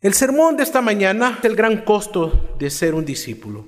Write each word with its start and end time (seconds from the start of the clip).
El 0.00 0.14
sermón 0.14 0.56
de 0.56 0.62
esta 0.62 0.80
mañana 0.80 1.38
es 1.40 1.44
el 1.44 1.56
gran 1.56 1.78
costo 1.78 2.54
de 2.56 2.70
ser 2.70 2.94
un 2.94 3.04
discípulo. 3.04 3.66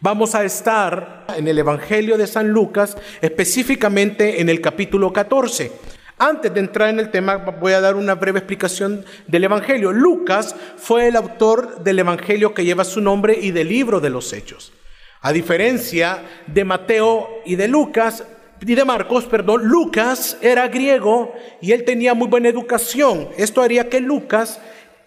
Vamos 0.00 0.34
a 0.34 0.42
estar 0.42 1.26
en 1.36 1.46
el 1.48 1.58
Evangelio 1.58 2.16
de 2.16 2.26
San 2.26 2.48
Lucas, 2.48 2.96
específicamente 3.20 4.40
en 4.40 4.48
el 4.48 4.62
capítulo 4.62 5.12
14. 5.12 5.70
Antes 6.16 6.54
de 6.54 6.60
entrar 6.60 6.88
en 6.88 6.98
el 6.98 7.10
tema, 7.10 7.36
voy 7.36 7.74
a 7.74 7.82
dar 7.82 7.96
una 7.96 8.14
breve 8.14 8.38
explicación 8.38 9.04
del 9.26 9.44
Evangelio. 9.44 9.92
Lucas 9.92 10.56
fue 10.78 11.08
el 11.08 11.16
autor 11.16 11.84
del 11.84 11.98
Evangelio 11.98 12.54
que 12.54 12.64
lleva 12.64 12.84
su 12.84 13.02
nombre 13.02 13.38
y 13.38 13.50
del 13.50 13.68
libro 13.68 14.00
de 14.00 14.08
los 14.08 14.32
Hechos. 14.32 14.72
A 15.20 15.30
diferencia 15.30 16.22
de 16.46 16.64
Mateo 16.64 17.28
y 17.44 17.56
de 17.56 17.68
Lucas, 17.68 18.24
y 18.66 18.74
de 18.74 18.84
Marcos, 18.84 19.24
perdón, 19.24 19.64
Lucas 19.64 20.36
era 20.40 20.68
griego 20.68 21.34
y 21.60 21.72
él 21.72 21.84
tenía 21.84 22.14
muy 22.14 22.28
buena 22.28 22.48
educación. 22.48 23.28
Esto 23.36 23.62
haría 23.62 23.88
que 23.88 24.00
Lucas 24.00 24.60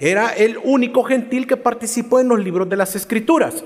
era 0.03 0.31
el 0.31 0.57
único 0.61 1.03
gentil 1.03 1.47
que 1.47 1.55
participó 1.55 2.19
en 2.19 2.27
los 2.27 2.37
libros 2.37 2.67
de 2.67 2.75
las 2.75 2.93
escrituras. 2.93 3.63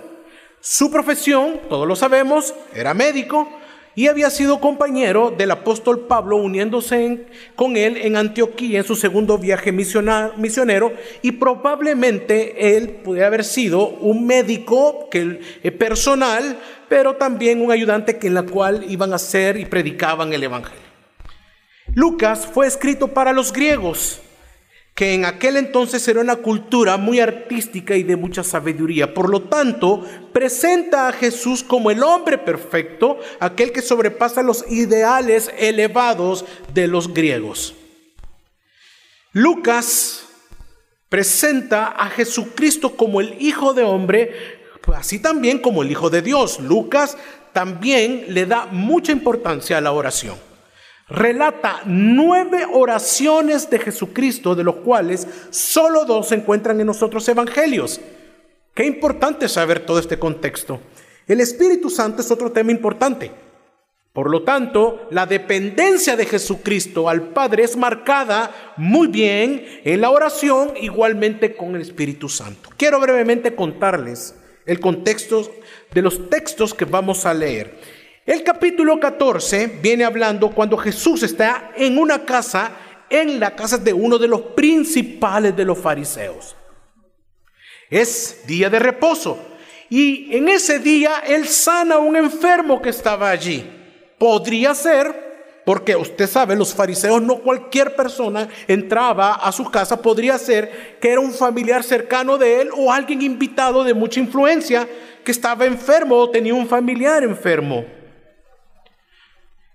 Su 0.59 0.91
profesión, 0.91 1.59
todos 1.67 1.87
lo 1.87 1.95
sabemos, 1.95 2.53
era 2.75 2.93
médico 2.93 3.49
y 3.95 4.07
había 4.07 4.29
sido 4.29 4.61
compañero 4.61 5.33
del 5.35 5.49
apóstol 5.49 6.01
Pablo 6.01 6.37
uniéndose 6.37 7.25
con 7.55 7.75
él 7.75 7.97
en 7.97 8.15
Antioquía 8.15 8.77
en 8.77 8.85
su 8.85 8.95
segundo 8.95 9.39
viaje 9.39 9.71
misionero 9.71 10.93
y 11.23 11.31
probablemente 11.31 12.77
él 12.77 12.99
puede 13.03 13.25
haber 13.25 13.43
sido 13.43 13.87
un 13.89 14.27
médico 14.27 15.09
que, 15.09 15.39
eh, 15.63 15.71
personal, 15.71 16.59
pero 16.87 17.15
también 17.15 17.61
un 17.61 17.71
ayudante 17.71 18.19
que 18.19 18.27
en 18.27 18.35
la 18.35 18.43
cual 18.43 18.85
iban 18.87 19.11
a 19.11 19.17
ser 19.17 19.57
y 19.57 19.65
predicaban 19.65 20.31
el 20.33 20.43
evangelio. 20.43 20.85
Lucas 21.95 22.45
fue 22.45 22.67
escrito 22.67 23.07
para 23.07 23.33
los 23.33 23.51
griegos 23.51 24.21
que 24.97 25.13
en 25.13 25.25
aquel 25.25 25.57
entonces 25.57 26.07
era 26.07 26.21
una 26.21 26.37
cultura 26.37 26.97
muy 26.97 27.19
artística 27.19 27.95
y 27.95 28.01
de 28.01 28.15
mucha 28.15 28.43
sabiduría. 28.43 29.13
Por 29.13 29.29
lo 29.29 29.43
tanto, 29.43 30.03
presenta 30.33 31.07
a 31.07 31.13
Jesús 31.13 31.63
como 31.63 31.91
el 31.91 32.01
hombre 32.01 32.39
perfecto, 32.39 33.19
aquel 33.39 33.71
que 33.71 33.83
sobrepasa 33.83 34.41
los 34.41 34.65
ideales 34.71 35.51
elevados 35.59 36.45
de 36.73 36.87
los 36.87 37.13
griegos. 37.13 37.75
Lucas 39.33 40.25
presenta 41.09 41.89
a 41.89 42.09
Jesucristo 42.09 42.95
como 42.97 43.21
el 43.21 43.39
Hijo 43.39 43.75
de 43.75 43.83
hombre, 43.83 44.31
así 44.95 45.19
también 45.19 45.59
como 45.59 45.83
el 45.83 45.91
Hijo 45.91 46.09
de 46.09 46.23
Dios. 46.23 46.59
Lucas 46.59 47.19
también 47.53 48.25
le 48.29 48.47
da 48.47 48.65
mucha 48.71 49.11
importancia 49.11 49.77
a 49.77 49.81
la 49.81 49.91
oración 49.91 50.46
relata 51.07 51.81
nueve 51.85 52.65
oraciones 52.71 53.69
de 53.69 53.79
Jesucristo, 53.79 54.55
de 54.55 54.63
los 54.63 54.77
cuales 54.77 55.27
solo 55.49 56.05
dos 56.05 56.29
se 56.29 56.35
encuentran 56.35 56.79
en 56.79 56.87
nosotros 56.87 57.27
evangelios. 57.29 57.99
Qué 58.73 58.85
importante 58.85 59.47
saber 59.49 59.85
todo 59.85 59.99
este 59.99 60.19
contexto. 60.19 60.79
El 61.27 61.39
Espíritu 61.41 61.89
Santo 61.89 62.21
es 62.21 62.31
otro 62.31 62.51
tema 62.51 62.71
importante. 62.71 63.31
Por 64.13 64.31
lo 64.31 64.43
tanto, 64.43 65.07
la 65.11 65.27
dependencia 65.27 66.15
de 66.15 66.25
Jesucristo 66.25 67.07
al 67.07 67.29
Padre 67.29 67.63
es 67.63 67.77
marcada 67.77 68.73
muy 68.75 69.07
bien 69.07 69.63
en 69.83 70.01
la 70.01 70.09
oración, 70.09 70.73
igualmente 70.81 71.55
con 71.55 71.75
el 71.75 71.83
Espíritu 71.83 72.27
Santo. 72.27 72.69
Quiero 72.77 72.99
brevemente 72.99 73.53
contarles 73.55 74.33
el 74.65 74.79
contexto 74.79 75.51
de 75.93 76.01
los 76.01 76.29
textos 76.29 76.73
que 76.73 76.85
vamos 76.85 77.27
a 77.27 77.33
leer. 77.33 77.79
El 78.27 78.43
capítulo 78.43 78.99
14 78.99 79.79
viene 79.81 80.03
hablando 80.03 80.51
cuando 80.51 80.75
Jesús 80.75 81.23
está 81.23 81.71
en 81.77 81.97
una 81.97 82.25
casa, 82.25 82.71
en 83.09 83.39
la 83.39 83.55
casa 83.55 83.77
de 83.77 83.93
uno 83.93 84.17
de 84.17 84.27
los 84.27 84.41
principales 84.41 85.55
de 85.55 85.63
los 85.63 85.77
fariseos. 85.77 86.53
Es 87.89 88.41
día 88.45 88.69
de 88.69 88.79
reposo 88.79 89.39
y 89.89 90.35
en 90.35 90.49
ese 90.49 90.79
día 90.79 91.23
él 91.25 91.47
sana 91.47 91.95
a 91.95 91.99
un 91.99 92.17
enfermo 92.17 92.81
que 92.81 92.89
estaba 92.89 93.29
allí. 93.29 93.65
Podría 94.19 94.75
ser, 94.75 95.61
porque 95.65 95.95
usted 95.95 96.27
sabe, 96.27 96.57
los 96.57 96.73
fariseos 96.73 97.21
no 97.21 97.37
cualquier 97.37 97.95
persona 97.95 98.49
entraba 98.67 99.35
a 99.35 99.53
su 99.53 99.71
casa, 99.71 100.01
podría 100.01 100.37
ser 100.37 100.97
que 100.99 101.11
era 101.11 101.21
un 101.21 101.31
familiar 101.31 101.81
cercano 101.81 102.37
de 102.37 102.59
él 102.59 102.71
o 102.75 102.91
alguien 102.91 103.21
invitado 103.21 103.85
de 103.85 103.93
mucha 103.93 104.19
influencia 104.19 104.85
que 105.23 105.31
estaba 105.31 105.65
enfermo 105.65 106.17
o 106.17 106.29
tenía 106.29 106.53
un 106.53 106.67
familiar 106.67 107.23
enfermo. 107.23 107.95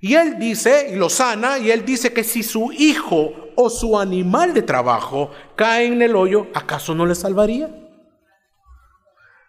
Y 0.04 0.16
él 0.16 0.36
dice, 0.36 0.88
y 0.90 0.96
lo 0.96 1.08
sana, 1.08 1.60
y 1.60 1.70
él 1.70 1.84
dice 1.84 2.12
que 2.12 2.24
si 2.24 2.42
su 2.42 2.72
hijo 2.72 3.52
o 3.54 3.70
su 3.70 3.96
animal 3.96 4.52
de 4.52 4.62
trabajo 4.62 5.30
cae 5.54 5.86
en 5.86 6.02
el 6.02 6.16
hoyo, 6.16 6.48
¿acaso 6.54 6.92
no 6.92 7.06
le 7.06 7.14
salvaría? 7.14 7.70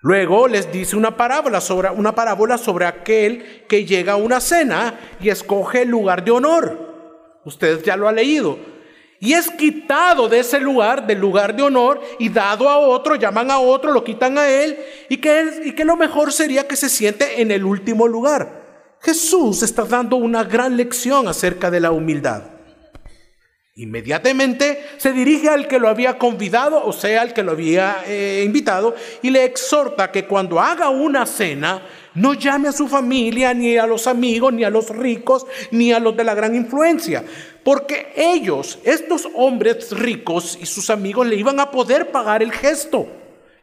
Luego 0.01 0.47
les 0.47 0.71
dice 0.71 0.95
una 0.95 1.17
parábola 1.17 1.59
sobre 1.59 1.89
una 1.89 2.13
parábola 2.13 2.59
sobre 2.59 2.85
aquel 2.85 3.65
que 3.67 3.85
llega 3.85 4.13
a 4.13 4.17
una 4.17 4.39
cena 4.39 4.99
y 5.19 5.29
escoge 5.29 5.81
el 5.81 5.89
lugar 5.89 6.23
de 6.23 6.29
honor. 6.29 7.39
Ustedes 7.45 7.81
ya 7.81 7.97
lo 7.97 8.07
han 8.07 8.17
leído. 8.17 8.59
Y 9.19 9.33
es 9.33 9.49
quitado 9.49 10.29
de 10.29 10.41
ese 10.41 10.59
lugar, 10.59 11.07
del 11.07 11.17
lugar 11.17 11.55
de 11.55 11.63
honor, 11.63 11.99
y 12.19 12.29
dado 12.29 12.69
a 12.69 12.77
otro, 12.77 13.15
llaman 13.15 13.49
a 13.49 13.57
otro, 13.57 13.91
lo 13.91 14.03
quitan 14.03 14.37
a 14.37 14.47
él, 14.47 14.77
y 15.09 15.17
que, 15.17 15.61
y 15.65 15.71
que 15.71 15.83
lo 15.83 15.97
mejor 15.97 16.31
sería 16.31 16.67
que 16.67 16.75
se 16.75 16.89
siente 16.89 17.41
en 17.41 17.49
el 17.49 17.65
último 17.65 18.07
lugar. 18.07 18.62
Jesús 19.03 19.61
está 19.63 19.83
dando 19.83 20.15
una 20.15 20.45
gran 20.45 20.77
lección 20.77 21.27
acerca 21.27 21.69
de 21.69 21.81
la 21.81 21.91
humildad. 21.91 22.43
Inmediatamente 23.75 24.81
se 24.97 25.11
dirige 25.11 25.49
al 25.49 25.67
que 25.67 25.79
lo 25.79 25.89
había 25.89 26.17
convidado, 26.17 26.85
o 26.85 26.93
sea, 26.93 27.21
al 27.21 27.33
que 27.33 27.43
lo 27.43 27.51
había 27.51 28.03
eh, 28.07 28.43
invitado, 28.45 28.95
y 29.21 29.29
le 29.29 29.43
exhorta 29.43 30.11
que 30.11 30.25
cuando 30.25 30.59
haga 30.59 30.89
una 30.89 31.25
cena, 31.25 31.81
no 32.13 32.33
llame 32.33 32.69
a 32.69 32.71
su 32.71 32.87
familia, 32.87 33.53
ni 33.53 33.75
a 33.75 33.87
los 33.87 34.07
amigos, 34.07 34.53
ni 34.53 34.63
a 34.63 34.69
los 34.69 34.89
ricos, 34.89 35.47
ni 35.71 35.91
a 35.91 35.99
los 35.99 36.15
de 36.15 36.23
la 36.23 36.35
gran 36.35 36.55
influencia. 36.55 37.25
Porque 37.63 38.13
ellos, 38.15 38.79
estos 38.85 39.27
hombres 39.35 39.91
ricos 39.91 40.57
y 40.61 40.65
sus 40.65 40.89
amigos, 40.89 41.27
le 41.27 41.35
iban 41.35 41.59
a 41.59 41.71
poder 41.71 42.11
pagar 42.11 42.41
el 42.41 42.53
gesto. 42.53 43.07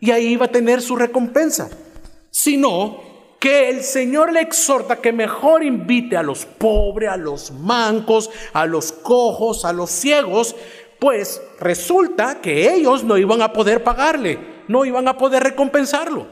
Y 0.01 0.11
ahí 0.11 0.27
iba 0.27 0.47
a 0.47 0.53
tener 0.53 0.83
su 0.83 0.97
recompensa. 0.97 1.71
Si 2.31 2.57
no, 2.57 3.10
que 3.41 3.71
el 3.71 3.83
Señor 3.83 4.33
le 4.33 4.43
exhorta 4.43 4.97
que 4.97 5.13
mejor 5.13 5.65
invite 5.65 6.17
a 6.17 6.23
los 6.23 6.45
pobres, 6.45 7.09
a 7.09 7.17
los 7.17 7.51
mancos, 7.51 8.31
a 8.53 8.67
los 8.67 8.93
cojos, 8.93 9.65
a 9.65 9.73
los 9.73 9.91
ciegos, 9.91 10.55
pues 10.99 11.41
resulta 11.59 12.43
que 12.43 12.73
ellos 12.75 13.03
no 13.03 13.17
iban 13.17 13.41
a 13.41 13.55
poder 13.55 13.83
pagarle, 13.83 14.39
no 14.69 14.85
iban 14.85 15.09
a 15.09 15.17
poder 15.17 15.43
recompensarlo, 15.43 16.27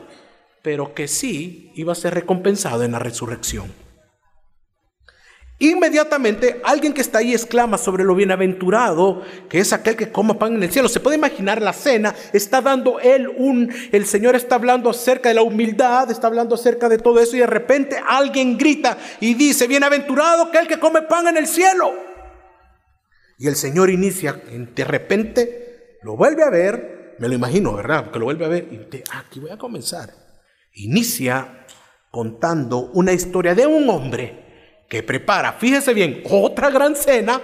pero 0.61 0.95
que 0.95 1.09
sí 1.09 1.73
iba 1.75 1.93
a 1.93 1.97
ser 1.97 2.13
recompensado 2.13 2.85
en 2.85 2.93
la 2.93 2.99
resurrección. 2.99 3.88
Inmediatamente 5.61 6.61
alguien 6.63 6.93
que 6.93 7.01
está 7.01 7.19
ahí 7.19 7.33
exclama 7.33 7.79
sobre 7.79 8.05
lo 8.05 8.15
bienaventurado, 8.15 9.23
que 9.49 9.59
es 9.59 9.73
aquel 9.73 9.97
que 9.97 10.13
coma 10.13 10.39
pan 10.39 10.55
en 10.55 10.63
el 10.63 10.71
cielo. 10.71 10.89
Se 10.89 11.01
puede 11.01 11.17
imaginar 11.17 11.61
la 11.61 11.73
cena, 11.73 12.15
está 12.33 12.61
dando 12.61 13.01
él 13.01 13.29
un, 13.29 13.75
el 13.91 14.07
Señor 14.07 14.37
está 14.37 14.55
hablando 14.55 14.89
acerca 14.89 15.31
de 15.31 15.35
la 15.35 15.43
humildad, 15.43 16.13
está 16.13 16.29
hablando 16.29 16.55
acerca 16.55 16.89
de 16.89 16.99
todo 16.99 17.19
eso 17.19 17.35
y 17.35 17.41
de 17.41 17.49
repente 17.49 18.01
alguien 18.09 18.57
grita 18.57 18.99
y 19.19 19.35
dice, 19.35 19.67
bienaventurado 19.67 20.45
aquel 20.45 20.69
que 20.69 20.79
come 20.79 21.03
pan 21.03 21.27
en 21.27 21.37
el 21.37 21.49
cielo. 21.49 21.93
Y 23.37 23.49
el 23.49 23.57
Señor 23.57 23.91
inicia, 23.91 24.35
de 24.35 24.85
repente 24.85 25.99
lo 26.03 26.17
vuelve 26.17 26.45
a 26.45 26.51
ver, 26.51 27.17
me 27.19 27.27
lo 27.27 27.35
imagino, 27.35 27.75
¿verdad? 27.75 28.13
Que 28.13 28.21
lo 28.21 28.27
vuelve 28.27 28.45
a 28.45 28.49
ver 28.49 28.69
y 28.71 28.77
dice, 28.77 29.03
aquí 29.13 29.41
voy 29.41 29.51
a 29.51 29.59
comenzar. 29.59 30.11
Inicia 30.75 31.67
contando 32.13 32.93
una 32.95 33.13
historia 33.13 33.57
de 33.57 33.67
un 33.67 33.91
hombre 33.91 34.48
que 34.89 35.03
prepara, 35.03 35.53
fíjese 35.53 35.93
bien, 35.93 36.23
otra 36.29 36.71
gran 36.71 36.97
cena 36.97 37.41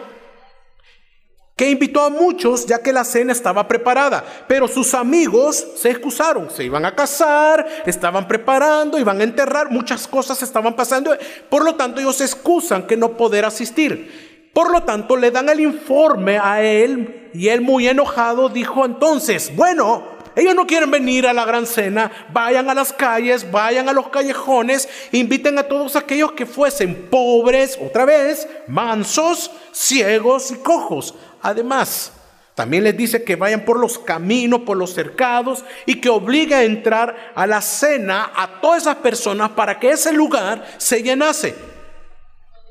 que 1.57 1.71
invitó 1.71 2.01
a 2.01 2.11
muchos 2.11 2.67
ya 2.67 2.81
que 2.81 2.93
la 2.93 3.05
cena 3.05 3.33
estaba 3.33 3.69
preparada, 3.69 4.25
pero 4.49 4.67
sus 4.67 4.93
amigos 4.95 5.65
se 5.77 5.91
excusaron, 5.91 6.51
se 6.51 6.65
iban 6.65 6.85
a 6.85 6.95
casar, 6.97 7.65
estaban 7.87 8.27
preparando, 8.27 8.99
iban 8.99 9.21
a 9.21 9.25
enterrar, 9.25 9.71
muchas 9.71 10.09
cosas 10.09 10.43
estaban 10.43 10.75
pasando, 10.75 11.17
por 11.49 11.65
lo 11.65 11.77
tanto 11.77 12.01
ellos 12.01 12.17
se 12.17 12.25
excusan 12.25 12.87
que 12.87 12.97
no 12.97 13.17
poder 13.17 13.45
asistir. 13.45 14.51
Por 14.53 14.71
lo 14.71 14.85
tanto 14.85 15.17
le 15.17 15.33
dan 15.33 15.49
el 15.49 15.61
informe 15.61 16.39
a 16.39 16.63
él 16.63 17.31
y 17.35 17.49
él 17.49 17.61
muy 17.61 17.89
enojado 17.89 18.49
dijo 18.49 18.85
entonces, 18.85 19.55
bueno, 19.55 20.14
ellos 20.37 20.55
no 20.55 20.67
quieren 20.67 20.91
venir 20.91 21.27
a 21.27 21.33
la 21.33 21.45
gran 21.45 21.67
cena. 21.67 22.11
Vayan 22.33 22.69
a 22.69 22.75
las 22.75 22.93
calles, 22.93 23.51
vayan 23.51 23.89
a 23.89 23.93
los 23.93 24.09
callejones, 24.09 24.89
inviten 25.13 25.59
a 25.59 25.65
todos 25.65 25.97
aquellos 25.97 26.33
que 26.33 26.47
fuesen 26.47 27.09
pobres, 27.11 27.79
otra 27.81 28.05
vez, 28.05 28.49
mansos, 28.67 29.51
ciegos 29.73 30.51
y 30.51 30.57
cojos. 30.57 31.15
Además, 31.41 32.13
también 32.55 32.85
les 32.85 32.97
dice 32.97 33.23
que 33.23 33.37
vayan 33.37 33.65
por 33.65 33.79
los 33.79 33.99
caminos, 33.99 34.61
por 34.61 34.77
los 34.77 34.93
cercados 34.93 35.65
y 35.87 36.01
que 36.01 36.09
obligue 36.09 36.55
a 36.55 36.65
entrar 36.65 37.33
a 37.35 37.47
la 37.47 37.61
cena 37.61 38.33
a 38.35 38.61
todas 38.61 38.83
esas 38.83 38.97
personas 38.97 39.51
para 39.51 39.79
que 39.79 39.91
ese 39.91 40.13
lugar 40.13 40.65
se 40.79 41.03
llenase. 41.03 41.55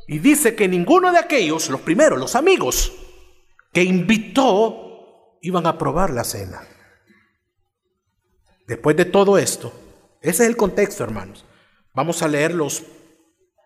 Y 0.07 0.19
dice 0.19 0.55
que 0.55 0.67
ninguno 0.67 1.11
de 1.11 1.19
aquellos, 1.19 1.69
los 1.69 1.81
primeros, 1.81 2.19
los 2.19 2.35
amigos, 2.35 2.91
que 3.71 3.83
invitó, 3.83 5.37
iban 5.41 5.65
a 5.65 5.77
probar 5.77 6.11
la 6.11 6.23
cena. 6.23 6.61
Después 8.67 8.95
de 8.95 9.05
todo 9.05 9.37
esto, 9.37 9.73
ese 10.21 10.43
es 10.43 10.49
el 10.49 10.55
contexto, 10.55 11.03
hermanos. 11.03 11.45
Vamos 11.93 12.23
a 12.23 12.27
leer 12.27 12.53
los 12.53 12.83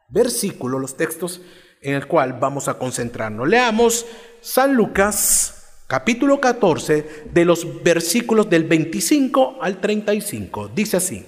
versículos, 0.09 0.81
los 0.81 0.97
textos 0.97 1.41
en 1.81 1.93
el 1.93 2.07
cual 2.07 2.33
vamos 2.33 2.67
a 2.67 2.77
concentrarnos. 2.77 3.47
Leamos 3.47 4.05
San 4.41 4.73
Lucas 4.73 5.83
capítulo 5.87 6.41
14 6.41 7.25
de 7.31 7.45
los 7.45 7.83
versículos 7.83 8.49
del 8.49 8.63
25 8.65 9.59
al 9.61 9.79
35. 9.79 10.69
Dice 10.69 10.97
así, 10.97 11.25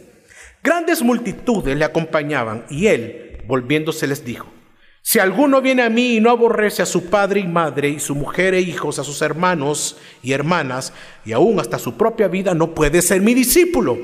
grandes 0.64 1.02
multitudes 1.02 1.78
le 1.78 1.86
acompañaban 1.86 2.66
y 2.70 2.88
él, 2.88 3.44
volviéndose, 3.48 4.08
les 4.08 4.26
dijo, 4.26 4.48
si 5.10 5.18
alguno 5.18 5.60
viene 5.60 5.82
a 5.82 5.90
mí 5.90 6.18
y 6.18 6.20
no 6.20 6.30
aborrece 6.30 6.84
a 6.84 6.86
su 6.86 7.08
padre 7.08 7.40
y 7.40 7.48
madre 7.48 7.90
y 7.90 8.00
su 8.00 8.14
mujer 8.14 8.54
e 8.54 8.62
hijos, 8.62 9.00
a 9.00 9.04
sus 9.04 9.24
hermanos 9.24 9.98
y 10.22 10.34
hermanas 10.34 10.94
y 11.26 11.32
aún 11.32 11.60
hasta 11.60 11.80
su 11.80 11.98
propia 11.98 12.28
vida, 12.28 12.54
no 12.54 12.76
puede 12.76 13.02
ser 13.02 13.20
mi 13.20 13.34
discípulo. 13.34 13.98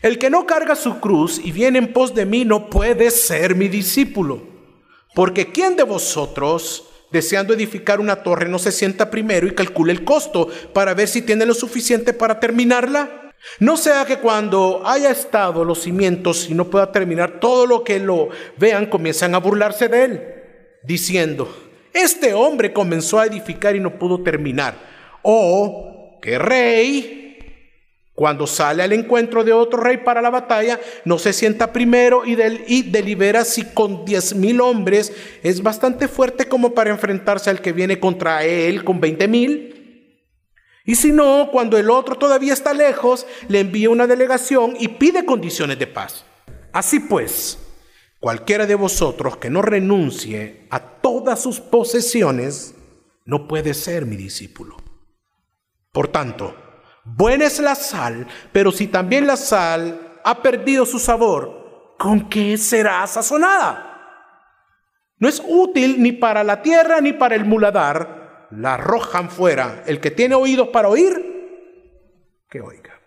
El 0.00 0.18
que 0.18 0.30
no 0.30 0.46
carga 0.46 0.74
su 0.74 1.00
cruz 1.00 1.38
y 1.44 1.52
viene 1.52 1.80
en 1.80 1.92
pos 1.92 2.14
de 2.14 2.24
mí 2.24 2.46
no 2.46 2.70
puede 2.70 3.10
ser 3.10 3.54
mi 3.54 3.68
discípulo. 3.68 4.42
Porque 5.14 5.52
¿quién 5.52 5.76
de 5.76 5.82
vosotros, 5.82 6.88
deseando 7.12 7.52
edificar 7.52 8.00
una 8.00 8.22
torre, 8.22 8.48
no 8.48 8.58
se 8.58 8.72
sienta 8.72 9.10
primero 9.10 9.46
y 9.46 9.54
calcule 9.54 9.92
el 9.92 10.04
costo 10.04 10.48
para 10.72 10.94
ver 10.94 11.08
si 11.08 11.20
tiene 11.20 11.44
lo 11.44 11.52
suficiente 11.52 12.14
para 12.14 12.40
terminarla? 12.40 13.29
No 13.58 13.76
sea 13.76 14.04
que 14.04 14.18
cuando 14.18 14.82
haya 14.84 15.10
estado 15.10 15.64
los 15.64 15.82
cimientos 15.82 16.48
y 16.48 16.54
no 16.54 16.68
pueda 16.68 16.92
terminar, 16.92 17.40
todo 17.40 17.66
lo 17.66 17.84
que 17.84 17.98
lo 17.98 18.28
vean 18.56 18.86
comienzan 18.86 19.34
a 19.34 19.38
burlarse 19.38 19.88
de 19.88 20.04
él, 20.04 20.22
diciendo, 20.82 21.48
este 21.92 22.34
hombre 22.34 22.72
comenzó 22.72 23.18
a 23.18 23.26
edificar 23.26 23.74
y 23.74 23.80
no 23.80 23.98
pudo 23.98 24.22
terminar. 24.22 24.74
O 25.22 26.18
que 26.22 26.38
rey 26.38 27.20
cuando 28.20 28.46
sale 28.46 28.82
al 28.82 28.92
encuentro 28.92 29.44
de 29.44 29.54
otro 29.54 29.80
rey 29.80 29.96
para 29.96 30.20
la 30.20 30.28
batalla, 30.28 30.78
no 31.06 31.18
se 31.18 31.32
sienta 31.32 31.72
primero 31.72 32.22
y, 32.26 32.34
delibera 32.82 33.46
si 33.46 33.64
con 33.64 34.04
diez 34.04 34.34
mil 34.34 34.60
hombres 34.60 35.10
es 35.42 35.62
bastante 35.62 36.06
fuerte 36.06 36.44
como 36.44 36.74
para 36.74 36.90
enfrentarse 36.90 37.48
al 37.48 37.62
que 37.62 37.72
viene 37.72 37.98
contra 37.98 38.44
él 38.44 38.84
con 38.84 39.00
veinte 39.00 39.26
mil. 39.26 39.79
Y 40.84 40.94
si 40.94 41.12
no, 41.12 41.48
cuando 41.52 41.76
el 41.78 41.90
otro 41.90 42.16
todavía 42.16 42.52
está 42.52 42.72
lejos, 42.72 43.26
le 43.48 43.60
envía 43.60 43.90
una 43.90 44.06
delegación 44.06 44.74
y 44.78 44.88
pide 44.88 45.24
condiciones 45.24 45.78
de 45.78 45.86
paz. 45.86 46.24
Así 46.72 47.00
pues, 47.00 47.58
cualquiera 48.18 48.66
de 48.66 48.74
vosotros 48.74 49.36
que 49.36 49.50
no 49.50 49.62
renuncie 49.62 50.66
a 50.70 50.80
todas 50.80 51.42
sus 51.42 51.60
posesiones, 51.60 52.74
no 53.24 53.46
puede 53.46 53.74
ser 53.74 54.06
mi 54.06 54.16
discípulo. 54.16 54.76
Por 55.92 56.08
tanto, 56.08 56.54
Buena 57.04 57.46
es 57.46 57.58
la 57.60 57.74
sal, 57.74 58.26
pero 58.52 58.72
si 58.72 58.86
también 58.86 59.26
la 59.26 59.36
sal 59.36 60.20
ha 60.22 60.42
perdido 60.42 60.84
su 60.84 60.98
sabor, 60.98 61.94
¿con 61.98 62.28
qué 62.28 62.58
será 62.58 63.06
sazonada? 63.06 63.86
No 65.18 65.28
es 65.28 65.42
útil 65.46 66.02
ni 66.02 66.12
para 66.12 66.44
la 66.44 66.62
tierra 66.62 67.00
ni 67.00 67.12
para 67.12 67.34
el 67.34 67.44
muladar. 67.44 68.19
La 68.50 68.74
arrojan 68.74 69.30
fuera. 69.30 69.84
El 69.86 70.00
que 70.00 70.10
tiene 70.10 70.34
oídos 70.34 70.68
para 70.68 70.88
oír, 70.88 71.14
que 72.48 72.60
oiga. 72.60 73.00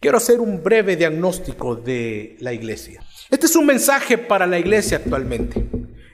Quiero 0.00 0.18
hacer 0.18 0.40
un 0.40 0.62
breve 0.62 0.96
diagnóstico 0.96 1.74
de 1.74 2.36
la 2.40 2.52
iglesia. 2.52 3.02
Este 3.30 3.46
es 3.46 3.56
un 3.56 3.66
mensaje 3.66 4.18
para 4.18 4.46
la 4.46 4.58
iglesia 4.58 4.98
actualmente. 4.98 5.66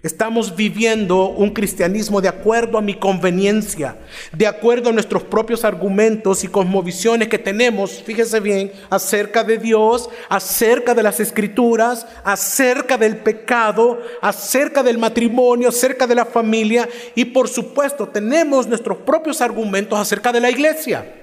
Estamos 0.02 0.56
viviendo 0.56 1.28
un 1.28 1.50
cristianismo 1.50 2.20
de 2.20 2.26
acuerdo 2.26 2.76
a 2.76 2.82
mi 2.82 2.94
conveniencia, 2.94 3.96
de 4.32 4.48
acuerdo 4.48 4.90
a 4.90 4.92
nuestros 4.92 5.22
propios 5.22 5.64
argumentos 5.64 6.42
y 6.42 6.48
cosmovisiones 6.48 7.28
que 7.28 7.38
tenemos, 7.38 8.02
fíjese 8.02 8.40
bien, 8.40 8.72
acerca 8.90 9.44
de 9.44 9.58
Dios, 9.58 10.10
acerca 10.28 10.92
de 10.92 11.04
las 11.04 11.20
escrituras, 11.20 12.04
acerca 12.24 12.98
del 12.98 13.18
pecado, 13.18 14.00
acerca 14.20 14.82
del 14.82 14.98
matrimonio, 14.98 15.68
acerca 15.68 16.08
de 16.08 16.16
la 16.16 16.24
familia 16.24 16.88
y 17.14 17.26
por 17.26 17.48
supuesto 17.48 18.08
tenemos 18.08 18.66
nuestros 18.66 18.98
propios 18.98 19.40
argumentos 19.40 19.96
acerca 19.96 20.32
de 20.32 20.40
la 20.40 20.50
iglesia. 20.50 21.14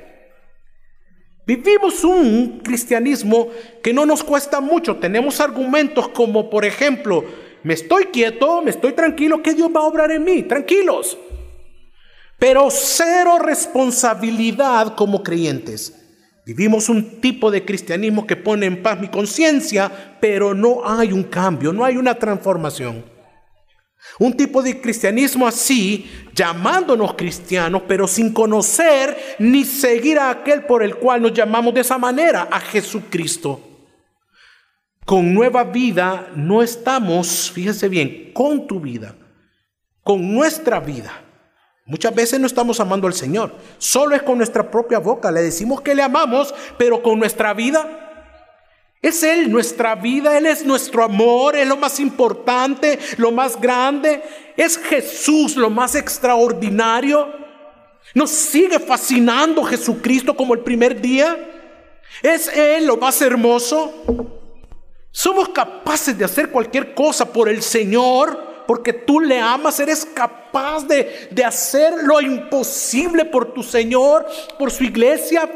Vivimos 1.46 2.02
un 2.06 2.62
cristianismo 2.64 3.50
que 3.84 3.92
no 3.92 4.06
nos 4.06 4.24
cuesta 4.24 4.62
mucho. 4.62 4.98
Tenemos 4.98 5.42
argumentos 5.42 6.08
como, 6.10 6.50
por 6.50 6.64
ejemplo, 6.64 7.26
me 7.64 7.74
estoy 7.74 8.06
quieto, 8.06 8.62
me 8.62 8.72
estoy 8.72 8.94
tranquilo, 8.94 9.44
que 9.44 9.54
Dios 9.54 9.70
va 9.76 9.82
a 9.82 9.88
obrar 9.88 10.12
en 10.12 10.24
mí, 10.24 10.44
tranquilos. 10.44 11.18
Pero 12.38 12.70
cero 12.72 13.38
responsabilidad 13.40 14.96
como 14.96 15.24
creyentes. 15.24 15.96
Vivimos 16.46 16.90
un 16.90 17.22
tipo 17.22 17.52
de 17.52 17.64
cristianismo 17.64 18.26
que 18.26 18.36
pone 18.36 18.66
en 18.66 18.82
paz 18.82 19.00
mi 19.00 19.10
conciencia, 19.10 20.18
pero 20.20 20.56
no 20.56 20.82
hay 20.84 21.12
un 21.12 21.24
cambio, 21.24 21.74
no 21.74 21.86
hay 21.86 21.98
una 21.98 22.16
transformación. 22.16 23.04
Un 24.18 24.36
tipo 24.36 24.62
de 24.64 24.80
cristianismo 24.80 25.46
así, 25.46 26.10
llamándonos 26.34 27.14
cristianos, 27.14 27.84
pero 27.88 28.08
sin 28.08 28.34
conocer 28.34 29.36
ni 29.40 29.66
seguir 29.66 30.18
a 30.18 30.30
aquel 30.30 30.64
por 30.64 30.82
el 30.82 30.96
cual 30.96 31.22
nos 31.22 31.34
llamamos 31.34 31.74
de 31.74 31.82
esa 31.82 31.98
manera, 31.98 32.48
a 32.50 32.60
Jesucristo. 32.60 33.69
Con 35.10 35.34
nueva 35.34 35.64
vida 35.64 36.30
no 36.36 36.62
estamos, 36.62 37.50
fíjense 37.52 37.90
bien, 37.90 38.30
con 38.32 38.68
tu 38.68 38.80
vida, 38.80 39.16
con 40.04 40.36
nuestra 40.36 40.80
vida. 40.80 41.24
Muchas 41.88 42.14
veces 42.14 42.40
no 42.40 42.46
estamos 42.46 42.80
amando 42.80 43.08
al 43.08 43.16
Señor, 43.16 43.56
solo 43.80 44.16
es 44.16 44.22
con 44.22 44.38
nuestra 44.38 44.70
propia 44.70 45.00
boca. 45.00 45.32
Le 45.32 45.42
decimos 45.42 45.82
que 45.82 45.96
le 45.96 46.04
amamos, 46.04 46.54
pero 46.78 47.02
con 47.02 47.18
nuestra 47.18 47.56
vida. 47.56 47.88
Es 49.02 49.24
Él 49.24 49.52
nuestra 49.52 49.96
vida, 49.96 50.38
Él 50.38 50.46
es 50.46 50.64
nuestro 50.64 51.04
amor, 51.04 51.56
es 51.56 51.68
lo 51.68 51.78
más 51.78 52.00
importante, 52.00 53.00
lo 53.18 53.32
más 53.32 53.60
grande. 53.60 54.22
Es 54.56 54.78
Jesús 54.78 55.56
lo 55.56 55.72
más 55.72 55.96
extraordinario. 55.96 57.34
Nos 58.14 58.30
sigue 58.30 58.78
fascinando 58.78 59.64
Jesucristo 59.64 60.36
como 60.36 60.54
el 60.54 60.60
primer 60.60 61.02
día. 61.02 61.36
Es 62.22 62.48
Él 62.50 62.86
lo 62.86 62.96
más 62.96 63.20
hermoso. 63.24 64.36
Somos 65.12 65.50
capaces 65.50 66.18
de 66.18 66.26
hacer 66.26 66.52
cualquier 66.52 66.94
cosa 66.94 67.32
por 67.32 67.50
el 67.50 67.62
Señor 67.62 68.50
porque 68.68 68.94
tú 68.94 69.20
le 69.20 69.40
amas, 69.40 69.80
eres 69.80 70.06
capaz 70.06 70.86
de, 70.86 71.30
de, 71.32 71.44
hacer 71.44 72.04
lo 72.04 72.22
imposible 72.22 73.26
por 73.26 73.52
tu 73.52 73.64
Señor, 73.64 74.28
por 74.60 74.70
su 74.70 74.84
iglesia. 74.84 75.50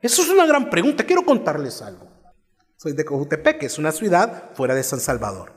Eso 0.00 0.22
es 0.22 0.28
una 0.30 0.46
gran 0.46 0.70
pregunta. 0.70 1.04
Quiero 1.04 1.26
contarles 1.26 1.82
algo. 1.82 2.10
Soy 2.76 2.94
de 2.94 3.04
Cojutepec, 3.04 3.58
que 3.58 3.66
es 3.66 3.78
una 3.78 3.92
ciudad 3.92 4.50
fuera 4.54 4.74
de 4.74 4.82
San 4.82 4.98
Salvador. 4.98 5.52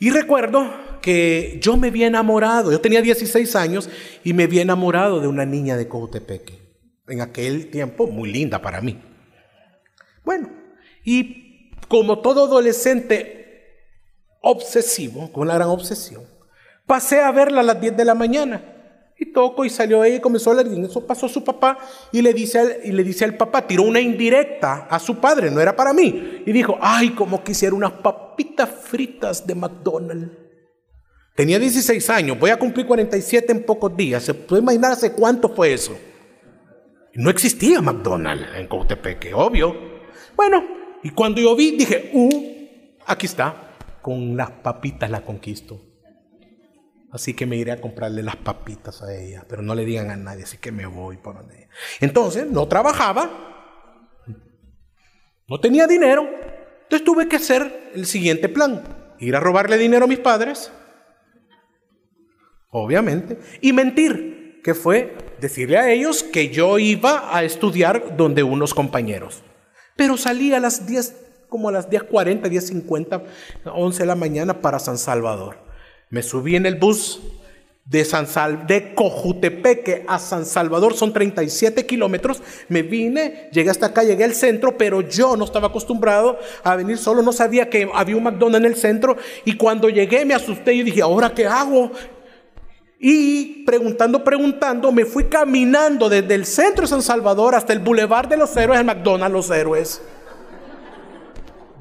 Y 0.00 0.10
recuerdo 0.10 0.70
que 1.00 1.58
yo 1.62 1.76
me 1.76 1.88
había 1.88 2.08
enamorado, 2.08 2.72
yo 2.72 2.80
tenía 2.80 3.00
16 3.00 3.54
años 3.56 3.88
y 4.24 4.32
me 4.32 4.44
había 4.44 4.62
enamorado 4.62 5.20
de 5.20 5.28
una 5.28 5.46
niña 5.46 5.76
de 5.76 5.86
Cojutepeque. 5.86 6.58
En 7.06 7.20
aquel 7.20 7.70
tiempo 7.70 8.06
muy 8.06 8.32
linda 8.32 8.60
para 8.60 8.80
mí. 8.80 9.00
Bueno, 10.24 10.50
y 11.04 11.43
como 11.94 12.18
todo 12.18 12.46
adolescente 12.46 13.86
obsesivo, 14.40 15.30
con 15.30 15.42
una 15.44 15.54
gran 15.54 15.68
obsesión, 15.68 16.24
pasé 16.86 17.20
a 17.20 17.30
verla 17.30 17.60
a 17.60 17.62
las 17.62 17.80
10 17.80 17.96
de 17.96 18.04
la 18.04 18.16
mañana. 18.16 18.72
Y 19.16 19.32
toco 19.32 19.64
y 19.64 19.70
salió 19.70 20.02
ella 20.02 20.16
y 20.16 20.20
comenzó 20.20 20.50
a 20.50 20.54
hablar. 20.54 20.76
Y 20.76 20.84
eso 20.84 21.06
pasó 21.06 21.28
su 21.28 21.44
papá 21.44 21.78
y 22.10 22.20
le, 22.20 22.34
dice 22.34 22.58
al, 22.58 22.76
y 22.82 22.90
le 22.90 23.04
dice 23.04 23.24
al 23.24 23.36
papá, 23.36 23.64
tiró 23.64 23.84
una 23.84 24.00
indirecta 24.00 24.88
a 24.90 24.98
su 24.98 25.18
padre, 25.18 25.52
no 25.52 25.60
era 25.60 25.76
para 25.76 25.92
mí. 25.92 26.42
Y 26.44 26.50
dijo, 26.50 26.76
ay, 26.80 27.10
como 27.10 27.44
quisiera 27.44 27.76
unas 27.76 27.92
papitas 27.92 28.68
fritas 28.68 29.46
de 29.46 29.54
McDonald's. 29.54 30.36
Tenía 31.36 31.60
16 31.60 32.10
años, 32.10 32.40
voy 32.40 32.50
a 32.50 32.58
cumplir 32.58 32.88
47 32.88 33.52
en 33.52 33.62
pocos 33.62 33.96
días. 33.96 34.24
¿Se 34.24 34.34
puede 34.34 34.62
imaginar 34.62 34.90
hace 34.90 35.12
cuánto 35.12 35.48
fue 35.48 35.72
eso? 35.72 35.96
No 37.14 37.30
existía 37.30 37.80
McDonald's 37.80 38.48
en 38.56 38.66
Cotepeque, 38.66 39.32
obvio. 39.32 39.76
Bueno, 40.34 40.82
y 41.04 41.10
cuando 41.10 41.38
yo 41.38 41.54
vi, 41.54 41.72
dije, 41.72 42.10
uh, 42.14 42.98
aquí 43.06 43.26
está, 43.26 43.76
con 44.00 44.38
las 44.38 44.50
papitas 44.50 45.10
la 45.10 45.20
conquisto. 45.20 45.80
Así 47.12 47.34
que 47.34 47.44
me 47.44 47.56
iré 47.56 47.72
a 47.72 47.80
comprarle 47.80 48.22
las 48.22 48.36
papitas 48.36 49.02
a 49.02 49.14
ella, 49.14 49.44
pero 49.46 49.60
no 49.60 49.74
le 49.74 49.84
digan 49.84 50.10
a 50.10 50.16
nadie, 50.16 50.44
así 50.44 50.56
que 50.56 50.72
me 50.72 50.86
voy 50.86 51.18
por 51.18 51.36
donde 51.36 51.68
Entonces, 52.00 52.50
no 52.50 52.66
trabajaba, 52.68 54.24
no 55.46 55.60
tenía 55.60 55.86
dinero, 55.86 56.26
entonces 56.84 57.04
tuve 57.04 57.28
que 57.28 57.36
hacer 57.36 57.92
el 57.94 58.06
siguiente 58.06 58.48
plan, 58.48 58.82
ir 59.20 59.36
a 59.36 59.40
robarle 59.40 59.76
dinero 59.76 60.06
a 60.06 60.08
mis 60.08 60.20
padres, 60.20 60.72
obviamente, 62.70 63.38
y 63.60 63.74
mentir, 63.74 64.62
que 64.64 64.72
fue 64.72 65.14
decirle 65.38 65.76
a 65.76 65.90
ellos 65.90 66.22
que 66.22 66.48
yo 66.48 66.78
iba 66.78 67.36
a 67.36 67.44
estudiar 67.44 68.16
donde 68.16 68.42
unos 68.42 68.72
compañeros. 68.72 69.42
Pero 69.96 70.16
salí 70.16 70.52
a 70.52 70.60
las 70.60 70.86
10, 70.86 71.14
como 71.48 71.68
a 71.68 71.72
las 71.72 71.88
10.40, 71.88 72.42
10.50, 72.42 73.22
11 73.64 73.98
de 73.98 74.06
la 74.06 74.14
mañana 74.14 74.60
para 74.60 74.78
San 74.78 74.98
Salvador. 74.98 75.56
Me 76.10 76.22
subí 76.22 76.56
en 76.56 76.66
el 76.66 76.76
bus 76.76 77.20
de, 77.84 78.04
San 78.04 78.26
Sal, 78.26 78.66
de 78.66 78.94
Cojutepeque 78.94 80.04
a 80.08 80.18
San 80.18 80.46
Salvador 80.46 80.94
son 80.94 81.12
37 81.12 81.84
kilómetros. 81.86 82.42
Me 82.68 82.82
vine, 82.82 83.48
llegué 83.52 83.70
hasta 83.70 83.86
acá, 83.86 84.02
llegué 84.02 84.24
al 84.24 84.34
centro, 84.34 84.76
pero 84.78 85.02
yo 85.02 85.36
no 85.36 85.44
estaba 85.44 85.68
acostumbrado 85.68 86.38
a 86.62 86.76
venir 86.76 86.98
solo, 86.98 87.22
no 87.22 87.32
sabía 87.32 87.68
que 87.68 87.88
había 87.92 88.16
un 88.16 88.24
McDonald's 88.24 88.66
en 88.66 88.72
el 88.72 88.76
centro. 88.76 89.16
Y 89.44 89.56
cuando 89.56 89.88
llegué 89.88 90.24
me 90.24 90.34
asusté 90.34 90.74
y 90.74 90.82
dije, 90.82 91.02
¿ahora 91.02 91.34
qué 91.34 91.46
hago? 91.46 91.92
Y 93.06 93.64
preguntando, 93.66 94.24
preguntando, 94.24 94.90
me 94.90 95.04
fui 95.04 95.24
caminando 95.24 96.08
desde 96.08 96.34
el 96.34 96.46
centro 96.46 96.84
de 96.84 96.88
San 96.88 97.02
Salvador 97.02 97.54
hasta 97.54 97.74
el 97.74 97.80
Boulevard 97.80 98.28
de 98.28 98.38
los 98.38 98.56
Héroes, 98.56 98.80
el 98.80 98.86
McDonald's 98.86 99.30
Los 99.30 99.50
Héroes. 99.50 100.00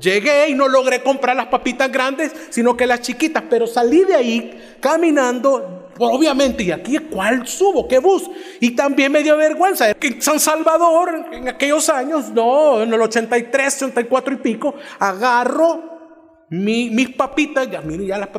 Llegué 0.01 0.49
y 0.49 0.53
no 0.53 0.67
logré 0.67 1.01
comprar 1.01 1.37
las 1.37 1.45
papitas 1.45 1.89
grandes, 1.89 2.33
sino 2.49 2.75
que 2.75 2.85
las 2.85 2.99
chiquitas, 2.99 3.41
pero 3.49 3.67
salí 3.67 4.03
de 4.03 4.15
ahí 4.15 4.77
caminando, 4.81 5.91
obviamente, 5.97 6.63
y 6.63 6.71
aquí 6.71 6.97
cuál 6.97 7.47
subo, 7.47 7.87
qué 7.87 7.99
bus. 7.99 8.29
Y 8.59 8.71
también 8.71 9.09
me 9.09 9.23
dio 9.23 9.37
vergüenza. 9.37 9.91
En 9.91 10.21
San 10.21 10.41
Salvador, 10.41 11.27
en 11.31 11.47
aquellos 11.47 11.87
años, 11.87 12.31
no, 12.31 12.81
en 12.81 12.93
el 12.93 13.01
83, 13.01 13.83
84 13.83 14.33
y 14.33 14.37
pico, 14.39 14.75
agarro 14.99 15.92
mis 16.53 17.09
papitas, 17.09 17.69
ya 17.71 17.81
ya 17.81 18.17
las 18.17 18.29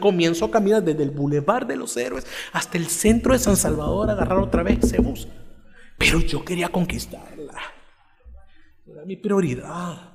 comienzo 0.00 0.46
a 0.46 0.50
caminar 0.50 0.82
desde 0.82 1.04
el 1.04 1.10
Boulevard 1.10 1.66
de 1.66 1.76
los 1.76 1.96
Héroes 1.96 2.26
hasta 2.52 2.76
el 2.76 2.88
centro 2.88 3.32
de 3.32 3.38
San 3.38 3.56
Salvador, 3.56 4.10
a 4.10 4.14
agarrar 4.14 4.38
otra 4.38 4.62
vez 4.62 4.80
ese 4.82 5.00
bus. 5.00 5.28
Pero 5.96 6.18
yo 6.18 6.44
quería 6.44 6.68
conquistarla. 6.70 7.54
Era 8.84 9.04
mi 9.04 9.16
prioridad. 9.16 10.10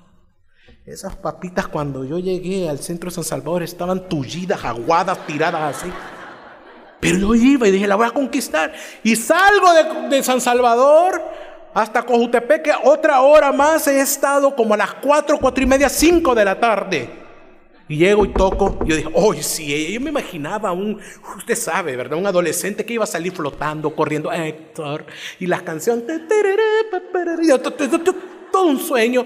Esas 0.85 1.15
papitas 1.15 1.67
cuando 1.67 2.03
yo 2.03 2.19
llegué 2.19 2.67
al 2.67 2.79
centro 2.79 3.09
de 3.09 3.15
San 3.15 3.23
Salvador 3.23 3.63
estaban 3.63 4.09
tullidas, 4.09 4.65
aguadas, 4.65 5.25
tiradas 5.25 5.77
así. 5.77 5.91
Pero 6.99 7.17
yo 7.17 7.35
iba 7.35 7.67
y 7.67 7.71
dije, 7.71 7.87
la 7.87 7.95
voy 7.95 8.07
a 8.07 8.11
conquistar. 8.11 8.73
Y 9.03 9.15
salgo 9.15 9.73
de, 9.73 10.09
de 10.09 10.23
San 10.23 10.41
Salvador 10.41 11.21
hasta 11.73 12.03
Cojutepeque, 12.03 12.71
otra 12.83 13.21
hora 13.21 13.51
más 13.51 13.87
he 13.87 14.01
estado 14.01 14.55
como 14.55 14.73
a 14.73 14.77
las 14.77 14.95
4, 14.95 15.37
4 15.39 15.63
y 15.63 15.67
media, 15.67 15.87
5 15.87 16.35
de 16.35 16.43
la 16.43 16.59
tarde. 16.59 17.26
Y 17.89 17.97
llego 17.97 18.25
y 18.25 18.29
toco. 18.33 18.79
Y 18.85 18.89
yo 18.89 18.95
dije, 18.97 19.09
oh, 19.13 19.33
sí, 19.35 19.93
yo 19.93 20.01
me 20.01 20.09
imaginaba 20.09 20.71
un, 20.71 20.99
usted 21.37 21.55
sabe, 21.55 21.95
¿verdad? 21.95 22.17
Un 22.17 22.27
adolescente 22.27 22.85
que 22.85 22.93
iba 22.93 23.03
a 23.03 23.07
salir 23.07 23.31
flotando, 23.31 23.95
corriendo, 23.95 24.31
Héctor. 24.31 25.05
Y 25.39 25.45
las 25.47 25.61
canciones, 25.61 26.21
todo 28.51 28.65
un 28.65 28.79
sueño. 28.79 29.25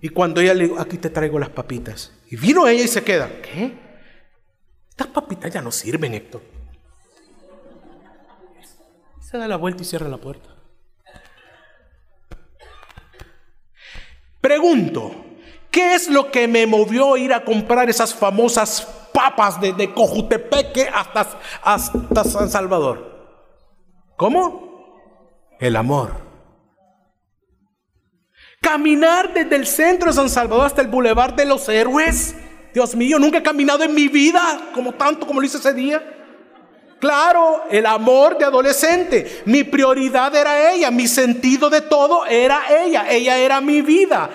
Y 0.00 0.08
cuando 0.08 0.40
ella 0.40 0.54
le 0.54 0.64
digo, 0.64 0.80
aquí 0.80 0.98
te 0.98 1.10
traigo 1.10 1.38
las 1.38 1.50
papitas. 1.50 2.12
Y 2.28 2.36
vino 2.36 2.66
ella 2.66 2.82
y 2.82 2.88
se 2.88 3.04
queda, 3.04 3.30
¿qué? 3.40 3.72
Estas 4.90 5.06
papitas 5.06 5.52
ya 5.52 5.62
no 5.62 5.70
sirven, 5.70 6.14
Héctor. 6.14 6.42
Se 9.20 9.38
da 9.38 9.46
la 9.46 9.56
vuelta 9.56 9.82
y 9.82 9.86
cierra 9.86 10.08
la 10.08 10.18
puerta. 10.18 10.50
Pregunto, 14.40 15.24
¿Qué 15.72 15.94
es 15.94 16.10
lo 16.10 16.30
que 16.30 16.46
me 16.46 16.66
movió 16.66 17.14
a 17.14 17.18
ir 17.18 17.32
a 17.32 17.42
comprar 17.42 17.88
esas 17.88 18.14
famosas 18.14 18.86
papas 19.10 19.58
de, 19.58 19.92
Cojutepeque 19.94 20.86
hasta, 20.86 21.26
hasta 21.62 22.24
San 22.24 22.50
Salvador? 22.50 23.10
¿Cómo? 24.16 25.56
El 25.58 25.74
amor. 25.76 26.10
Caminar 28.60 29.32
desde 29.32 29.56
el 29.56 29.66
centro 29.66 30.10
de 30.10 30.14
San 30.14 30.28
Salvador 30.28 30.66
hasta 30.66 30.82
el 30.82 30.88
Boulevard 30.88 31.32
de 31.34 31.46
los 31.46 31.66
Héroes. 31.70 32.36
Dios 32.74 32.94
mío, 32.94 33.18
nunca 33.18 33.38
he 33.38 33.42
caminado 33.42 33.82
en 33.82 33.94
mi 33.94 34.08
vida 34.08 34.70
como 34.74 34.92
tanto 34.92 35.26
como 35.26 35.40
lo 35.40 35.46
hice 35.46 35.56
ese 35.56 35.72
día. 35.72 36.21
Claro, 37.02 37.64
el 37.68 37.84
amor 37.84 38.38
de 38.38 38.44
adolescente. 38.44 39.42
Mi 39.46 39.64
prioridad 39.64 40.32
era 40.36 40.72
ella, 40.72 40.88
mi 40.92 41.08
sentido 41.08 41.68
de 41.68 41.80
todo 41.80 42.24
era 42.26 42.62
ella, 42.84 43.10
ella 43.10 43.38
era 43.38 43.60
mi 43.60 43.82
vida. 43.82 44.30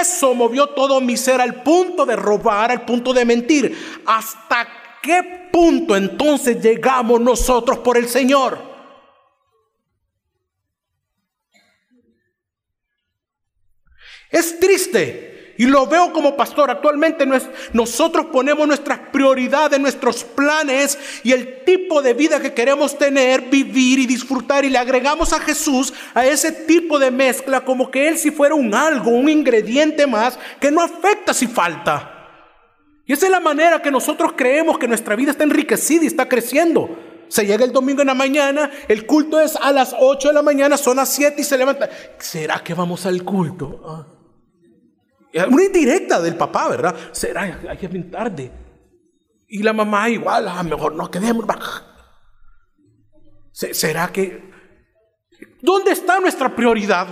Eso 0.00 0.32
movió 0.32 0.68
todo 0.68 0.98
mi 1.02 1.18
ser 1.18 1.42
al 1.42 1.62
punto 1.62 2.06
de 2.06 2.16
robar, 2.16 2.70
al 2.70 2.86
punto 2.86 3.12
de 3.12 3.26
mentir. 3.26 4.00
¿Hasta 4.06 4.66
qué 5.02 5.50
punto 5.52 5.94
entonces 5.94 6.62
llegamos 6.62 7.20
nosotros 7.20 7.80
por 7.80 7.98
el 7.98 8.08
Señor? 8.08 8.60
Es 14.30 14.58
triste 14.58 15.25
y 15.58 15.66
lo 15.66 15.86
veo 15.86 16.12
como 16.12 16.36
pastor. 16.36 16.70
Actualmente 16.70 17.26
nosotros 17.72 18.26
ponemos 18.26 18.66
nuestras 18.66 18.98
prioridades, 19.12 19.80
nuestros 19.80 20.24
planes 20.24 20.98
y 21.22 21.32
el 21.32 21.64
tipo 21.64 22.02
de 22.02 22.14
vida 22.14 22.40
que 22.40 22.54
queremos 22.54 22.98
tener, 22.98 23.42
vivir 23.42 23.98
y 23.98 24.06
disfrutar. 24.06 24.64
Y 24.64 24.70
le 24.70 24.78
agregamos 24.78 25.32
a 25.32 25.40
Jesús 25.40 25.92
a 26.14 26.26
ese 26.26 26.52
tipo 26.52 26.98
de 26.98 27.10
mezcla 27.10 27.62
como 27.62 27.90
que 27.90 28.08
Él 28.08 28.18
si 28.18 28.30
fuera 28.30 28.54
un 28.54 28.74
algo, 28.74 29.10
un 29.10 29.28
ingrediente 29.28 30.06
más 30.06 30.38
que 30.60 30.70
no 30.70 30.82
afecta 30.82 31.32
si 31.32 31.46
falta. 31.46 32.12
Y 33.06 33.12
esa 33.12 33.26
es 33.26 33.32
la 33.32 33.40
manera 33.40 33.80
que 33.80 33.90
nosotros 33.90 34.32
creemos 34.36 34.78
que 34.78 34.88
nuestra 34.88 35.14
vida 35.14 35.30
está 35.30 35.44
enriquecida 35.44 36.04
y 36.04 36.08
está 36.08 36.28
creciendo. 36.28 36.98
Se 37.28 37.46
llega 37.46 37.64
el 37.64 37.72
domingo 37.72 38.02
en 38.02 38.08
la 38.08 38.14
mañana, 38.14 38.70
el 38.88 39.06
culto 39.06 39.40
es 39.40 39.56
a 39.56 39.72
las 39.72 39.94
8 39.98 40.28
de 40.28 40.34
la 40.34 40.42
mañana, 40.42 40.76
son 40.76 40.96
las 40.96 41.08
7 41.10 41.40
y 41.40 41.44
se 41.44 41.58
levanta. 41.58 41.88
¿Será 42.18 42.62
que 42.62 42.74
vamos 42.74 43.06
al 43.06 43.22
culto? 43.24 43.80
Ah. 43.84 44.15
Una 45.44 45.64
indirecta 45.64 46.20
del 46.20 46.36
papá, 46.36 46.68
¿verdad? 46.68 46.94
Será, 47.12 47.60
hay 47.68 47.76
que 47.76 47.88
bien 47.88 48.10
tarde. 48.10 48.50
Y 49.48 49.62
la 49.62 49.72
mamá 49.72 50.08
igual, 50.08 50.48
a 50.48 50.58
ah, 50.58 50.62
mejor 50.62 50.94
no 50.94 51.10
quedemos. 51.10 51.44
¿Será 53.52 54.08
que... 54.08 54.50
¿Dónde 55.60 55.92
está 55.92 56.20
nuestra 56.20 56.54
prioridad? 56.54 57.08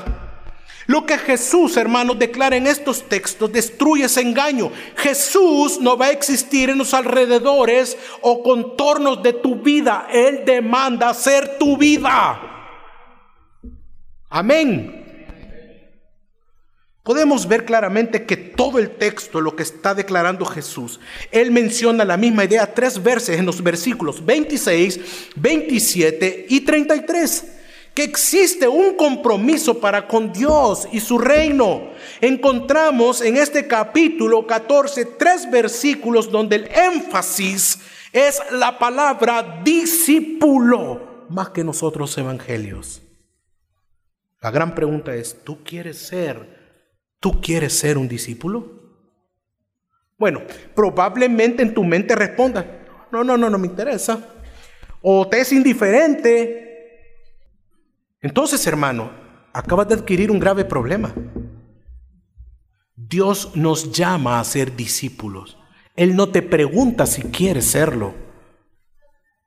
Lo 0.86 1.06
que 1.06 1.18
Jesús, 1.18 1.76
hermanos, 1.76 2.18
declara 2.18 2.56
en 2.56 2.66
estos 2.66 3.08
textos 3.08 3.52
destruye 3.52 4.04
ese 4.04 4.22
engaño. 4.22 4.70
Jesús 4.96 5.80
no 5.80 5.96
va 5.96 6.06
a 6.06 6.10
existir 6.10 6.70
en 6.70 6.78
los 6.78 6.92
alrededores 6.94 7.96
o 8.22 8.42
contornos 8.42 9.22
de 9.22 9.34
tu 9.34 9.56
vida. 9.56 10.08
Él 10.10 10.44
demanda 10.44 11.12
ser 11.14 11.58
tu 11.58 11.76
vida. 11.76 12.40
Amén 14.28 15.03
podemos 17.04 17.46
ver 17.46 17.64
claramente 17.64 18.24
que 18.24 18.36
todo 18.36 18.78
el 18.80 18.96
texto, 18.96 19.40
lo 19.40 19.54
que 19.54 19.62
está 19.62 19.94
declarando 19.94 20.44
Jesús, 20.46 20.98
él 21.30 21.52
menciona 21.52 22.04
la 22.04 22.16
misma 22.16 22.44
idea 22.44 22.74
tres 22.74 23.00
veces 23.00 23.38
en 23.38 23.46
los 23.46 23.62
versículos 23.62 24.24
26, 24.24 25.00
27 25.36 26.46
y 26.48 26.60
33 26.62 27.44
que 27.92 28.02
existe 28.02 28.66
un 28.66 28.96
compromiso 28.96 29.78
para 29.78 30.08
con 30.08 30.32
Dios 30.32 30.88
y 30.90 30.98
su 30.98 31.16
reino. 31.16 31.92
Encontramos 32.20 33.20
en 33.20 33.36
este 33.36 33.68
capítulo 33.68 34.48
14 34.48 35.04
tres 35.04 35.48
versículos 35.48 36.28
donde 36.28 36.56
el 36.56 36.68
énfasis 36.74 37.78
es 38.12 38.42
la 38.50 38.80
palabra 38.80 39.60
discípulo 39.62 41.26
más 41.28 41.50
que 41.50 41.62
nosotros 41.62 42.18
evangelios. 42.18 43.00
La 44.40 44.50
gran 44.50 44.74
pregunta 44.74 45.14
es, 45.14 45.44
¿tú 45.44 45.62
quieres 45.62 45.98
ser 45.98 46.63
¿Tú 47.24 47.40
quieres 47.40 47.72
ser 47.72 47.96
un 47.96 48.06
discípulo? 48.06 48.70
Bueno, 50.18 50.42
probablemente 50.74 51.62
en 51.62 51.72
tu 51.72 51.82
mente 51.82 52.14
responda, 52.14 52.84
no, 53.10 53.24
no, 53.24 53.38
no, 53.38 53.48
no 53.48 53.56
me 53.56 53.66
interesa. 53.66 54.22
O 55.00 55.26
te 55.26 55.40
es 55.40 55.50
indiferente. 55.50 57.32
Entonces, 58.20 58.66
hermano, 58.66 59.10
acabas 59.54 59.88
de 59.88 59.94
adquirir 59.94 60.30
un 60.30 60.38
grave 60.38 60.66
problema. 60.66 61.14
Dios 62.94 63.52
nos 63.54 63.90
llama 63.90 64.38
a 64.38 64.44
ser 64.44 64.76
discípulos. 64.76 65.56
Él 65.96 66.14
no 66.16 66.28
te 66.28 66.42
pregunta 66.42 67.06
si 67.06 67.22
quieres 67.22 67.64
serlo. 67.64 68.12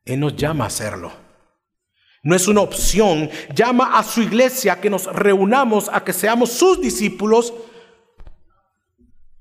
Él 0.04 0.20
nos 0.20 0.36
llama 0.36 0.66
a 0.66 0.72
serlo. 0.72 1.12
No 2.24 2.36
es 2.36 2.48
una 2.48 2.62
opción. 2.62 3.30
Llama 3.54 4.00
a 4.00 4.04
su 4.04 4.24
iglesia 4.24 4.74
a 4.74 4.82
que 4.82 4.90
nos 4.90 5.06
reunamos, 5.06 5.92
a 5.94 6.04
que 6.04 6.12
seamos 6.12 6.52
sus 6.54 6.82
discípulos. 6.82 7.54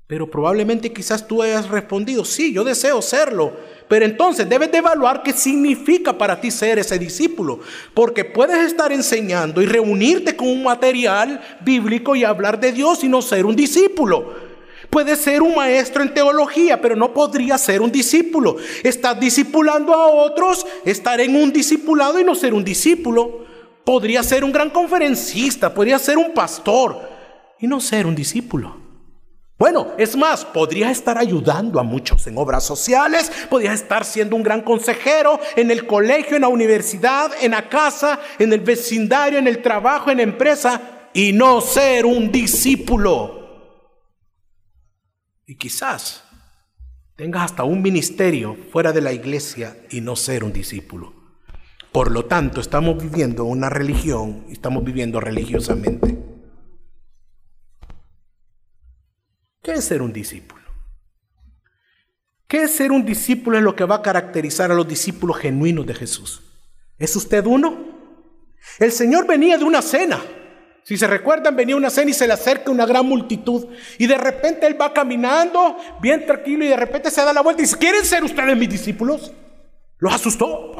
Pero 0.07 0.31
probablemente 0.31 0.93
quizás 0.93 1.27
tú 1.27 1.43
hayas 1.43 1.69
respondido, 1.69 2.23
sí, 2.23 2.53
yo 2.53 2.63
deseo 2.63 3.01
serlo. 3.01 3.51
Pero 3.89 4.05
entonces 4.05 4.47
debes 4.47 4.71
de 4.71 4.77
evaluar 4.77 5.21
qué 5.21 5.33
significa 5.33 6.17
para 6.17 6.39
ti 6.39 6.49
ser 6.49 6.79
ese 6.79 6.97
discípulo. 6.97 7.59
Porque 7.93 8.23
puedes 8.23 8.57
estar 8.65 8.93
enseñando 8.93 9.61
y 9.61 9.65
reunirte 9.65 10.35
con 10.35 10.47
un 10.47 10.63
material 10.63 11.41
bíblico 11.61 12.15
y 12.15 12.23
hablar 12.23 12.57
de 12.57 12.71
Dios 12.71 13.03
y 13.03 13.09
no 13.09 13.21
ser 13.21 13.45
un 13.45 13.55
discípulo. 13.55 14.47
Puede 14.89 15.17
ser 15.17 15.41
un 15.41 15.53
maestro 15.53 16.01
en 16.01 16.13
teología, 16.13 16.81
pero 16.81 16.95
no 16.95 17.13
podría 17.13 17.57
ser 17.57 17.81
un 17.81 17.91
discípulo. 17.91 18.55
Estás 18.83 19.19
discipulando 19.19 19.93
a 19.93 20.07
otros, 20.07 20.65
estar 20.85 21.19
en 21.19 21.35
un 21.35 21.51
discipulado 21.51 22.17
y 22.17 22.23
no 22.23 22.33
ser 22.33 22.53
un 22.53 22.63
discípulo. 22.63 23.45
Podría 23.83 24.23
ser 24.23 24.45
un 24.45 24.53
gran 24.53 24.69
conferencista, 24.69 25.73
podría 25.73 25.99
ser 25.99 26.17
un 26.17 26.33
pastor 26.33 27.01
y 27.59 27.67
no 27.67 27.81
ser 27.81 28.05
un 28.05 28.15
discípulo. 28.15 28.86
Bueno, 29.57 29.93
es 29.97 30.15
más, 30.15 30.45
podrías 30.45 30.91
estar 30.91 31.17
ayudando 31.17 31.79
a 31.79 31.83
muchos 31.83 32.27
en 32.27 32.37
obras 32.37 32.63
sociales, 32.63 33.31
podrías 33.49 33.81
estar 33.81 34.05
siendo 34.05 34.35
un 34.35 34.43
gran 34.43 34.61
consejero 34.61 35.39
en 35.55 35.71
el 35.71 35.87
colegio, 35.87 36.35
en 36.35 36.43
la 36.43 36.47
universidad, 36.47 37.31
en 37.41 37.51
la 37.51 37.67
casa, 37.67 38.19
en 38.37 38.53
el 38.53 38.59
vecindario, 38.59 39.39
en 39.39 39.47
el 39.47 39.63
trabajo, 39.63 40.11
en 40.11 40.17
la 40.17 40.23
empresa, 40.23 41.09
y 41.11 41.33
no 41.33 41.61
ser 41.61 42.05
un 42.05 42.31
discípulo. 42.31 43.37
Y 45.47 45.55
quizás 45.55 46.23
tengas 47.15 47.45
hasta 47.45 47.63
un 47.63 47.81
ministerio 47.81 48.55
fuera 48.71 48.93
de 48.93 49.01
la 49.01 49.11
iglesia 49.11 49.75
y 49.89 50.01
no 50.01 50.15
ser 50.15 50.43
un 50.43 50.53
discípulo. 50.53 51.13
Por 51.91 52.11
lo 52.11 52.25
tanto, 52.25 52.61
estamos 52.61 53.01
viviendo 53.01 53.45
una 53.45 53.71
religión, 53.71 54.45
estamos 54.51 54.83
viviendo 54.83 55.19
religiosamente. 55.19 56.26
¿Qué 59.67 59.73
es 59.73 59.83
ser 59.83 60.01
un 60.01 60.13
discípulo? 60.13 60.63
¿Qué 62.47 62.63
es 62.63 62.71
ser 62.71 62.93
un 62.93 63.05
discípulo? 63.05 63.57
Es 63.57 63.63
lo 63.65 63.75
que 63.75 63.83
va 63.83 63.95
a 63.95 64.01
caracterizar 64.01 64.71
a 64.71 64.73
los 64.73 64.87
discípulos 64.87 65.39
genuinos 65.39 65.85
de 65.85 65.93
Jesús. 65.93 66.41
¿Es 66.97 67.13
usted 67.17 67.45
uno? 67.45 67.77
El 68.79 68.93
Señor 68.93 69.27
venía 69.27 69.57
de 69.57 69.65
una 69.65 69.81
cena. 69.81 70.21
Si 70.83 70.95
se 70.95 71.05
recuerdan, 71.05 71.57
venía 71.57 71.75
una 71.75 71.89
cena 71.89 72.11
y 72.11 72.13
se 72.13 72.27
le 72.27 72.31
acerca 72.31 72.71
una 72.71 72.85
gran 72.85 73.05
multitud. 73.05 73.67
Y 73.97 74.07
de 74.07 74.17
repente 74.17 74.65
Él 74.65 74.81
va 74.81 74.93
caminando 74.93 75.75
bien 76.01 76.25
tranquilo 76.25 76.63
y 76.63 76.69
de 76.69 76.77
repente 76.77 77.11
se 77.11 77.25
da 77.25 77.33
la 77.33 77.41
vuelta 77.41 77.61
y 77.61 77.65
dice, 77.65 77.77
¿quieren 77.77 78.05
ser 78.05 78.23
ustedes 78.23 78.55
mis 78.55 78.69
discípulos? 78.69 79.33
Los 79.97 80.13
asustó. 80.13 80.77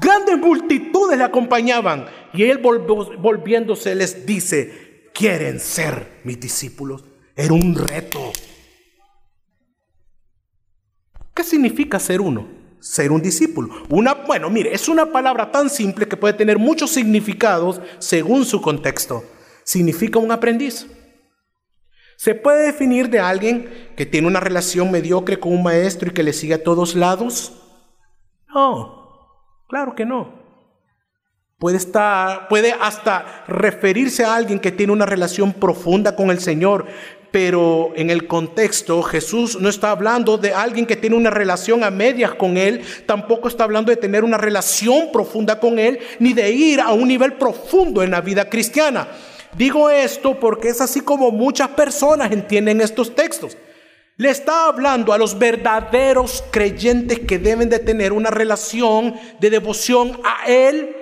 Grandes 0.00 0.38
multitudes 0.38 1.18
le 1.18 1.24
acompañaban 1.24 2.06
y 2.32 2.44
Él 2.44 2.56
volviéndose 2.56 3.94
les 3.94 4.24
dice, 4.24 4.85
quieren 5.16 5.58
ser 5.58 6.20
mis 6.24 6.38
discípulos. 6.38 7.04
Era 7.34 7.54
un 7.54 7.74
reto. 7.74 8.32
¿Qué 11.34 11.42
significa 11.42 11.98
ser 11.98 12.20
uno? 12.20 12.46
Ser 12.80 13.10
un 13.10 13.22
discípulo. 13.22 13.74
Una, 13.88 14.14
bueno, 14.14 14.50
mire, 14.50 14.74
es 14.74 14.88
una 14.88 15.10
palabra 15.10 15.50
tan 15.50 15.70
simple 15.70 16.06
que 16.06 16.16
puede 16.16 16.34
tener 16.34 16.58
muchos 16.58 16.90
significados 16.90 17.80
según 17.98 18.44
su 18.44 18.60
contexto. 18.60 19.24
Significa 19.64 20.18
un 20.18 20.30
aprendiz. 20.30 20.86
¿Se 22.16 22.34
puede 22.34 22.66
definir 22.66 23.10
de 23.10 23.18
alguien 23.18 23.92
que 23.96 24.06
tiene 24.06 24.28
una 24.28 24.40
relación 24.40 24.90
mediocre 24.90 25.38
con 25.38 25.52
un 25.52 25.62
maestro 25.62 26.08
y 26.08 26.14
que 26.14 26.22
le 26.22 26.32
sigue 26.32 26.54
a 26.54 26.62
todos 26.62 26.94
lados? 26.94 27.52
No, 28.54 29.34
claro 29.68 29.94
que 29.94 30.06
no. 30.06 30.45
Puede, 31.58 31.78
estar, 31.78 32.48
puede 32.48 32.74
hasta 32.78 33.44
referirse 33.48 34.26
a 34.26 34.34
alguien 34.34 34.58
que 34.58 34.72
tiene 34.72 34.92
una 34.92 35.06
relación 35.06 35.54
profunda 35.54 36.14
con 36.14 36.30
el 36.30 36.38
Señor, 36.38 36.84
pero 37.30 37.94
en 37.96 38.10
el 38.10 38.26
contexto 38.26 39.02
Jesús 39.02 39.58
no 39.58 39.70
está 39.70 39.90
hablando 39.90 40.36
de 40.36 40.52
alguien 40.52 40.84
que 40.84 40.96
tiene 40.96 41.16
una 41.16 41.30
relación 41.30 41.82
a 41.82 41.90
medias 41.90 42.34
con 42.34 42.58
Él, 42.58 42.82
tampoco 43.06 43.48
está 43.48 43.64
hablando 43.64 43.88
de 43.88 43.96
tener 43.96 44.22
una 44.22 44.36
relación 44.36 45.10
profunda 45.10 45.58
con 45.58 45.78
Él, 45.78 45.98
ni 46.18 46.34
de 46.34 46.50
ir 46.50 46.78
a 46.78 46.92
un 46.92 47.08
nivel 47.08 47.32
profundo 47.32 48.02
en 48.02 48.10
la 48.10 48.20
vida 48.20 48.50
cristiana. 48.50 49.08
Digo 49.56 49.88
esto 49.88 50.38
porque 50.38 50.68
es 50.68 50.82
así 50.82 51.00
como 51.00 51.30
muchas 51.30 51.70
personas 51.70 52.32
entienden 52.32 52.82
estos 52.82 53.14
textos. 53.14 53.56
Le 54.18 54.28
está 54.28 54.66
hablando 54.66 55.14
a 55.14 55.18
los 55.18 55.38
verdaderos 55.38 56.44
creyentes 56.50 57.20
que 57.20 57.38
deben 57.38 57.70
de 57.70 57.78
tener 57.78 58.12
una 58.12 58.28
relación 58.28 59.14
de 59.40 59.48
devoción 59.48 60.20
a 60.22 60.46
Él 60.46 60.94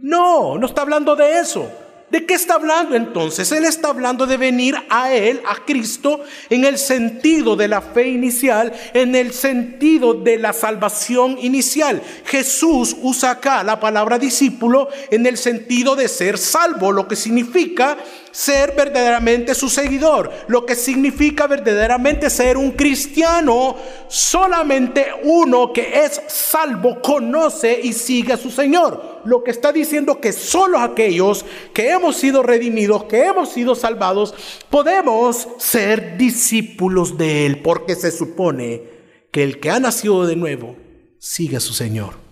no, 0.00 0.58
no 0.58 0.66
está 0.66 0.82
hablando 0.82 1.16
de 1.16 1.38
eso. 1.38 1.70
¿De 2.10 2.26
qué 2.26 2.34
está 2.34 2.54
hablando 2.54 2.96
entonces? 2.96 3.52
Él 3.52 3.64
está 3.64 3.90
hablando 3.90 4.26
de 4.26 4.36
venir 4.36 4.74
a 4.88 5.12
Él, 5.12 5.40
a 5.48 5.64
Cristo, 5.64 6.20
en 6.48 6.64
el 6.64 6.76
sentido 6.76 7.54
de 7.54 7.68
la 7.68 7.80
fe 7.80 8.08
inicial, 8.08 8.72
en 8.94 9.14
el 9.14 9.32
sentido 9.32 10.14
de 10.14 10.36
la 10.36 10.52
salvación 10.52 11.38
inicial. 11.40 12.02
Jesús 12.24 12.96
usa 13.00 13.30
acá 13.30 13.62
la 13.62 13.78
palabra 13.78 14.18
discípulo 14.18 14.88
en 15.12 15.24
el 15.24 15.38
sentido 15.38 15.94
de 15.94 16.08
ser 16.08 16.36
salvo, 16.36 16.90
lo 16.90 17.06
que 17.06 17.14
significa 17.14 17.96
ser 18.32 18.74
verdaderamente 18.76 19.54
su 19.54 19.68
seguidor, 19.68 20.30
lo 20.48 20.64
que 20.64 20.74
significa 20.74 21.46
verdaderamente 21.46 22.30
ser 22.30 22.56
un 22.56 22.72
cristiano. 22.72 23.76
Solamente 24.08 25.06
uno 25.24 25.72
que 25.72 26.04
es 26.04 26.20
salvo 26.28 27.00
conoce 27.00 27.78
y 27.82 27.92
sigue 27.92 28.32
a 28.32 28.36
su 28.36 28.50
Señor. 28.50 29.20
Lo 29.24 29.42
que 29.44 29.50
está 29.50 29.72
diciendo 29.72 30.20
que 30.20 30.32
solo 30.32 30.78
aquellos 30.78 31.44
que 31.72 31.90
hemos 31.90 32.16
sido 32.16 32.42
redimidos, 32.42 33.04
que 33.04 33.24
hemos 33.24 33.50
sido 33.50 33.74
salvados, 33.74 34.34
podemos 34.70 35.48
ser 35.58 36.16
discípulos 36.16 37.18
de 37.18 37.46
Él, 37.46 37.62
porque 37.62 37.94
se 37.94 38.10
supone 38.10 38.82
que 39.30 39.42
el 39.42 39.60
que 39.60 39.70
ha 39.70 39.80
nacido 39.80 40.26
de 40.26 40.36
nuevo 40.36 40.76
sigue 41.18 41.56
a 41.56 41.60
su 41.60 41.72
Señor. 41.72 42.29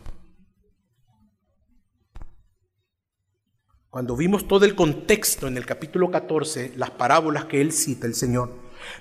Cuando 3.90 4.16
vimos 4.16 4.46
todo 4.46 4.66
el 4.66 4.74
contexto 4.74 5.46
en 5.48 5.56
el 5.56 5.64
capítulo 5.64 6.10
14, 6.10 6.72
las 6.76 6.90
parábolas 6.90 7.46
que 7.46 7.62
él 7.62 7.72
cita, 7.72 8.06
el 8.06 8.14
Señor, 8.14 8.52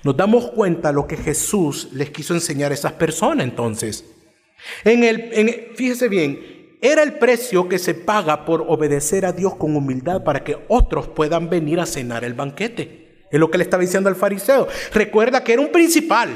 nos 0.02 0.16
damos 0.16 0.50
cuenta 0.52 0.92
lo 0.92 1.06
que 1.06 1.18
Jesús 1.18 1.90
les 1.92 2.08
quiso 2.08 2.32
enseñar 2.32 2.70
a 2.70 2.74
esas 2.74 2.92
personas 2.92 3.44
entonces. 3.44 4.06
En 4.84 5.04
el, 5.04 5.72
fíjese 5.76 6.08
bien, 6.08 6.78
era 6.80 7.02
el 7.02 7.18
precio 7.18 7.68
que 7.68 7.78
se 7.78 7.92
paga 7.92 8.46
por 8.46 8.64
obedecer 8.66 9.26
a 9.26 9.32
Dios 9.32 9.56
con 9.56 9.76
humildad 9.76 10.24
para 10.24 10.42
que 10.42 10.64
otros 10.68 11.06
puedan 11.08 11.50
venir 11.50 11.80
a 11.80 11.86
cenar 11.86 12.24
el 12.24 12.32
banquete. 12.32 13.26
Es 13.30 13.38
lo 13.38 13.50
que 13.50 13.58
le 13.58 13.64
estaba 13.64 13.82
diciendo 13.82 14.08
al 14.08 14.16
fariseo. 14.16 14.68
Recuerda 14.94 15.44
que 15.44 15.52
era 15.52 15.60
un 15.60 15.70
principal 15.70 16.30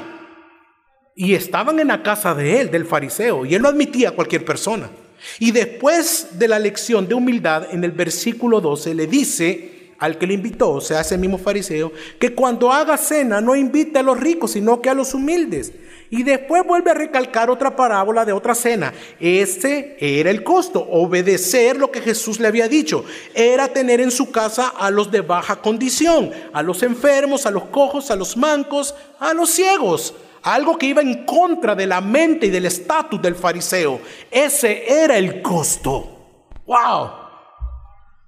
y 1.16 1.32
estaban 1.32 1.80
en 1.80 1.88
la 1.88 2.02
casa 2.02 2.34
de 2.34 2.60
él, 2.60 2.70
del 2.70 2.84
fariseo, 2.84 3.46
y 3.46 3.54
él 3.54 3.62
no 3.62 3.68
admitía 3.68 4.10
a 4.10 4.12
cualquier 4.12 4.44
persona. 4.44 4.90
Y 5.38 5.50
después 5.50 6.38
de 6.38 6.48
la 6.48 6.58
lección 6.58 7.08
de 7.08 7.14
humildad, 7.14 7.68
en 7.72 7.84
el 7.84 7.92
versículo 7.92 8.60
12 8.60 8.94
le 8.94 9.06
dice 9.06 9.72
al 9.98 10.18
que 10.18 10.26
le 10.26 10.34
invitó, 10.34 10.72
o 10.72 10.80
sea, 10.80 11.00
ese 11.00 11.16
mismo 11.16 11.38
fariseo, 11.38 11.92
que 12.18 12.34
cuando 12.34 12.72
haga 12.72 12.96
cena 12.96 13.40
no 13.40 13.54
invite 13.54 14.00
a 14.00 14.02
los 14.02 14.18
ricos, 14.18 14.50
sino 14.50 14.80
que 14.80 14.90
a 14.90 14.94
los 14.94 15.14
humildes. 15.14 15.72
Y 16.10 16.24
después 16.24 16.66
vuelve 16.66 16.90
a 16.90 16.94
recalcar 16.94 17.48
otra 17.50 17.76
parábola 17.76 18.24
de 18.24 18.32
otra 18.32 18.54
cena. 18.56 18.92
Ese 19.20 19.96
era 20.00 20.30
el 20.30 20.42
costo, 20.42 20.80
obedecer 20.90 21.76
lo 21.76 21.92
que 21.92 22.00
Jesús 22.00 22.40
le 22.40 22.48
había 22.48 22.66
dicho. 22.66 23.04
Era 23.32 23.68
tener 23.68 24.00
en 24.00 24.10
su 24.10 24.32
casa 24.32 24.68
a 24.76 24.90
los 24.90 25.12
de 25.12 25.20
baja 25.20 25.62
condición, 25.62 26.32
a 26.52 26.62
los 26.64 26.82
enfermos, 26.82 27.46
a 27.46 27.52
los 27.52 27.66
cojos, 27.66 28.10
a 28.10 28.16
los 28.16 28.36
mancos, 28.36 28.96
a 29.20 29.32
los 29.32 29.50
ciegos 29.50 30.14
algo 30.42 30.76
que 30.76 30.86
iba 30.86 31.02
en 31.02 31.24
contra 31.24 31.74
de 31.74 31.86
la 31.86 32.00
mente 32.00 32.46
y 32.46 32.50
del 32.50 32.66
estatus 32.66 33.20
del 33.20 33.34
fariseo. 33.34 34.00
Ese 34.30 35.04
era 35.04 35.16
el 35.16 35.42
costo. 35.42 36.48
¡Wow! 36.66 37.10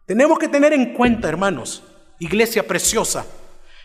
Tenemos 0.06 0.38
que 0.38 0.48
tener 0.48 0.72
en 0.72 0.92
cuenta, 0.92 1.28
hermanos, 1.28 1.82
iglesia 2.18 2.66
preciosa, 2.66 3.26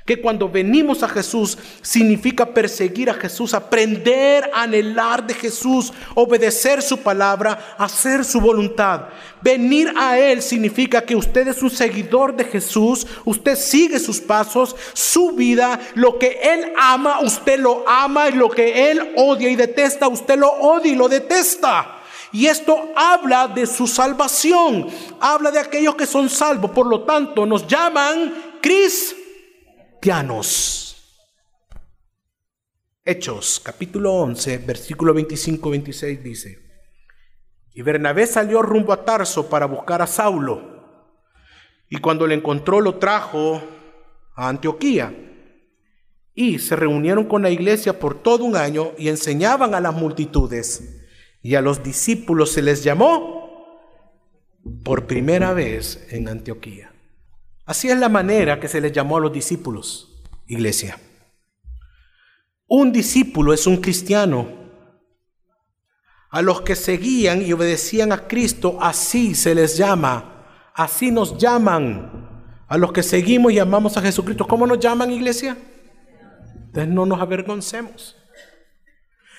que 0.09 0.19
cuando 0.19 0.49
venimos 0.49 1.03
a 1.03 1.07
Jesús 1.07 1.55
significa 1.83 2.43
perseguir 2.43 3.11
a 3.11 3.13
Jesús, 3.13 3.53
aprender 3.53 4.49
a 4.55 4.63
anhelar 4.63 5.23
de 5.23 5.35
Jesús, 5.35 5.93
obedecer 6.15 6.81
su 6.81 6.97
palabra, 6.97 7.75
hacer 7.77 8.25
su 8.25 8.41
voluntad. 8.41 9.01
Venir 9.39 9.93
a 9.95 10.17
Él 10.17 10.41
significa 10.41 11.05
que 11.05 11.15
usted 11.15 11.49
es 11.49 11.61
un 11.61 11.69
seguidor 11.69 12.35
de 12.35 12.43
Jesús, 12.43 13.05
usted 13.23 13.55
sigue 13.55 13.99
sus 13.99 14.19
pasos, 14.19 14.75
su 14.93 15.33
vida, 15.33 15.79
lo 15.93 16.17
que 16.17 16.39
Él 16.41 16.73
ama, 16.81 17.19
usted 17.19 17.59
lo 17.59 17.87
ama 17.87 18.29
y 18.29 18.31
lo 18.31 18.49
que 18.49 18.89
Él 18.89 19.13
odia 19.15 19.47
y 19.47 19.55
detesta, 19.55 20.07
usted 20.07 20.39
lo 20.39 20.49
odia 20.49 20.91
y 20.91 20.95
lo 20.95 21.07
detesta. 21.07 21.99
Y 22.31 22.47
esto 22.47 22.93
habla 22.95 23.47
de 23.47 23.67
su 23.67 23.85
salvación, 23.85 24.87
habla 25.19 25.51
de 25.51 25.59
aquellos 25.59 25.93
que 25.93 26.07
son 26.07 26.31
salvos, 26.31 26.71
por 26.71 26.87
lo 26.87 27.01
tanto 27.01 27.45
nos 27.45 27.67
llaman 27.67 28.33
Cristo 28.59 29.18
Hechos 33.03 33.59
capítulo 33.61 34.13
11, 34.13 34.59
versículo 34.59 35.13
25-26 35.13 36.21
dice, 36.21 36.59
y 37.73 37.81
Bernabé 37.81 38.25
salió 38.25 38.61
rumbo 38.61 38.93
a 38.93 39.03
Tarso 39.03 39.49
para 39.49 39.65
buscar 39.65 40.01
a 40.01 40.07
Saulo, 40.07 41.17
y 41.89 41.97
cuando 41.97 42.27
le 42.27 42.35
encontró 42.35 42.79
lo 42.79 42.95
trajo 42.95 43.61
a 44.35 44.47
Antioquía, 44.47 45.13
y 46.33 46.59
se 46.59 46.77
reunieron 46.77 47.25
con 47.25 47.41
la 47.41 47.49
iglesia 47.49 47.99
por 47.99 48.23
todo 48.23 48.45
un 48.45 48.55
año 48.55 48.93
y 48.97 49.09
enseñaban 49.09 49.75
a 49.75 49.81
las 49.81 49.93
multitudes, 49.93 51.03
y 51.41 51.55
a 51.55 51.61
los 51.61 51.83
discípulos 51.83 52.53
se 52.53 52.61
les 52.61 52.85
llamó 52.85 53.75
por 54.85 55.07
primera 55.07 55.51
vez 55.51 56.07
en 56.11 56.29
Antioquía. 56.29 56.88
Así 57.69 57.87
es 57.87 57.99
la 57.99 58.09
manera 58.09 58.59
que 58.59 58.67
se 58.67 58.81
les 58.81 58.91
llamó 58.91 59.17
a 59.17 59.19
los 59.19 59.31
discípulos, 59.31 60.23
iglesia. 60.47 60.97
Un 62.67 62.91
discípulo 62.91 63.53
es 63.53 63.67
un 63.67 63.77
cristiano. 63.77 64.47
A 66.31 66.41
los 66.41 66.61
que 66.61 66.75
seguían 66.75 67.43
y 67.43 67.53
obedecían 67.53 68.11
a 68.11 68.27
Cristo, 68.27 68.79
así 68.81 69.35
se 69.35 69.53
les 69.53 69.77
llama, 69.77 70.71
así 70.73 71.11
nos 71.11 71.37
llaman 71.37 72.55
A 72.67 72.75
los 72.75 72.91
que 72.91 73.03
seguimos 73.03 73.51
y 73.51 73.59
amamos 73.59 73.95
a 73.97 74.01
Jesucristo, 74.01 74.47
¿cómo 74.47 74.65
nos 74.65 74.79
llaman 74.79 75.11
iglesia? 75.11 75.55
Entonces 76.55 76.87
no 76.87 77.05
nos 77.05 77.21
avergoncemos. 77.21 78.17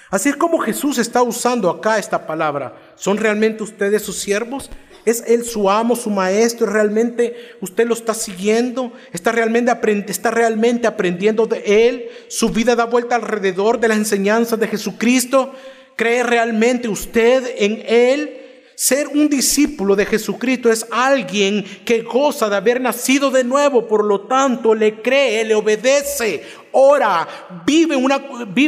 Así 0.08 0.28
es 0.28 0.36
como 0.36 0.60
Jesús 0.60 0.98
está 0.98 1.20
usando 1.20 1.68
acá 1.68 1.98
esta 1.98 2.28
palabra. 2.28 2.94
¿Son 2.94 3.16
realmente 3.16 3.64
ustedes 3.64 4.02
sus 4.02 4.20
siervos? 4.20 4.70
¿Es 5.04 5.24
Él 5.26 5.44
su 5.44 5.70
amo, 5.70 5.96
su 5.96 6.10
maestro? 6.10 6.66
¿Realmente 6.66 7.34
usted 7.60 7.86
lo 7.86 7.94
está 7.94 8.14
siguiendo? 8.14 8.92
¿Está 9.12 9.32
realmente, 9.32 9.72
¿Está 10.08 10.30
realmente 10.30 10.86
aprendiendo 10.86 11.46
de 11.46 11.88
Él? 11.88 12.08
¿Su 12.28 12.50
vida 12.50 12.76
da 12.76 12.84
vuelta 12.84 13.16
alrededor 13.16 13.80
de 13.80 13.88
las 13.88 13.98
enseñanzas 13.98 14.60
de 14.60 14.68
Jesucristo? 14.68 15.54
¿Cree 15.96 16.22
realmente 16.22 16.88
usted 16.88 17.44
en 17.58 17.82
Él? 17.86 18.39
Ser 18.82 19.08
un 19.08 19.28
discípulo 19.28 19.94
de 19.94 20.06
Jesucristo 20.06 20.72
es 20.72 20.86
alguien 20.90 21.62
que 21.84 22.00
goza 22.00 22.48
de 22.48 22.56
haber 22.56 22.80
nacido 22.80 23.30
de 23.30 23.44
nuevo, 23.44 23.86
por 23.86 24.02
lo 24.02 24.22
tanto 24.22 24.74
le 24.74 25.02
cree, 25.02 25.44
le 25.44 25.54
obedece, 25.54 26.42
ora, 26.72 27.28
vive, 27.66 27.94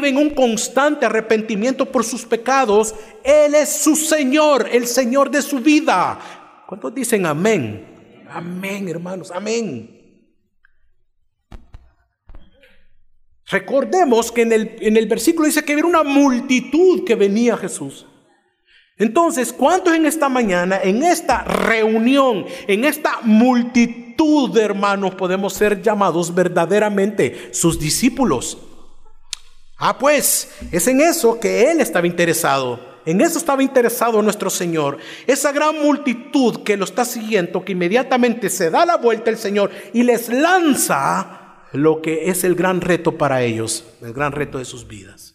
en 0.09 0.17
un 0.19 0.31
constante 0.35 1.07
arrepentimiento 1.07 1.91
por 1.91 2.05
sus 2.05 2.27
pecados. 2.27 2.95
Él 3.25 3.55
es 3.55 3.71
su 3.71 3.97
Señor, 3.97 4.69
el 4.71 4.87
Señor 4.87 5.31
de 5.31 5.41
su 5.41 5.61
vida. 5.61 6.21
¿Cuántos 6.67 6.95
dicen 6.95 7.25
amén? 7.25 8.27
Amén, 8.29 8.91
hermanos, 8.91 9.31
amén. 9.31 10.29
Recordemos 13.47 14.31
que 14.31 14.43
en 14.43 14.53
el, 14.53 14.77
en 14.79 14.99
el 14.99 15.07
versículo 15.07 15.47
dice 15.47 15.65
que 15.65 15.73
había 15.73 15.87
una 15.87 16.03
multitud 16.03 17.03
que 17.03 17.15
venía 17.15 17.55
a 17.55 17.57
Jesús. 17.57 18.07
Entonces, 19.03 19.53
¿cuántos 19.53 19.97
en 19.97 20.07
esta 20.07 20.29
mañana, 20.29 20.79
en 20.81 21.03
esta 21.03 21.43
reunión, 21.43 22.47
en 22.69 22.85
esta 22.85 23.19
multitud 23.23 24.53
de 24.53 24.63
hermanos 24.63 25.17
podemos 25.17 25.55
ser 25.55 25.83
llamados 25.83 26.33
verdaderamente 26.33 27.49
sus 27.53 27.81
discípulos? 27.81 28.59
Ah, 29.77 29.99
pues, 29.99 30.53
es 30.71 30.87
en 30.87 31.01
eso 31.01 31.41
que 31.41 31.69
Él 31.69 31.81
estaba 31.81 32.07
interesado. 32.07 32.79
En 33.05 33.21
eso 33.21 33.39
estaba 33.39 33.65
interesado 33.65 34.23
nuestro 34.23 34.49
Señor. 34.49 34.99
Esa 35.27 35.51
gran 35.51 35.83
multitud 35.83 36.63
que 36.63 36.77
lo 36.77 36.85
está 36.85 37.05
siguiendo, 37.05 37.65
que 37.65 37.73
inmediatamente 37.73 38.49
se 38.51 38.71
da 38.71 38.87
la 38.87 38.99
vuelta 38.99 39.31
el 39.31 39.37
Señor 39.37 39.73
y 39.93 40.05
les 40.05 40.29
lanza 40.29 41.57
lo 41.73 42.01
que 42.01 42.31
es 42.31 42.45
el 42.45 42.55
gran 42.55 42.81
reto 42.81 43.19
para 43.19 43.43
ellos, 43.43 43.85
el 44.01 44.13
gran 44.13 44.31
reto 44.31 44.59
de 44.59 44.65
sus 44.65 44.87
vidas. 44.87 45.32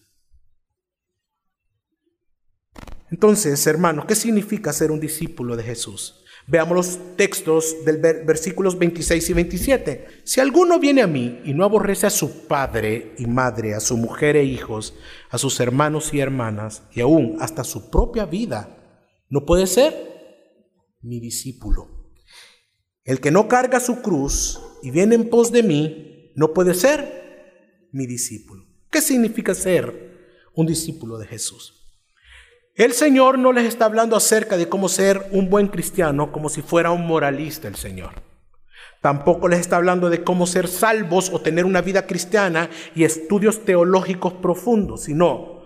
Entonces, 3.10 3.66
hermanos, 3.68 4.06
¿qué 4.06 4.16
significa 4.16 4.74
ser 4.74 4.92
un 4.92 5.00
discípulo 5.00 5.56
de 5.56 5.64
Jesús? 5.64 6.24
Veamos 6.46 6.76
los 6.76 7.16
textos 7.18 7.84
del 7.84 7.98
versículos 7.98 8.78
26 8.80 9.30
y 9.30 9.34
27. 9.34 10.08
Si 10.24 10.40
alguno 10.40 10.80
viene 10.80 11.02
a 11.02 11.08
mí 11.08 11.42
y 11.44 11.54
no 11.54 11.66
aborrece 11.66 12.08
a 12.08 12.10
su 12.10 12.48
padre 12.48 13.16
y 13.18 13.26
madre, 13.26 13.76
a 13.76 13.82
su 13.82 13.98
mujer 13.98 14.38
e 14.38 14.46
hijos, 14.46 14.94
a 15.30 15.38
sus 15.38 15.60
hermanos 15.60 16.14
y 16.14 16.20
hermanas, 16.20 16.84
y 16.94 17.02
aún 17.02 17.38
hasta 17.42 17.66
su 17.66 17.90
propia 17.90 18.26
vida, 18.26 18.78
no 19.30 19.46
puede 19.46 19.68
ser 19.68 19.94
mi 21.02 21.20
discípulo. 21.20 22.14
El 23.04 23.20
que 23.20 23.32
no 23.32 23.48
carga 23.48 23.82
su 23.82 24.02
cruz 24.02 24.60
y 24.82 24.92
viene 24.92 25.16
en 25.16 25.30
pos 25.30 25.52
de 25.52 25.64
mí, 25.64 26.32
no 26.36 26.54
puede 26.54 26.74
ser 26.74 27.90
mi 27.92 28.06
discípulo. 28.06 28.66
¿Qué 28.90 29.02
significa 29.02 29.54
ser 29.54 30.50
un 30.54 30.66
discípulo 30.66 31.18
de 31.18 31.28
Jesús? 31.28 31.77
El 32.78 32.94
Señor 32.94 33.40
no 33.40 33.54
les 33.54 33.66
está 33.66 33.86
hablando 33.86 34.16
acerca 34.16 34.56
de 34.56 34.70
cómo 34.70 34.88
ser 34.88 35.30
un 35.32 35.50
buen 35.50 35.68
cristiano 35.68 36.32
como 36.32 36.48
si 36.48 36.62
fuera 36.62 36.92
un 36.92 37.08
moralista 37.08 37.68
el 37.68 37.76
Señor. 37.76 38.22
Tampoco 39.02 39.48
les 39.48 39.62
está 39.62 39.78
hablando 39.78 40.12
de 40.12 40.24
cómo 40.24 40.46
ser 40.46 40.68
salvos 40.68 41.32
o 41.34 41.42
tener 41.42 41.66
una 41.66 41.82
vida 41.82 42.06
cristiana 42.06 42.70
y 42.94 43.04
estudios 43.04 43.66
teológicos 43.66 44.34
profundos, 44.34 45.06
sino 45.06 45.64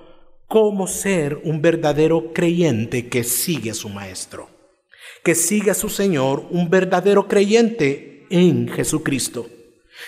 cómo 0.47 0.88
ser 0.88 1.41
un 1.43 1.62
verdadero 1.62 2.32
creyente 2.32 3.10
que 3.10 3.26
sigue 3.26 3.71
a 3.71 3.74
su 3.74 3.89
Maestro, 3.89 4.47
que 5.21 5.36
sigue 5.36 5.71
a 5.71 5.74
su 5.74 5.89
Señor, 5.89 6.45
un 6.50 6.69
verdadero 6.69 7.28
creyente 7.28 8.26
en 8.30 8.69
Jesucristo. 8.69 9.47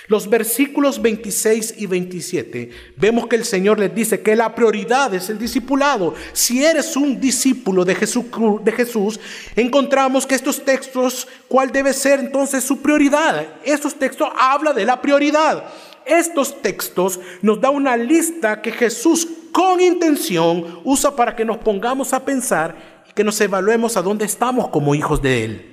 Los 0.07 0.29
versículos 0.29 1.01
26 1.01 1.75
y 1.77 1.85
27 1.85 2.69
vemos 2.97 3.27
que 3.27 3.35
el 3.35 3.45
Señor 3.45 3.79
les 3.79 3.93
dice 3.93 4.21
que 4.21 4.35
la 4.35 4.53
prioridad 4.53 5.13
es 5.13 5.29
el 5.29 5.39
discipulado. 5.39 6.13
Si 6.33 6.63
eres 6.63 6.95
un 6.95 7.19
discípulo 7.19 7.85
de 7.85 7.95
Jesús, 7.95 8.25
de 8.63 8.71
Jesús, 8.71 9.19
encontramos 9.55 10.25
que 10.25 10.35
estos 10.35 10.63
textos, 10.63 11.27
¿cuál 11.47 11.71
debe 11.71 11.93
ser 11.93 12.19
entonces 12.19 12.63
su 12.63 12.81
prioridad? 12.81 13.47
Estos 13.63 13.95
textos 13.95 14.29
hablan 14.37 14.75
de 14.75 14.85
la 14.85 15.01
prioridad. 15.01 15.63
Estos 16.05 16.61
textos 16.61 17.19
nos 17.41 17.61
da 17.61 17.69
una 17.69 17.95
lista 17.95 18.61
que 18.61 18.71
Jesús 18.71 19.27
con 19.51 19.79
intención 19.79 20.81
usa 20.83 21.15
para 21.15 21.35
que 21.35 21.45
nos 21.45 21.57
pongamos 21.57 22.11
a 22.11 22.25
pensar 22.25 23.03
y 23.09 23.13
que 23.13 23.23
nos 23.23 23.39
evaluemos 23.39 23.95
a 23.95 24.01
dónde 24.01 24.25
estamos 24.25 24.67
como 24.69 24.95
hijos 24.95 25.21
de 25.21 25.45
Él. 25.45 25.72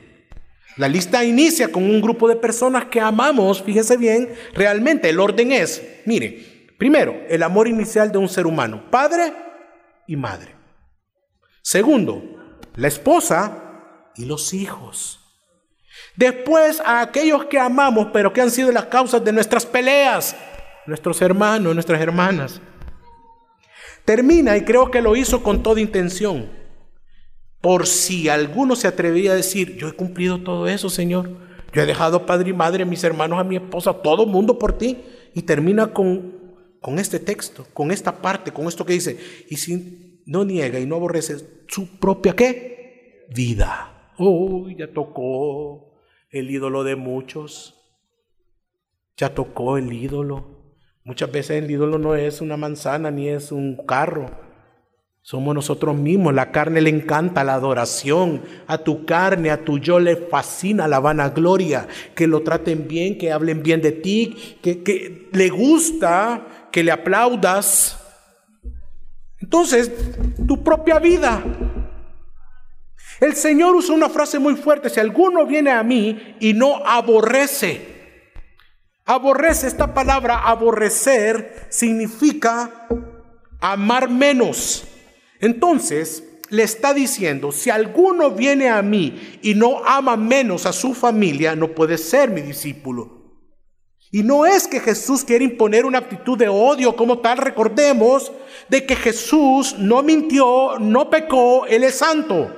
La 0.76 0.88
lista 0.88 1.24
inicia 1.24 1.70
con 1.70 1.84
un 1.84 2.00
grupo 2.00 2.28
de 2.28 2.36
personas 2.36 2.86
que 2.86 3.00
amamos, 3.00 3.62
fíjese 3.62 3.96
bien, 3.96 4.32
realmente 4.54 5.10
el 5.10 5.20
orden 5.20 5.52
es, 5.52 5.82
mire, 6.06 6.74
primero, 6.78 7.14
el 7.28 7.42
amor 7.42 7.68
inicial 7.68 8.12
de 8.12 8.18
un 8.18 8.28
ser 8.28 8.46
humano, 8.46 8.84
padre 8.90 9.32
y 10.06 10.16
madre. 10.16 10.54
Segundo, 11.62 12.22
la 12.76 12.88
esposa 12.88 14.10
y 14.16 14.24
los 14.24 14.54
hijos. 14.54 15.20
Después 16.16 16.80
a 16.84 17.00
aquellos 17.00 17.46
que 17.46 17.58
amamos, 17.58 18.08
pero 18.12 18.32
que 18.32 18.40
han 18.40 18.50
sido 18.50 18.72
las 18.72 18.86
causas 18.86 19.24
de 19.24 19.32
nuestras 19.32 19.66
peleas, 19.66 20.36
nuestros 20.86 21.20
hermanos, 21.20 21.74
nuestras 21.74 22.00
hermanas. 22.00 22.60
Termina, 24.04 24.56
y 24.56 24.64
creo 24.64 24.90
que 24.90 25.02
lo 25.02 25.14
hizo 25.14 25.42
con 25.42 25.62
toda 25.62 25.80
intención, 25.80 26.50
por 27.60 27.86
si 27.86 28.28
alguno 28.28 28.74
se 28.74 28.88
atrevía 28.88 29.32
a 29.32 29.36
decir, 29.36 29.76
yo 29.76 29.88
he 29.88 29.92
cumplido 29.92 30.42
todo 30.42 30.66
eso, 30.66 30.88
Señor. 30.88 31.28
Yo 31.72 31.82
he 31.82 31.86
dejado 31.86 32.26
padre 32.26 32.50
y 32.50 32.52
madre, 32.52 32.82
a 32.82 32.86
mis 32.86 33.04
hermanos, 33.04 33.38
a 33.38 33.44
mi 33.44 33.56
esposa, 33.56 33.90
a 33.90 34.02
todo 34.02 34.26
mundo 34.26 34.58
por 34.58 34.76
ti. 34.78 34.98
Y 35.34 35.42
termina 35.42 35.92
con, 35.92 36.32
con 36.80 36.98
este 36.98 37.20
texto, 37.20 37.66
con 37.72 37.90
esta 37.90 38.20
parte, 38.22 38.50
con 38.50 38.66
esto 38.66 38.84
que 38.84 38.94
dice, 38.94 39.18
y 39.48 39.56
si 39.56 40.22
no 40.26 40.44
niega 40.44 40.80
y 40.80 40.86
no 40.86 40.96
aborrece 40.96 41.36
su 41.68 41.98
propia 41.98 42.34
qué? 42.34 43.26
Vida. 43.34 44.12
Uy, 44.18 44.76
ya 44.76 44.92
tocó 44.92 46.00
el 46.30 46.50
ídolo 46.50 46.82
de 46.82 46.96
muchos. 46.96 47.76
Ya 49.16 49.34
tocó 49.34 49.76
el 49.76 49.92
ídolo. 49.92 50.76
Muchas 51.04 51.30
veces 51.30 51.62
el 51.62 51.70
ídolo 51.70 51.98
no 51.98 52.14
es 52.14 52.40
una 52.40 52.56
manzana 52.56 53.10
ni 53.10 53.28
es 53.28 53.52
un 53.52 53.76
carro. 53.86 54.49
Somos 55.22 55.54
nosotros 55.54 55.96
mismos. 55.96 56.34
La 56.34 56.50
carne 56.50 56.80
le 56.80 56.90
encanta 56.90 57.44
la 57.44 57.54
adoración. 57.54 58.42
A 58.66 58.78
tu 58.78 59.04
carne, 59.04 59.50
a 59.50 59.64
tu 59.64 59.78
yo 59.78 60.00
le 60.00 60.16
fascina 60.16 60.88
la 60.88 61.00
vanagloria. 61.00 61.86
Que 62.14 62.26
lo 62.26 62.42
traten 62.42 62.88
bien, 62.88 63.18
que 63.18 63.32
hablen 63.32 63.62
bien 63.62 63.82
de 63.82 63.92
ti, 63.92 64.58
que, 64.62 64.82
que 64.82 65.28
le 65.32 65.50
gusta 65.50 66.68
que 66.72 66.82
le 66.82 66.92
aplaudas. 66.92 67.98
Entonces, 69.40 69.90
tu 70.46 70.62
propia 70.62 70.98
vida. 70.98 71.42
El 73.20 73.34
Señor 73.34 73.74
usa 73.74 73.94
una 73.94 74.08
frase 74.08 74.38
muy 74.38 74.56
fuerte. 74.56 74.88
Si 74.88 75.00
alguno 75.00 75.46
viene 75.46 75.70
a 75.70 75.82
mí 75.82 76.36
y 76.40 76.54
no 76.54 76.76
aborrece. 76.86 77.90
Aborrece, 79.04 79.66
esta 79.66 79.92
palabra 79.92 80.38
aborrecer 80.38 81.66
significa 81.68 82.86
amar 83.60 84.08
menos. 84.08 84.86
Entonces, 85.40 86.24
le 86.50 86.64
está 86.64 86.92
diciendo, 86.92 87.52
si 87.52 87.70
alguno 87.70 88.32
viene 88.32 88.68
a 88.68 88.82
mí 88.82 89.38
y 89.42 89.54
no 89.54 89.82
ama 89.86 90.16
menos 90.16 90.66
a 90.66 90.72
su 90.72 90.94
familia, 90.94 91.54
no 91.54 91.68
puede 91.68 91.96
ser 91.96 92.30
mi 92.30 92.40
discípulo. 92.42 93.20
Y 94.12 94.24
no 94.24 94.44
es 94.44 94.66
que 94.66 94.80
Jesús 94.80 95.24
quiere 95.24 95.44
imponer 95.44 95.86
una 95.86 95.98
actitud 95.98 96.36
de 96.36 96.48
odio 96.48 96.96
como 96.96 97.20
tal, 97.20 97.38
recordemos 97.38 98.32
de 98.68 98.84
que 98.84 98.96
Jesús 98.96 99.76
no 99.78 100.02
mintió, 100.02 100.78
no 100.80 101.08
pecó, 101.08 101.66
Él 101.66 101.84
es 101.84 101.94
santo. 101.94 102.56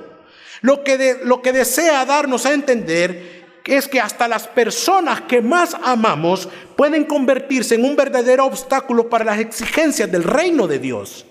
Lo 0.61 0.83
que, 0.83 1.19
lo 1.23 1.43
que 1.43 1.53
desea 1.53 2.05
darnos 2.05 2.47
a 2.47 2.53
entender 2.53 3.43
es 3.65 3.87
que 3.87 3.99
hasta 3.99 4.27
las 4.27 4.47
personas 4.47 5.21
que 5.21 5.41
más 5.41 5.77
amamos 5.83 6.49
pueden 6.75 7.03
convertirse 7.03 7.75
en 7.75 7.85
un 7.85 7.95
verdadero 7.95 8.45
obstáculo 8.45 9.07
para 9.07 9.23
las 9.23 9.39
exigencias 9.39 10.11
del 10.11 10.23
reino 10.23 10.67
de 10.67 10.79
Dios. 10.79 11.25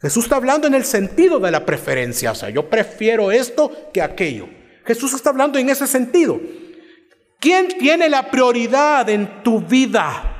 Jesús 0.00 0.24
está 0.24 0.36
hablando 0.36 0.66
en 0.66 0.74
el 0.74 0.84
sentido 0.84 1.38
de 1.40 1.50
la 1.50 1.66
preferencia, 1.66 2.32
o 2.32 2.34
sea, 2.34 2.48
yo 2.48 2.70
prefiero 2.70 3.30
esto 3.30 3.90
que 3.92 4.00
aquello. 4.00 4.48
Jesús 4.86 5.12
está 5.12 5.30
hablando 5.30 5.58
en 5.58 5.68
ese 5.68 5.86
sentido. 5.86 6.40
¿Quién 7.38 7.68
tiene 7.68 8.08
la 8.08 8.30
prioridad 8.30 9.08
en 9.10 9.42
tu 9.42 9.60
vida? 9.60 10.36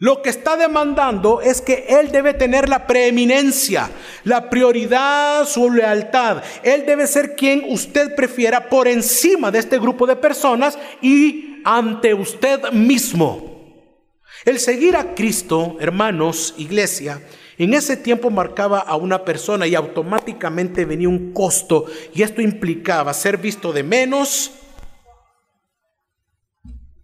Lo 0.00 0.22
que 0.22 0.30
está 0.30 0.56
demandando 0.56 1.40
es 1.40 1.60
que 1.60 1.86
Él 1.88 2.12
debe 2.12 2.32
tener 2.32 2.68
la 2.68 2.86
preeminencia, 2.86 3.90
la 4.24 4.48
prioridad, 4.48 5.44
su 5.44 5.70
lealtad. 5.70 6.42
Él 6.62 6.86
debe 6.86 7.06
ser 7.06 7.34
quien 7.34 7.64
usted 7.68 8.14
prefiera 8.14 8.68
por 8.68 8.86
encima 8.86 9.50
de 9.50 9.58
este 9.58 9.78
grupo 9.78 10.06
de 10.06 10.14
personas 10.14 10.78
y 11.02 11.60
ante 11.64 12.14
usted 12.14 12.70
mismo. 12.70 13.57
El 14.48 14.60
seguir 14.60 14.96
a 14.96 15.14
Cristo, 15.14 15.76
hermanos, 15.78 16.54
iglesia, 16.56 17.20
en 17.58 17.74
ese 17.74 17.98
tiempo 17.98 18.30
marcaba 18.30 18.78
a 18.78 18.96
una 18.96 19.22
persona 19.22 19.66
y 19.66 19.74
automáticamente 19.74 20.86
venía 20.86 21.10
un 21.10 21.34
costo 21.34 21.84
y 22.14 22.22
esto 22.22 22.40
implicaba 22.40 23.12
ser 23.12 23.36
visto 23.36 23.74
de 23.74 23.82
menos, 23.82 24.52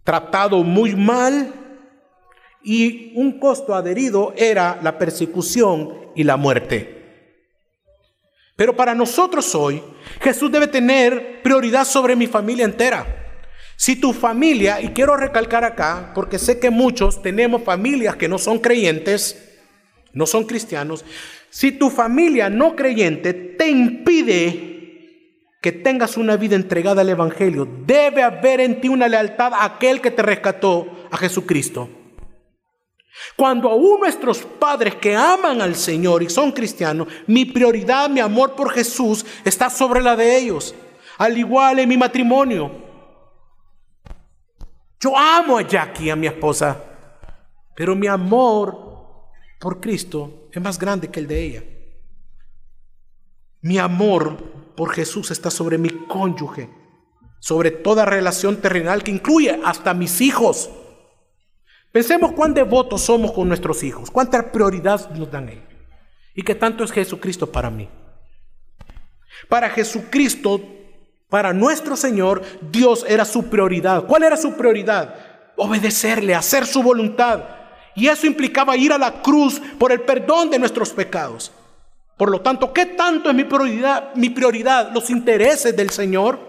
tratado 0.03 0.63
muy 0.63 0.95
mal 0.95 1.53
y 2.63 3.13
un 3.13 3.39
costo 3.39 3.75
adherido 3.75 4.33
era 4.35 4.79
la 4.81 4.97
persecución 4.97 5.93
y 6.15 6.23
la 6.23 6.37
muerte. 6.37 7.29
Pero 8.55 8.75
para 8.75 8.95
nosotros 8.95 9.53
hoy, 9.53 9.83
Jesús 10.19 10.51
debe 10.51 10.65
tener 10.65 11.43
prioridad 11.43 11.85
sobre 11.85 12.15
mi 12.15 12.25
familia 12.25 12.65
entera. 12.65 13.24
Si 13.77 13.95
tu 13.97 14.13
familia, 14.13 14.81
y 14.81 14.89
quiero 14.89 15.17
recalcar 15.17 15.63
acá, 15.63 16.11
porque 16.15 16.39
sé 16.39 16.59
que 16.59 16.69
muchos 16.69 17.21
tenemos 17.21 17.63
familias 17.63 18.15
que 18.15 18.27
no 18.27 18.37
son 18.37 18.59
creyentes, 18.59 19.53
no 20.13 20.25
son 20.25 20.45
cristianos, 20.45 21.03
si 21.49 21.71
tu 21.71 21.89
familia 21.89 22.49
no 22.49 22.75
creyente 22.75 23.33
te 23.33 23.69
impide 23.69 24.75
que 25.61 25.71
tengas 25.71 26.15
una 26.15 26.37
vida 26.37 26.55
entregada 26.55 27.01
al 27.01 27.09
Evangelio, 27.09 27.67
debe 27.85 28.21
haber 28.21 28.61
en 28.61 28.79
ti 28.81 28.87
una 28.87 29.07
lealtad 29.07 29.53
a 29.53 29.65
aquel 29.65 29.99
que 29.99 30.11
te 30.11 30.21
rescató, 30.21 31.07
a 31.11 31.17
Jesucristo. 31.17 31.89
Cuando 33.35 33.69
aún 33.69 33.99
nuestros 34.01 34.39
padres 34.39 34.95
que 34.95 35.15
aman 35.15 35.61
al 35.61 35.75
Señor 35.75 36.21
y 36.23 36.29
son 36.29 36.51
cristianos, 36.51 37.07
mi 37.27 37.45
prioridad, 37.45 38.09
mi 38.09 38.19
amor 38.19 38.55
por 38.55 38.69
Jesús 38.71 39.25
está 39.43 39.69
sobre 39.69 40.01
la 40.01 40.15
de 40.15 40.37
ellos. 40.37 40.75
Al 41.17 41.37
igual 41.37 41.79
en 41.79 41.89
mi 41.89 41.97
matrimonio. 41.97 42.84
Yo 45.05 45.15
amo 45.15 45.59
a 45.59 45.61
Jackie, 45.61 46.09
a 46.09 46.15
mi 46.15 46.25
esposa, 46.25 46.83
pero 47.75 47.95
mi 47.95 48.07
amor 48.07 49.29
por 49.59 49.79
Cristo 49.79 50.47
es 50.51 50.59
más 50.59 50.79
grande 50.79 51.09
que 51.09 51.19
el 51.19 51.27
de 51.27 51.43
ella. 51.43 51.63
Mi 53.61 53.77
amor 53.77 54.35
por 54.75 54.91
Jesús 54.91 55.29
está 55.29 55.51
sobre 55.51 55.77
mi 55.77 55.89
cónyuge, 56.07 56.71
sobre 57.37 57.69
toda 57.69 58.03
relación 58.03 58.55
terrenal 58.57 59.03
que 59.03 59.11
incluye 59.11 59.61
hasta 59.63 59.93
mis 59.93 60.21
hijos. 60.21 60.71
Pensemos 61.91 62.31
cuán 62.31 62.55
devotos 62.55 63.03
somos 63.03 63.31
con 63.31 63.47
nuestros 63.47 63.83
hijos, 63.83 64.09
cuánta 64.09 64.51
prioridad 64.51 65.11
nos 65.11 65.29
dan 65.29 65.49
ellos 65.49 65.75
y 66.33 66.41
qué 66.41 66.55
tanto 66.55 66.83
es 66.83 66.91
Jesucristo 66.91 67.51
para 67.51 67.69
mí. 67.69 67.87
Para 69.49 69.69
Jesucristo, 69.69 70.59
para 71.35 71.51
nuestro 71.51 71.97
Señor, 71.97 72.43
Dios 72.71 73.05
era 73.05 73.25
su 73.25 73.49
prioridad. 73.49 74.05
¿Cuál 74.05 74.23
era 74.23 74.37
su 74.37 74.53
prioridad? 74.53 75.13
Obedecerle, 75.57 76.33
hacer 76.33 76.65
su 76.65 76.81
voluntad. 76.81 77.43
Y 77.93 78.07
eso 78.07 78.25
implicaba 78.25 78.77
ir 78.77 78.93
a 78.93 78.97
la 78.97 79.21
cruz 79.21 79.61
por 79.77 79.91
el 79.91 79.99
perdón 79.99 80.49
de 80.49 80.57
nuestros 80.57 80.91
pecados. 80.91 81.51
Por 82.15 82.31
lo 82.31 82.39
tanto, 82.39 82.71
¿qué 82.71 82.85
tanto 82.85 83.29
es 83.29 83.35
mi 83.35 83.43
prioridad? 83.43 84.15
Mi 84.15 84.29
prioridad, 84.29 84.93
los 84.93 85.09
intereses 85.09 85.75
del 85.75 85.89
Señor. 85.89 86.39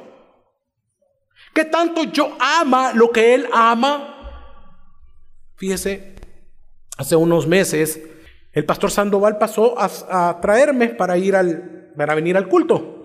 ¿Qué 1.53 1.64
tanto 1.64 2.05
yo 2.05 2.37
ama 2.38 2.92
lo 2.92 3.11
que 3.11 3.35
Él 3.35 3.49
ama? 3.53 4.55
Fíjese, 5.57 6.14
hace 6.96 7.16
unos 7.16 7.44
meses 7.49 7.99
el 8.53 8.64
pastor 8.64 8.92
Sandoval 8.92 9.37
pasó 9.37 9.75
a, 9.77 10.38
traerme 10.40 10.90
para 10.90 11.18
ir 11.18 11.35
al, 11.35 11.90
para 11.96 12.14
venir 12.14 12.37
al 12.37 12.46
culto. 12.46 12.96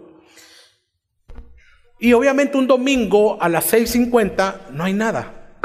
Y 2.03 2.13
obviamente 2.13 2.57
un 2.57 2.65
domingo 2.65 3.39
a 3.39 3.47
las 3.47 3.71
6.50 3.71 4.71
no 4.71 4.83
hay 4.83 4.93
nada. 4.93 5.59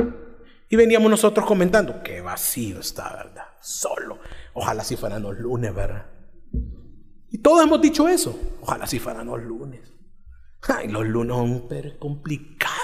Y 0.68 0.76
veníamos 0.76 1.10
nosotros 1.10 1.46
comentando, 1.46 2.02
qué 2.02 2.20
vacío 2.20 2.80
está, 2.80 3.10
¿verdad? 3.16 3.46
Solo. 3.62 4.18
Ojalá 4.52 4.84
si 4.84 4.96
fueran 4.96 5.22
los 5.22 5.38
lunes, 5.38 5.74
¿verdad? 5.74 6.04
Y 7.30 7.38
todos 7.38 7.64
hemos 7.64 7.80
dicho 7.80 8.06
eso. 8.06 8.38
Ojalá 8.60 8.86
si 8.86 8.98
fueran 8.98 9.28
los 9.28 9.42
lunes. 9.42 9.80
Ay, 10.68 10.88
los 10.88 11.06
lunes 11.06 11.34
son 11.34 11.68
complicados. 11.98 12.76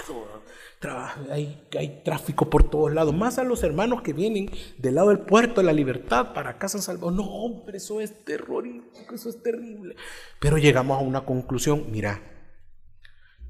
Hay, 1.30 1.68
hay 1.78 2.02
tráfico 2.02 2.48
por 2.48 2.70
todos 2.70 2.90
lados. 2.94 3.14
Más 3.14 3.38
a 3.38 3.44
los 3.44 3.62
hermanos 3.62 4.00
que 4.00 4.14
vienen 4.14 4.50
del 4.78 4.94
lado 4.94 5.10
del 5.10 5.20
puerto 5.20 5.60
de 5.60 5.66
la 5.66 5.74
libertad 5.74 6.32
para 6.32 6.56
Casa 6.56 6.78
Salvador. 6.80 7.12
No, 7.12 7.24
hombre, 7.24 7.76
eso 7.76 8.00
es 8.00 8.24
terrorífico, 8.24 9.14
eso 9.14 9.28
es 9.28 9.42
terrible. 9.42 9.94
Pero 10.40 10.56
llegamos 10.56 10.98
a 10.98 11.04
una 11.04 11.26
conclusión. 11.26 11.84
Mira, 11.90 12.31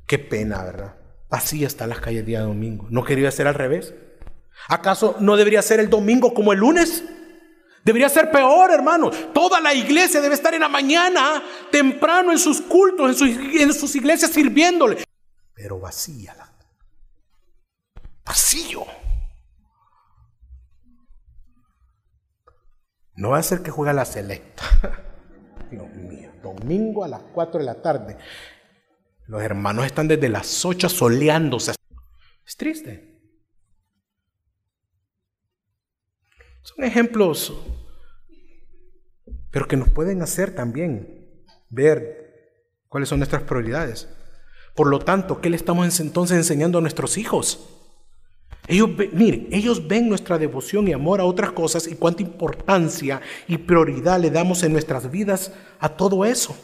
qué 0.07 0.19
pena, 0.19 0.63
¿verdad? 0.65 0.95
Así 1.31 1.65
están 1.65 1.89
las 1.89 2.01
calles 2.01 2.27
día 2.27 2.41
domingo. 2.41 2.87
¿No 2.91 3.05
quería 3.05 3.31
ser 3.31 3.47
al 3.47 3.55
revés? 3.55 3.95
¿Acaso 4.69 5.17
no 5.21 5.37
debería 5.37 5.63
ser 5.63 5.81
el 5.81 5.89
domingo 5.89 6.35
como 6.35 6.53
el 6.53 6.59
lunes? 6.59 7.03
Debería 7.85 8.09
ser 8.09 8.31
peor, 8.31 8.71
hermano. 8.71 9.11
Toda 9.11 9.61
la 9.61 9.75
iglesia 9.75 10.21
debe 10.21 10.35
estar 10.35 10.55
en 10.55 10.61
la 10.61 10.69
mañana, 10.69 11.43
temprano 11.71 12.31
en 12.31 12.39
sus 12.39 12.61
cultos, 12.61 13.09
en 13.09 13.15
sus, 13.17 13.29
en 13.61 13.73
sus 13.73 13.97
iglesias 13.97 14.31
sirviéndole. 14.31 15.05
Pero 15.55 15.81
vacía. 15.81 16.37
Vacío. 18.25 18.87
No 23.17 23.31
va 23.31 23.39
a 23.39 23.43
ser 23.43 23.63
que 23.63 23.71
juegue 23.71 23.93
la 23.93 24.05
selecta. 24.05 24.65
Dios 25.71 25.89
mío, 25.95 26.31
domingo 26.43 27.05
a 27.05 27.09
las 27.09 27.23
4 27.33 27.61
de 27.61 27.67
la 27.67 27.83
tarde. 27.83 28.17
Los 29.33 29.43
hermanos 29.43 29.87
están 29.87 30.09
desde 30.09 30.29
las 30.29 30.63
8 30.63 30.91
soleándose. 30.91 31.73
Es 32.47 32.55
triste. 32.55 33.19
Son 36.61 36.85
ejemplos, 36.85 37.51
pero 39.51 39.67
que 39.67 39.79
nos 39.79 39.89
pueden 39.89 40.21
hacer 40.21 40.55
también 40.55 41.47
ver 41.71 42.67
cuáles 42.89 43.09
son 43.09 43.21
nuestras 43.21 43.43
prioridades. 43.45 44.07
Por 44.77 44.89
lo 44.89 44.99
tanto, 44.99 45.41
¿qué 45.41 45.49
le 45.49 45.57
estamos 45.57 45.99
entonces 45.99 46.37
enseñando 46.37 46.77
a 46.77 46.83
nuestros 46.83 47.17
hijos? 47.17 47.71
Ellos, 48.69 48.91
ellos 49.51 49.89
ven 49.89 50.11
nuestra 50.11 50.37
devoción 50.37 50.89
y 50.89 50.93
amor 50.93 51.23
a 51.23 51.25
otras 51.25 51.53
cosas 51.53 51.87
y 51.89 51.97
cuánta 51.97 52.21
importancia 52.21 53.23
y 53.49 53.57
prioridad 53.57 54.21
le 54.21 54.31
damos 54.31 54.63
en 54.63 54.73
nuestras 54.75 55.11
vidas 55.11 55.55
a 55.79 55.89
todo 55.89 56.27
eso. 56.27 56.55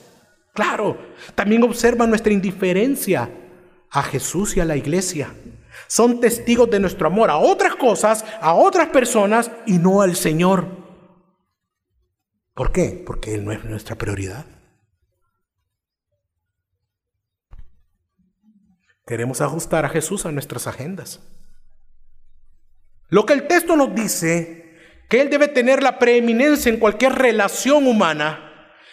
Claro, 0.58 0.98
también 1.36 1.62
observan 1.62 2.08
nuestra 2.08 2.32
indiferencia 2.32 3.30
a 3.92 4.02
Jesús 4.02 4.56
y 4.56 4.60
a 4.60 4.64
la 4.64 4.74
iglesia 4.74 5.32
son 5.86 6.18
testigos 6.18 6.68
de 6.68 6.80
nuestro 6.80 7.06
amor 7.06 7.30
a 7.30 7.36
otras 7.36 7.76
cosas, 7.76 8.24
a 8.40 8.54
otras 8.54 8.88
personas 8.88 9.52
y 9.66 9.78
no 9.78 10.02
al 10.02 10.16
Señor. 10.16 10.66
¿Por 12.54 12.72
qué? 12.72 13.00
Porque 13.06 13.36
Él 13.36 13.44
no 13.44 13.52
es 13.52 13.64
nuestra 13.64 13.94
prioridad. 13.94 14.46
Queremos 19.06 19.40
ajustar 19.40 19.84
a 19.84 19.90
Jesús 19.90 20.26
a 20.26 20.32
nuestras 20.32 20.66
agendas. 20.66 21.20
Lo 23.10 23.26
que 23.26 23.34
el 23.34 23.46
texto 23.46 23.76
nos 23.76 23.94
dice, 23.94 24.76
que 25.08 25.20
Él 25.20 25.30
debe 25.30 25.46
tener 25.46 25.84
la 25.84 26.00
preeminencia 26.00 26.68
en 26.68 26.80
cualquier 26.80 27.12
relación 27.12 27.86
humana, 27.86 28.47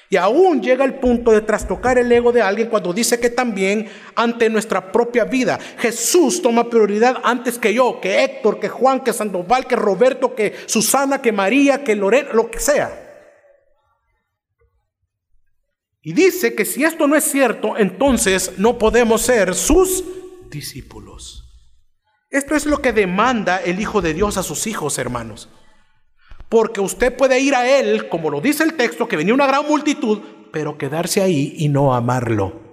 y 0.10 0.18
aún 0.18 0.62
llega 0.62 0.86
el 0.86 0.96
punto 0.96 1.32
de 1.32 1.42
trastocar 1.42 1.98
el 1.98 2.12
ego 2.12 2.32
de 2.32 2.42
alguien 2.42 2.70
cuando 2.70 2.94
dice 2.94 3.20
que 3.20 3.30
también 3.30 3.90
ante 4.16 4.50
nuestra 4.50 4.92
propia 4.92 5.26
vida 5.26 5.60
Jesús 5.80 6.42
toma 6.42 6.70
prioridad 6.70 7.18
antes 7.24 7.58
que 7.58 7.74
yo, 7.74 8.00
que 8.00 8.24
Héctor, 8.24 8.60
que 8.60 8.70
Juan, 8.70 9.02
que 9.02 9.14
Sandoval, 9.14 9.68
que 9.68 9.76
Roberto, 9.76 10.36
que 10.36 10.54
Susana, 10.68 11.22
que 11.22 11.32
María, 11.32 11.84
que 11.84 11.96
Lorena, 11.96 12.30
lo 12.34 12.52
que 12.52 12.60
sea. 12.60 13.02
Y 16.02 16.14
dice 16.14 16.54
que 16.54 16.66
si 16.66 16.84
esto 16.84 17.08
no 17.08 17.16
es 17.16 17.24
cierto, 17.24 17.78
entonces 17.78 18.54
no 18.58 18.78
podemos 18.78 19.24
ser 19.24 19.56
sus 19.56 20.04
discípulos. 20.52 21.42
Esto 22.30 22.56
es 22.56 22.68
lo 22.68 22.80
que 22.80 22.94
demanda 22.94 23.58
el 23.58 23.80
Hijo 23.80 24.02
de 24.02 24.14
Dios 24.14 24.38
a 24.38 24.44
sus 24.44 24.68
hijos, 24.68 25.00
hermanos. 25.00 25.50
Porque 26.50 26.82
usted 26.82 27.16
puede 27.16 27.40
ir 27.40 27.56
a 27.56 27.68
Él, 27.68 28.08
como 28.10 28.30
lo 28.30 28.42
dice 28.42 28.64
el 28.64 28.76
texto, 28.76 29.08
que 29.08 29.18
venía 29.18 29.34
una 29.34 29.48
gran 29.48 29.68
multitud, 29.68 30.20
pero 30.52 30.78
quedarse 30.78 31.22
ahí 31.22 31.56
y 31.58 31.70
no 31.70 31.94
amarlo. 31.94 32.66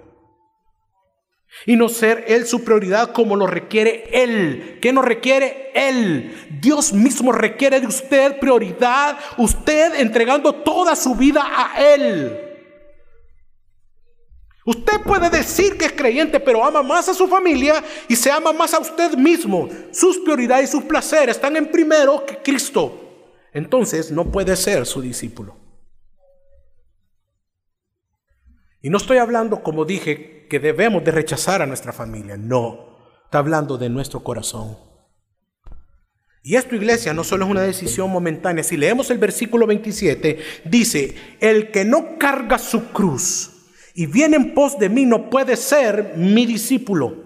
Y 1.65 1.75
no 1.75 1.87
ser 1.89 2.25
Él 2.27 2.45
su 2.45 2.63
prioridad 2.63 3.11
como 3.11 3.35
lo 3.35 3.47
requiere 3.47 4.09
Él. 4.11 4.79
¿Qué 4.81 4.91
nos 4.91 5.05
requiere 5.05 5.71
Él? 5.73 6.35
Dios 6.61 6.93
mismo 6.93 7.31
requiere 7.31 7.79
de 7.79 7.87
usted 7.87 8.39
prioridad, 8.39 9.17
usted 9.37 9.99
entregando 9.99 10.53
toda 10.53 10.95
su 10.95 11.15
vida 11.15 11.43
a 11.45 11.93
Él. 11.93 12.39
Usted 14.65 15.01
puede 15.01 15.29
decir 15.29 15.77
que 15.77 15.85
es 15.85 15.91
creyente, 15.91 16.39
pero 16.39 16.63
ama 16.63 16.81
más 16.81 17.09
a 17.09 17.13
su 17.13 17.27
familia 17.27 17.83
y 18.07 18.15
se 18.15 18.31
ama 18.31 18.53
más 18.53 18.73
a 18.73 18.79
usted 18.79 19.13
mismo. 19.17 19.67
Sus 19.91 20.19
prioridades 20.19 20.69
y 20.69 20.71
sus 20.71 20.83
placeres 20.83 21.35
están 21.35 21.57
en 21.57 21.69
primero 21.69 22.25
que 22.25 22.37
Cristo. 22.37 23.12
Entonces 23.53 24.11
no 24.11 24.31
puede 24.31 24.55
ser 24.55 24.85
su 24.85 25.01
discípulo. 25.01 25.57
Y 28.81 28.89
no 28.89 28.97
estoy 28.97 29.17
hablando, 29.17 29.63
como 29.63 29.85
dije, 29.85 30.47
que 30.49 30.59
debemos 30.59 31.03
de 31.03 31.11
rechazar 31.11 31.61
a 31.61 31.65
nuestra 31.65 31.93
familia, 31.93 32.35
no, 32.35 32.97
está 33.25 33.37
hablando 33.37 33.77
de 33.77 33.89
nuestro 33.89 34.23
corazón. 34.23 34.77
Y 36.45 36.55
esto, 36.55 36.75
iglesia, 36.75 37.13
no 37.13 37.23
solo 37.23 37.45
es 37.45 37.51
una 37.51 37.61
decisión 37.61 38.11
momentánea. 38.11 38.65
Si 38.65 38.75
leemos 38.75 39.09
el 39.09 39.17
versículo 39.17 39.65
27, 39.65 40.39
dice, 40.65 41.15
el 41.39 41.71
que 41.71 41.85
no 41.85 42.17
carga 42.19 42.57
su 42.59 42.91
cruz 42.91 43.51
y 43.95 44.07
viene 44.07 44.35
en 44.35 44.53
pos 44.53 44.77
de 44.77 44.89
mí 44.89 45.05
no 45.05 45.29
puede 45.29 45.55
ser 45.55 46.15
mi 46.17 46.45
discípulo. 46.45 47.22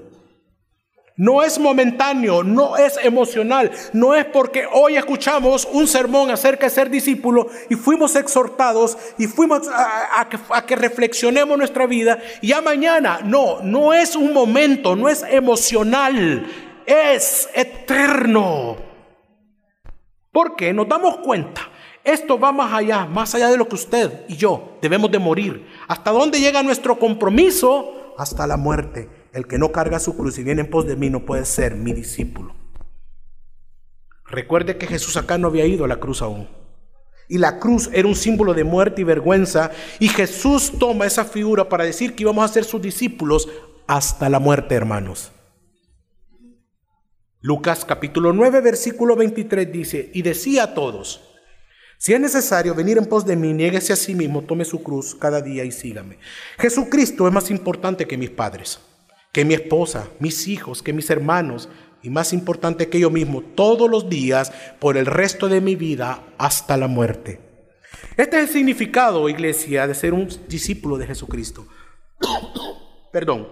No 1.19 1.41
es 1.41 1.57
momentáneo, 1.57 2.43
no 2.43 2.77
es 2.77 2.99
emocional, 3.03 3.71
no 3.91 4.13
es 4.13 4.23
porque 4.25 4.67
hoy 4.71 4.97
escuchamos 4.97 5.67
un 5.71 5.87
sermón 5.87 6.29
acerca 6.29 6.67
de 6.67 6.69
ser 6.69 6.91
discípulo 6.91 7.47
y 7.71 7.75
fuimos 7.75 8.15
exhortados 8.15 8.95
y 9.17 9.25
fuimos 9.25 9.67
a, 9.67 10.27
que, 10.67 10.75
reflexionemos 10.75 11.57
nuestra 11.57 11.87
vida 11.87 12.19
y 12.39 12.49
ya 12.49 12.61
mañana. 12.61 13.21
No, 13.23 13.61
no 13.63 13.95
es 13.95 14.15
un 14.15 14.31
momento, 14.31 14.95
no 14.95 15.09
es 15.09 15.23
emocional, 15.23 16.45
es 16.85 17.49
eterno. 17.55 18.77
Porque 20.31 20.71
nos 20.71 20.87
damos 20.87 21.17
cuenta, 21.17 21.67
esto 22.03 22.37
va 22.37 22.51
más 22.51 22.71
allá, 22.71 23.07
más 23.07 23.33
allá 23.33 23.49
de 23.49 23.57
lo 23.57 23.67
que 23.67 23.73
usted 23.73 24.25
y 24.27 24.35
yo 24.35 24.77
debemos 24.83 25.09
de 25.09 25.17
morir. 25.17 25.67
¿Hasta 25.87 26.11
dónde 26.11 26.39
llega 26.39 26.61
nuestro 26.61 26.99
compromiso? 26.99 28.13
Hasta 28.19 28.45
la 28.45 28.55
muerte. 28.55 29.16
El 29.37 29.45
que 29.45 29.59
no 29.59 29.71
carga 29.71 29.99
su 29.99 30.17
cruz 30.17 30.39
y 30.39 30.43
viene 30.43 30.61
en 30.61 30.69
pos 30.71 30.87
de 30.87 30.95
mí 30.95 31.11
no 31.11 31.23
puede 31.23 31.45
ser 31.45 31.75
mi 31.75 31.93
discípulo. 31.93 32.55
Recuerde 34.25 34.79
que 34.79 34.87
Jesús 34.87 35.15
acá 35.15 35.37
no 35.37 35.49
había 35.49 35.67
ido 35.67 35.85
a 35.85 35.87
la 35.87 35.99
cruz 35.99 36.23
aún. 36.23 36.49
Y 37.29 37.37
la 37.37 37.59
cruz 37.59 37.87
era 37.93 38.07
un 38.07 38.15
símbolo 38.15 38.55
de 38.55 38.63
muerte 38.63 39.01
y 39.01 39.03
vergüenza. 39.03 39.69
Y 39.99 40.07
Jesús 40.07 40.73
toma 40.79 41.05
esa 41.05 41.23
figura 41.23 41.69
para 41.69 41.83
decir 41.83 42.15
que 42.15 42.23
íbamos 42.23 42.49
a 42.49 42.51
ser 42.51 42.63
sus 42.63 42.81
discípulos 42.81 43.47
hasta 43.85 44.27
la 44.27 44.39
muerte, 44.39 44.73
hermanos. 44.73 45.31
Lucas 47.39 47.85
capítulo 47.85 48.33
9, 48.33 48.59
versículo 48.61 49.15
23 49.15 49.71
dice, 49.71 50.09
y 50.15 50.23
decía 50.23 50.63
a 50.63 50.73
todos, 50.73 51.21
si 51.99 52.11
es 52.11 52.19
necesario 52.19 52.73
venir 52.73 52.97
en 52.97 53.05
pos 53.05 53.23
de 53.23 53.35
mí, 53.35 53.53
niéguese 53.53 53.93
a 53.93 53.97
sí 53.97 54.15
mismo, 54.15 54.41
tome 54.41 54.65
su 54.65 54.81
cruz 54.81 55.13
cada 55.13 55.41
día 55.41 55.63
y 55.63 55.71
sígame. 55.71 56.17
Jesucristo 56.57 57.27
es 57.27 57.33
más 57.35 57.51
importante 57.51 58.07
que 58.07 58.17
mis 58.17 58.31
padres, 58.31 58.79
que 59.31 59.45
mi 59.45 59.53
esposa, 59.53 60.07
mis 60.19 60.47
hijos, 60.47 60.81
que 60.81 60.93
mis 60.93 61.09
hermanos, 61.09 61.69
y 62.01 62.09
más 62.09 62.33
importante 62.33 62.89
que 62.89 62.99
yo 62.99 63.09
mismo, 63.09 63.41
todos 63.41 63.89
los 63.89 64.09
días, 64.09 64.51
por 64.79 64.97
el 64.97 65.05
resto 65.05 65.49
de 65.49 65.61
mi 65.61 65.75
vida, 65.75 66.23
hasta 66.37 66.77
la 66.77 66.87
muerte. 66.87 67.41
Este 68.15 68.37
es 68.37 68.47
el 68.47 68.53
significado, 68.53 69.29
iglesia, 69.29 69.87
de 69.87 69.95
ser 69.95 70.13
un 70.13 70.27
discípulo 70.47 70.97
de 70.97 71.07
Jesucristo. 71.07 71.67
Perdón. 73.11 73.49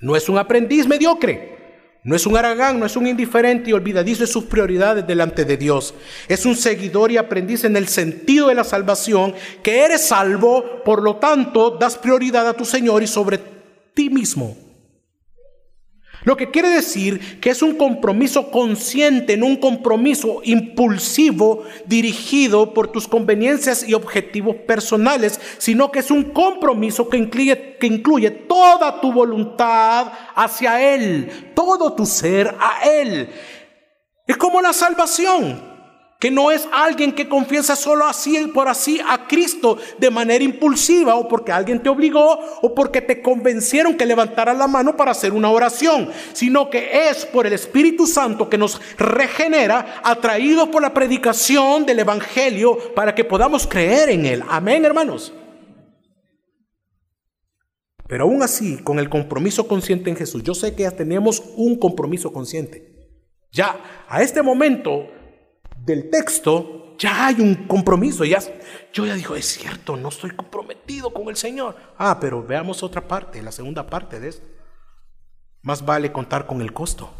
No 0.00 0.16
es 0.16 0.28
un 0.28 0.38
aprendiz 0.38 0.86
mediocre. 0.86 1.58
No 2.04 2.14
es 2.14 2.26
un 2.26 2.36
aragán, 2.36 2.78
no 2.78 2.86
es 2.86 2.96
un 2.96 3.06
indiferente 3.06 3.70
y 3.70 3.72
olvidadizo 3.72 4.20
de 4.20 4.28
sus 4.28 4.44
prioridades 4.44 5.06
delante 5.06 5.44
de 5.44 5.56
Dios. 5.56 5.94
Es 6.28 6.46
un 6.46 6.56
seguidor 6.56 7.10
y 7.10 7.16
aprendiz 7.16 7.64
en 7.64 7.76
el 7.76 7.88
sentido 7.88 8.48
de 8.48 8.54
la 8.54 8.64
salvación, 8.64 9.34
que 9.62 9.84
eres 9.84 10.06
salvo, 10.06 10.82
por 10.84 11.02
lo 11.02 11.16
tanto 11.16 11.70
das 11.70 11.98
prioridad 11.98 12.48
a 12.48 12.54
tu 12.54 12.64
Señor 12.64 13.02
y 13.02 13.08
sobre 13.08 13.57
ti 13.98 14.10
mismo. 14.10 14.56
Lo 16.22 16.36
que 16.36 16.52
quiere 16.52 16.68
decir 16.68 17.40
que 17.40 17.50
es 17.50 17.62
un 17.62 17.74
compromiso 17.74 18.52
consciente, 18.52 19.36
no 19.36 19.46
un 19.46 19.56
compromiso 19.56 20.40
impulsivo 20.44 21.64
dirigido 21.84 22.74
por 22.74 22.92
tus 22.92 23.08
conveniencias 23.08 23.88
y 23.88 23.94
objetivos 23.94 24.54
personales, 24.54 25.40
sino 25.58 25.90
que 25.90 25.98
es 25.98 26.12
un 26.12 26.30
compromiso 26.30 27.08
que 27.08 27.16
incluye, 27.16 27.76
que 27.76 27.88
incluye 27.88 28.30
toda 28.30 29.00
tu 29.00 29.12
voluntad 29.12 30.12
hacia 30.36 30.94
Él, 30.94 31.52
todo 31.56 31.92
tu 31.94 32.06
ser 32.06 32.54
a 32.60 32.88
Él. 32.88 33.28
Es 34.28 34.36
como 34.36 34.60
la 34.60 34.72
salvación 34.72 35.67
que 36.18 36.30
no 36.32 36.50
es 36.50 36.68
alguien 36.72 37.12
que 37.12 37.28
confiesa 37.28 37.76
solo 37.76 38.04
así 38.04 38.50
por 38.52 38.68
así 38.68 39.00
a 39.06 39.28
Cristo 39.28 39.78
de 39.98 40.10
manera 40.10 40.42
impulsiva 40.42 41.14
o 41.14 41.28
porque 41.28 41.52
alguien 41.52 41.80
te 41.80 41.88
obligó 41.88 42.40
o 42.60 42.74
porque 42.74 43.00
te 43.00 43.22
convencieron 43.22 43.96
que 43.96 44.04
levantaras 44.04 44.58
la 44.58 44.66
mano 44.66 44.96
para 44.96 45.12
hacer 45.12 45.32
una 45.32 45.50
oración, 45.50 46.10
sino 46.32 46.70
que 46.70 47.08
es 47.08 47.24
por 47.24 47.46
el 47.46 47.52
Espíritu 47.52 48.06
Santo 48.06 48.50
que 48.50 48.58
nos 48.58 48.80
regenera, 48.96 50.00
atraídos 50.02 50.68
por 50.70 50.82
la 50.82 50.92
predicación 50.92 51.86
del 51.86 52.00
Evangelio 52.00 52.94
para 52.94 53.14
que 53.14 53.24
podamos 53.24 53.66
creer 53.66 54.10
en 54.10 54.26
Él. 54.26 54.42
Amén, 54.48 54.84
hermanos. 54.84 55.32
Pero 58.08 58.24
aún 58.24 58.42
así, 58.42 58.78
con 58.78 58.98
el 58.98 59.08
compromiso 59.08 59.68
consciente 59.68 60.10
en 60.10 60.16
Jesús, 60.16 60.42
yo 60.42 60.54
sé 60.54 60.74
que 60.74 60.82
ya 60.82 60.90
tenemos 60.90 61.42
un 61.56 61.78
compromiso 61.78 62.32
consciente. 62.32 62.88
Ya, 63.52 64.04
a 64.08 64.22
este 64.22 64.42
momento, 64.42 65.06
del 65.88 66.10
texto, 66.10 66.94
ya 66.98 67.26
hay 67.26 67.40
un 67.40 67.66
compromiso. 67.66 68.24
Ya, 68.24 68.38
yo 68.92 69.06
ya 69.06 69.14
digo, 69.14 69.34
es 69.34 69.46
cierto, 69.46 69.96
no 69.96 70.10
estoy 70.10 70.30
comprometido 70.30 71.12
con 71.12 71.28
el 71.28 71.36
Señor. 71.36 71.74
Ah, 71.96 72.18
pero 72.20 72.44
veamos 72.44 72.82
otra 72.82 73.08
parte, 73.08 73.42
la 73.42 73.50
segunda 73.50 73.86
parte 73.86 74.20
de 74.20 74.28
esto. 74.28 74.46
Más 75.62 75.84
vale 75.84 76.12
contar 76.12 76.46
con 76.46 76.62
el 76.62 76.72
costo. 76.72 77.10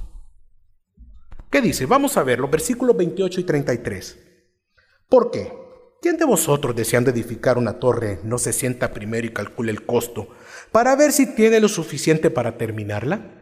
¿Qué 1.51 1.61
dice? 1.61 1.87
Vamos 1.87 2.17
a 2.17 2.23
ver 2.23 2.39
los 2.39 2.51
versículos 2.51 2.97
28 2.97 3.41
y 3.41 3.45
33. 3.45 4.19
¿Por 5.09 5.31
qué? 5.31 5.53
¿Quién 6.01 6.17
de 6.17 6.25
vosotros 6.25 6.77
deseando 6.77 7.11
edificar 7.11 7.59
una 7.59 7.81
torre 7.81 8.21
no 8.23 8.39
se 8.39 8.53
sienta 8.53 8.93
primero 8.93 9.27
y 9.27 9.33
calcule 9.33 9.73
el 9.73 9.85
costo 9.85 10.29
para 10.71 10.95
ver 10.95 11.11
si 11.11 11.35
tiene 11.35 11.59
lo 11.59 11.69
suficiente 11.69 12.31
para 12.31 12.57
terminarla? 12.57 13.38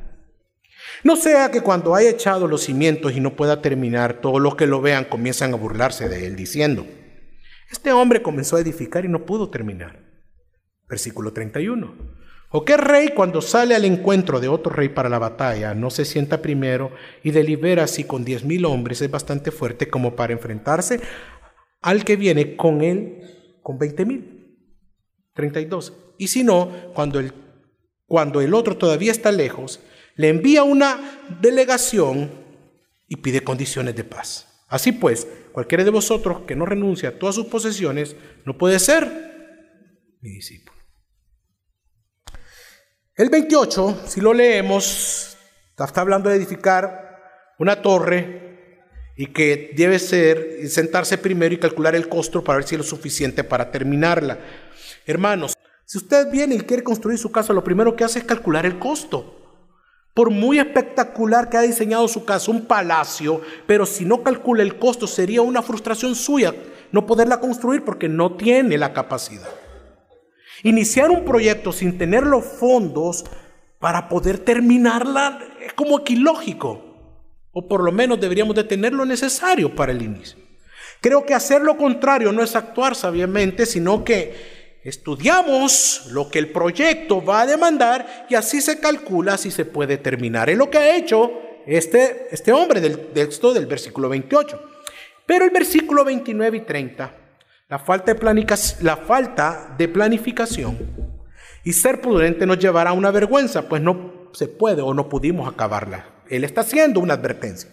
No 1.07 1.15
sea 1.15 1.53
que 1.53 1.61
cuando 1.61 1.95
haya 1.95 2.11
echado 2.11 2.49
los 2.49 2.65
cimientos 2.65 3.13
y 3.13 3.21
no 3.21 3.37
pueda 3.37 3.63
terminar, 3.63 4.15
todos 4.21 4.41
los 4.41 4.57
que 4.57 4.67
lo 4.67 4.81
vean 4.81 5.05
comienzan 5.05 5.53
a 5.53 5.57
burlarse 5.57 6.09
de 6.09 6.27
él, 6.27 6.35
diciendo, 6.35 6.85
este 7.71 7.93
hombre 7.93 8.23
comenzó 8.23 8.57
a 8.57 8.61
edificar 8.61 9.05
y 9.05 9.09
no 9.09 9.25
pudo 9.25 9.49
terminar. 9.49 10.01
Versículo 10.89 11.33
31. 11.33 11.95
¿O 12.51 12.65
qué 12.65 12.77
rey 12.77 13.11
cuando 13.15 13.41
sale 13.41 13.77
al 13.77 13.85
encuentro 13.85 14.41
de 14.41 14.49
otro 14.49 14.73
rey 14.73 14.89
para 14.89 15.09
la 15.09 15.21
batalla 15.21 15.75
no 15.75 15.91
se 15.91 16.05
sienta 16.05 16.43
primero 16.43 16.91
y 17.23 17.31
delibera 17.31 17.87
si 17.87 18.03
con 18.03 18.25
diez 18.25 18.43
mil 18.43 18.65
hombres 18.65 19.01
es 19.01 19.09
bastante 19.09 19.53
fuerte 19.53 19.89
como 19.89 20.17
para 20.17 20.33
enfrentarse 20.33 20.99
al 21.83 22.05
que 22.05 22.17
viene 22.17 22.57
con 22.57 22.83
él 22.83 23.21
con 23.63 23.79
veinte 23.79 24.05
mil? 24.05 24.59
32. 25.35 25.93
Y 26.19 26.27
si 26.27 26.43
no, 26.43 26.69
cuando 26.95 27.21
el, 27.21 27.33
cuando 28.09 28.41
el 28.41 28.55
otro 28.55 28.77
todavía 28.77 29.13
está 29.13 29.31
lejos, 29.31 29.81
le 30.17 30.29
envía 30.29 30.65
una 30.65 31.21
delegación 31.41 32.31
y 33.09 33.17
pide 33.17 33.45
condiciones 33.45 33.95
de 33.95 34.05
paz. 34.05 34.65
Así 34.69 34.93
pues, 34.93 35.27
cualquiera 35.53 35.85
de 35.85 35.91
vosotros 35.91 36.43
que 36.47 36.57
no 36.57 36.67
renuncie 36.67 37.09
a 37.09 37.19
todas 37.19 37.35
sus 37.35 37.47
posesiones 37.47 38.17
no 38.45 38.59
puede 38.59 38.79
ser 38.79 40.17
mi 40.21 40.31
discípulo. 40.31 40.77
El 43.15 43.31
28, 43.31 44.03
si 44.07 44.21
lo 44.21 44.35
leemos, 44.35 45.37
está 45.79 46.01
hablando 46.01 46.29
de 46.29 46.37
edificar 46.37 47.55
una 47.59 47.81
torre 47.81 48.83
y 49.17 49.29
que 49.29 49.73
debe 49.75 49.99
ser 49.99 50.69
sentarse 50.69 51.17
primero 51.17 51.55
y 51.55 51.59
calcular 51.59 51.95
el 51.95 52.09
costo 52.09 52.45
para 52.45 52.59
ver 52.59 52.67
si 52.67 52.75
es 52.75 52.81
lo 52.81 52.85
suficiente 52.85 53.45
para 53.45 53.71
terminarla. 53.71 54.39
Hermanos, 55.07 55.55
si 55.87 55.99
usted 55.99 56.31
viene 56.31 56.57
y 56.57 56.61
quiere 56.61 56.83
construir 56.83 57.19
su 57.19 57.33
casa, 57.33 57.53
lo 57.53 57.65
primero 57.65 57.97
que 57.97 58.05
hace 58.05 58.19
es 58.19 58.25
calcular 58.27 58.67
el 58.67 58.79
costo. 58.79 59.46
Por 60.17 60.31
muy 60.31 60.59
espectacular 60.59 61.51
que 61.51 61.59
ha 61.59 61.61
diseñado 61.61 62.09
su 62.09 62.25
casa, 62.25 62.51
un 62.51 62.65
palacio, 62.65 63.43
pero 63.67 63.85
si 63.85 64.07
no 64.07 64.23
calcula 64.23 64.63
el 64.63 64.79
costo 64.79 65.07
sería 65.07 65.43
una 65.43 65.61
frustración 65.61 66.15
suya 66.15 66.55
no 66.91 67.05
poderla 67.05 67.39
construir 67.39 67.85
porque 67.85 68.09
no 68.09 68.35
tiene 68.35 68.79
la 68.79 68.95
capacidad. 68.95 69.51
Iniciar 70.63 71.11
un 71.11 71.27
proyecto 71.27 71.71
sin 71.71 71.99
tener 71.99 72.23
los 72.23 72.47
fondos 72.47 73.27
para 73.79 74.09
poder 74.09 74.39
terminarla 74.39 75.39
es 75.61 75.75
como 75.75 75.99
equilógico. 75.99 76.83
O 77.53 77.69
por 77.69 77.85
lo 77.85 77.93
menos 77.93 78.19
deberíamos 78.19 78.57
de 78.57 78.65
tener 78.65 78.95
lo 78.95 79.05
necesario 79.05 79.75
para 79.75 79.93
el 79.93 80.01
inicio. 80.01 80.39
Creo 81.03 81.27
que 81.27 81.35
hacer 81.35 81.61
lo 81.61 81.77
contrario 81.77 82.33
no 82.33 82.43
es 82.43 82.57
actuar 82.57 82.95
sabiamente, 82.95 83.67
sino 83.67 84.03
que 84.03 84.56
Estudiamos 84.87 86.07
lo 86.13 86.31
que 86.31 86.39
el 86.39 86.53
proyecto 86.53 87.21
va 87.21 87.41
a 87.41 87.47
demandar 87.47 88.27
y 88.31 88.37
así 88.37 88.61
se 88.61 88.79
calcula 88.79 89.37
si 89.37 89.51
se 89.51 89.65
puede 89.65 89.99
terminar. 89.99 90.49
Es 90.49 90.57
lo 90.57 90.71
que 90.71 90.79
ha 90.79 90.97
hecho 90.97 91.33
este, 91.67 92.29
este 92.31 92.53
hombre 92.53 92.81
del 92.81 93.09
texto 93.09 93.53
del 93.53 93.67
versículo 93.67 94.09
28. 94.09 94.63
Pero 95.27 95.45
el 95.45 95.51
versículo 95.51 96.05
29 96.05 96.59
y 96.59 96.61
30, 96.61 97.13
la 97.69 97.81
falta 97.81 98.15
de, 98.15 98.59
la 98.83 98.97
falta 98.97 99.75
de 99.77 99.89
planificación 99.89 100.79
y 101.65 101.73
ser 101.73 102.01
prudente 102.01 102.47
nos 102.47 102.61
llevará 102.61 102.91
a 102.91 102.93
una 102.93 103.11
vergüenza, 103.11 103.69
pues 103.69 103.83
no 103.83 104.31
se 104.35 104.47
puede 104.47 104.83
o 104.83 104.95
no 104.95 105.09
pudimos 105.09 105.53
acabarla. 105.53 106.23
Él 106.31 106.45
está 106.45 106.61
haciendo 106.61 107.01
una 107.01 107.15
advertencia. 107.15 107.71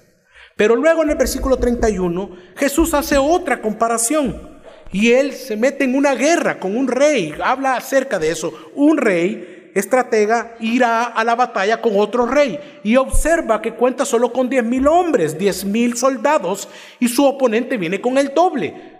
Pero 0.55 0.75
luego 0.75 1.03
en 1.03 1.11
el 1.11 1.15
versículo 1.15 1.57
31 1.57 2.37
Jesús 2.55 2.95
hace 2.95 3.19
otra 3.19 3.61
comparación 3.61 4.52
y 4.93 5.11
él 5.11 5.33
se 5.33 5.57
mete 5.57 5.83
en 5.83 5.95
una 5.95 6.15
guerra 6.15 6.59
con 6.59 6.77
un 6.77 6.87
rey, 6.87 7.33
habla 7.43 7.75
acerca 7.75 8.19
de 8.19 8.31
eso, 8.31 8.71
un 8.75 8.97
rey 8.97 9.71
estratega 9.73 10.55
irá 10.59 11.05
a 11.05 11.23
la 11.23 11.35
batalla 11.35 11.81
con 11.81 11.93
otro 11.97 12.27
rey 12.27 12.59
y 12.83 12.95
observa 12.95 13.61
que 13.61 13.73
cuenta 13.73 14.05
solo 14.05 14.31
con 14.31 14.49
10 14.49 14.63
mil 14.63 14.87
hombres, 14.87 15.37
10 15.37 15.65
mil 15.65 15.97
soldados 15.97 16.69
y 16.99 17.07
su 17.07 17.25
oponente 17.25 17.77
viene 17.77 17.99
con 17.99 18.17
el 18.17 18.33
doble. 18.33 18.93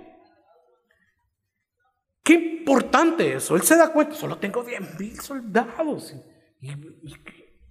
Qué 2.24 2.34
importante 2.34 3.34
eso. 3.34 3.56
Él 3.56 3.62
se 3.62 3.76
da 3.76 3.91
cuenta, 3.91 4.16
solo 4.16 4.38
tengo 4.38 4.64
10 4.64 5.00
mil 5.00 5.20
soldados. 5.20 6.16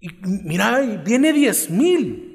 Y, 0.01 0.11
mira, 0.45 0.79
viene 1.05 1.33
10 1.33 1.71
mil. 1.71 2.32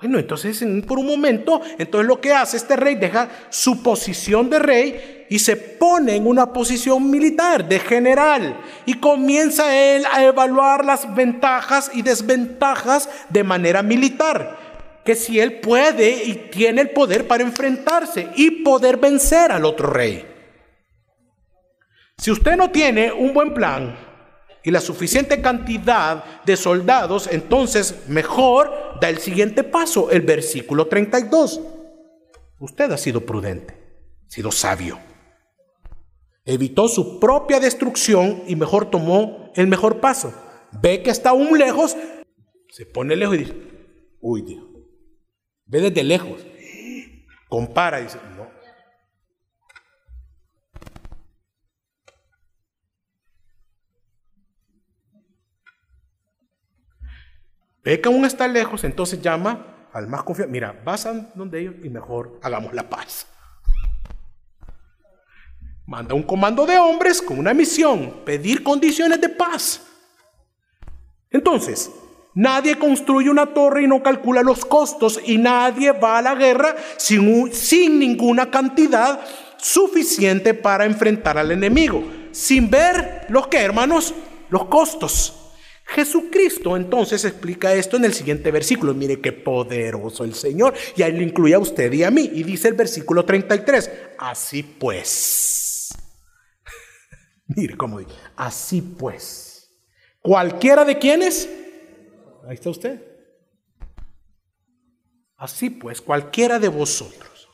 Bueno, 0.00 0.20
entonces 0.20 0.64
por 0.86 1.00
un 1.00 1.06
momento, 1.06 1.60
entonces 1.76 2.06
lo 2.06 2.20
que 2.20 2.32
hace 2.32 2.56
este 2.56 2.76
rey 2.76 2.94
deja 2.94 3.28
su 3.50 3.82
posición 3.82 4.48
de 4.48 4.60
rey 4.60 5.26
y 5.28 5.40
se 5.40 5.56
pone 5.56 6.14
en 6.14 6.26
una 6.28 6.52
posición 6.52 7.10
militar 7.10 7.68
de 7.68 7.80
general 7.80 8.60
y 8.86 8.94
comienza 8.94 9.76
él 9.76 10.04
a 10.12 10.24
evaluar 10.24 10.84
las 10.84 11.12
ventajas 11.16 11.90
y 11.92 12.02
desventajas 12.02 13.08
de 13.28 13.42
manera 13.42 13.82
militar, 13.82 15.00
que 15.04 15.16
si 15.16 15.40
él 15.40 15.58
puede 15.58 16.24
y 16.24 16.48
tiene 16.52 16.82
el 16.82 16.90
poder 16.90 17.26
para 17.26 17.42
enfrentarse 17.42 18.28
y 18.36 18.62
poder 18.62 18.98
vencer 18.98 19.50
al 19.50 19.64
otro 19.64 19.90
rey. 19.90 20.24
Si 22.18 22.30
usted 22.30 22.56
no 22.56 22.70
tiene 22.70 23.10
un 23.10 23.34
buen 23.34 23.52
plan 23.52 24.07
y 24.64 24.70
la 24.70 24.80
suficiente 24.80 25.40
cantidad 25.40 26.42
de 26.44 26.56
soldados, 26.56 27.28
entonces 27.30 28.08
mejor 28.08 28.98
da 29.00 29.08
el 29.08 29.18
siguiente 29.18 29.64
paso, 29.64 30.10
el 30.10 30.22
versículo 30.22 30.86
32. 30.86 31.60
Usted 32.58 32.90
ha 32.90 32.98
sido 32.98 33.24
prudente, 33.24 33.74
ha 34.26 34.30
sido 34.30 34.50
sabio. 34.50 34.98
Evitó 36.44 36.88
su 36.88 37.20
propia 37.20 37.60
destrucción 37.60 38.42
y 38.46 38.56
mejor 38.56 38.90
tomó 38.90 39.52
el 39.54 39.66
mejor 39.66 40.00
paso. 40.00 40.32
Ve 40.72 41.02
que 41.02 41.10
está 41.10 41.30
aún 41.30 41.58
lejos, 41.58 41.96
se 42.70 42.86
pone 42.86 43.16
lejos 43.16 43.34
y 43.36 43.38
dice, 43.38 43.54
uy 44.20 44.42
Dios, 44.42 44.64
ve 45.66 45.80
desde 45.80 46.02
lejos, 46.02 46.46
compara 47.48 48.00
y 48.00 48.04
dice, 48.04 48.18
Ve 57.88 58.02
que 58.02 58.08
aún 58.10 58.26
está 58.26 58.46
lejos, 58.46 58.84
entonces 58.84 59.22
llama 59.22 59.88
al 59.94 60.08
más 60.08 60.22
confiado. 60.22 60.50
Mira, 60.50 60.78
vas 60.84 61.06
a 61.06 61.14
donde 61.34 61.58
ellos 61.58 61.74
y 61.82 61.88
mejor 61.88 62.38
hagamos 62.42 62.74
la 62.74 62.86
paz. 62.86 63.26
Manda 65.86 66.14
un 66.14 66.22
comando 66.22 66.66
de 66.66 66.76
hombres 66.76 67.22
con 67.22 67.38
una 67.38 67.54
misión, 67.54 68.16
pedir 68.26 68.62
condiciones 68.62 69.18
de 69.22 69.30
paz. 69.30 69.80
Entonces, 71.30 71.90
nadie 72.34 72.78
construye 72.78 73.30
una 73.30 73.54
torre 73.54 73.84
y 73.84 73.86
no 73.86 74.02
calcula 74.02 74.42
los 74.42 74.66
costos 74.66 75.18
y 75.24 75.38
nadie 75.38 75.92
va 75.92 76.18
a 76.18 76.22
la 76.22 76.34
guerra 76.34 76.76
sin, 76.98 77.50
sin 77.54 77.98
ninguna 77.98 78.50
cantidad 78.50 79.18
suficiente 79.56 80.52
para 80.52 80.84
enfrentar 80.84 81.38
al 81.38 81.52
enemigo, 81.52 82.04
sin 82.32 82.68
ver 82.68 83.24
los 83.30 83.46
que, 83.46 83.56
hermanos, 83.56 84.12
los 84.50 84.66
costos. 84.66 85.37
Jesucristo 85.88 86.76
entonces 86.76 87.24
explica 87.24 87.74
esto 87.74 87.96
en 87.96 88.04
el 88.04 88.12
siguiente 88.12 88.50
versículo. 88.50 88.92
Mire 88.94 89.20
qué 89.20 89.32
poderoso 89.32 90.24
el 90.24 90.34
Señor. 90.34 90.74
Y 90.96 91.02
ahí 91.02 91.12
le 91.12 91.22
incluye 91.22 91.54
a 91.54 91.58
usted 91.58 91.90
y 91.92 92.04
a 92.04 92.10
mí. 92.10 92.30
Y 92.32 92.42
dice 92.42 92.68
el 92.68 92.74
versículo 92.74 93.24
33. 93.24 93.90
Así 94.18 94.62
pues. 94.62 95.88
Mire 97.46 97.76
cómo 97.76 98.00
dice. 98.00 98.12
Así 98.36 98.82
pues. 98.82 99.70
Cualquiera 100.20 100.84
de 100.84 100.98
quienes. 100.98 101.48
Ahí 102.46 102.54
está 102.54 102.68
usted. 102.70 103.02
Así 105.38 105.70
pues, 105.70 106.02
cualquiera 106.02 106.58
de 106.58 106.68
vosotros. 106.68 107.48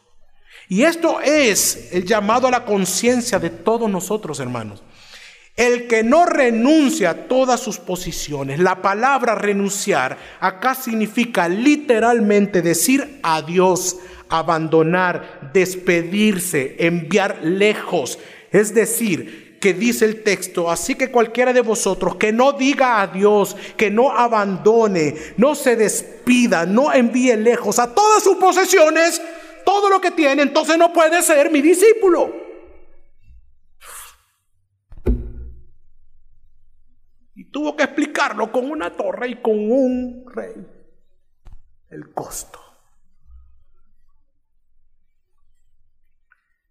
Y 0.69 0.83
esto 0.83 1.21
es 1.21 1.93
el 1.93 2.07
llamado 2.07 2.49
a 2.49 2.51
la 2.51 2.65
conciencia 2.65 3.39
de 3.39 3.51
todos 3.51 3.91
nosotros, 3.91 4.41
hermanos. 4.41 4.83
El 5.57 5.87
que 5.87 6.03
no 6.03 6.27
renuncia 6.27 7.11
a 7.11 7.15
todas 7.15 7.61
sus 7.61 7.79
posiciones, 7.79 8.59
la 8.59 8.83
palabra 8.83 9.37
renunciar 9.37 10.19
acá 10.41 10.75
significa 10.75 11.49
literalmente 11.49 12.61
decir 12.61 13.21
adiós, 13.23 13.97
abandonar, 14.29 15.51
despedirse, 15.53 16.75
enviar 16.81 17.39
lejos. 17.45 18.19
Es 18.51 18.75
decir, 18.75 19.59
que 19.61 19.73
dice 19.73 20.05
el 20.07 20.25
texto, 20.25 20.69
así 20.69 20.97
que 20.97 21.13
cualquiera 21.13 21.53
de 21.53 21.61
vosotros 21.61 22.17
que 22.17 22.33
no 22.33 22.53
diga 22.53 23.01
adiós, 23.01 23.57
que 23.77 23.93
no 23.93 24.11
abandone, 24.11 25.15
no 25.37 25.55
se 25.55 25.77
despida, 25.77 26.67
no 26.67 26.93
envíe 26.93 27.37
lejos 27.37 27.79
a 27.79 27.95
todas 27.95 28.25
sus 28.25 28.37
posesiones, 28.39 29.23
todo 29.65 29.89
lo 29.89 30.01
que 30.01 30.11
tiene, 30.11 30.43
entonces 30.43 30.77
no 30.77 30.93
puede 30.93 31.23
ser 31.23 31.51
mi 31.53 31.63
discípulo. 31.63 32.54
Tuvo 37.55 37.77
que 37.77 37.85
explicarlo 37.85 38.51
con 38.51 38.69
una 38.69 38.91
torre 38.91 39.29
y 39.29 39.37
con 39.37 39.55
un 39.71 40.25
rey. 40.27 40.67
El 41.89 42.13
costo. 42.13 42.59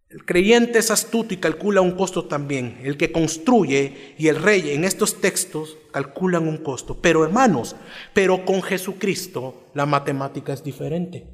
El 0.09 0.25
creyente 0.25 0.79
es 0.79 0.91
astuto 0.91 1.33
y 1.33 1.37
calcula 1.37 1.79
un 1.79 1.93
costo 1.93 2.25
también. 2.25 2.81
El 2.83 2.97
que 2.97 3.13
construye 3.13 4.13
y 4.17 4.27
el 4.27 4.35
rey 4.35 4.71
en 4.71 4.83
estos 4.83 5.21
textos 5.21 5.77
calculan 5.93 6.49
un 6.49 6.57
costo. 6.57 6.99
Pero 7.01 7.23
hermanos, 7.23 7.77
pero 8.13 8.43
con 8.43 8.61
Jesucristo 8.61 9.69
la 9.73 9.85
matemática 9.85 10.51
es 10.51 10.65
diferente. 10.65 11.29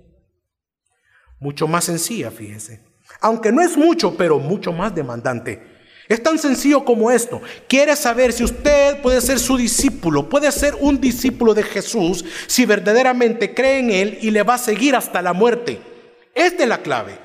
Mucho 1.39 1.67
más 1.67 1.85
sencilla, 1.85 2.29
fíjese. 2.29 2.85
Aunque 3.19 3.51
no 3.51 3.63
es 3.63 3.75
mucho, 3.75 4.15
pero 4.15 4.37
mucho 4.37 4.71
más 4.71 4.93
demandante. 4.93 5.78
Es 6.09 6.23
tan 6.23 6.39
sencillo 6.39 6.83
como 6.83 7.11
esto. 7.11 7.39
Quiere 7.67 7.95
saber 7.95 8.33
si 8.33 8.43
usted 8.43 8.99
puede 8.99 9.21
ser 9.21 9.37
su 9.37 9.55
discípulo, 9.55 10.27
puede 10.27 10.51
ser 10.51 10.73
un 10.79 10.99
discípulo 10.99 11.53
de 11.53 11.61
Jesús 11.61 12.25
si 12.47 12.65
verdaderamente 12.65 13.53
cree 13.53 13.77
en 13.77 13.91
Él 13.91 14.17
y 14.19 14.31
le 14.31 14.41
va 14.41 14.55
a 14.55 14.57
seguir 14.57 14.95
hasta 14.95 15.21
la 15.21 15.33
muerte. 15.33 15.79
Esta 16.33 16.63
es 16.63 16.69
la 16.69 16.81
clave. 16.81 17.19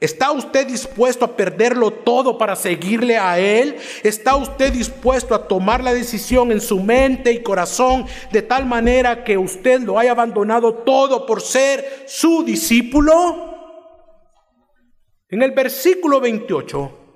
¿Está 0.00 0.30
usted 0.30 0.68
dispuesto 0.68 1.24
a 1.24 1.36
perderlo 1.36 1.90
todo 1.90 2.38
para 2.38 2.54
seguirle 2.54 3.18
a 3.18 3.40
Él? 3.40 3.76
¿Está 4.04 4.36
usted 4.36 4.72
dispuesto 4.72 5.34
a 5.34 5.48
tomar 5.48 5.82
la 5.82 5.92
decisión 5.92 6.52
en 6.52 6.60
su 6.60 6.78
mente 6.78 7.32
y 7.32 7.42
corazón 7.42 8.06
de 8.30 8.42
tal 8.42 8.66
manera 8.66 9.24
que 9.24 9.36
usted 9.36 9.80
lo 9.80 9.98
haya 9.98 10.12
abandonado 10.12 10.74
todo 10.74 11.26
por 11.26 11.42
ser 11.42 12.04
su 12.06 12.44
discípulo? 12.44 13.46
En 15.28 15.42
el 15.42 15.50
versículo 15.50 16.20
28 16.20 17.07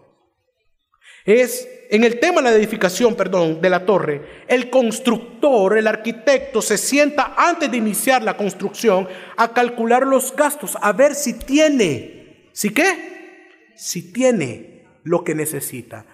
es 1.25 1.69
en 1.91 2.05
el 2.05 2.19
tema 2.19 2.41
de 2.41 2.51
la 2.51 2.57
edificación, 2.57 3.15
perdón, 3.15 3.61
de 3.61 3.69
la 3.69 3.85
torre, 3.85 4.45
el 4.49 4.71
constructor, 4.71 5.77
el 5.77 5.87
arquitecto 5.87 6.63
se 6.63 6.79
sienta 6.79 7.35
antes 7.37 7.71
de 7.71 7.77
iniciar 7.77 8.23
la 8.23 8.37
construcción 8.37 9.07
a 9.37 9.53
calcular 9.53 10.07
los 10.07 10.35
gastos, 10.35 10.77
a 10.81 10.93
ver 10.93 11.15
si 11.15 11.35
tiene, 11.35 12.49
¿si 12.53 12.71
qué? 12.71 13.73
Si 13.77 14.13
tiene 14.13 14.85
lo 15.05 15.23
que 15.23 15.35
necesita. 15.35 16.07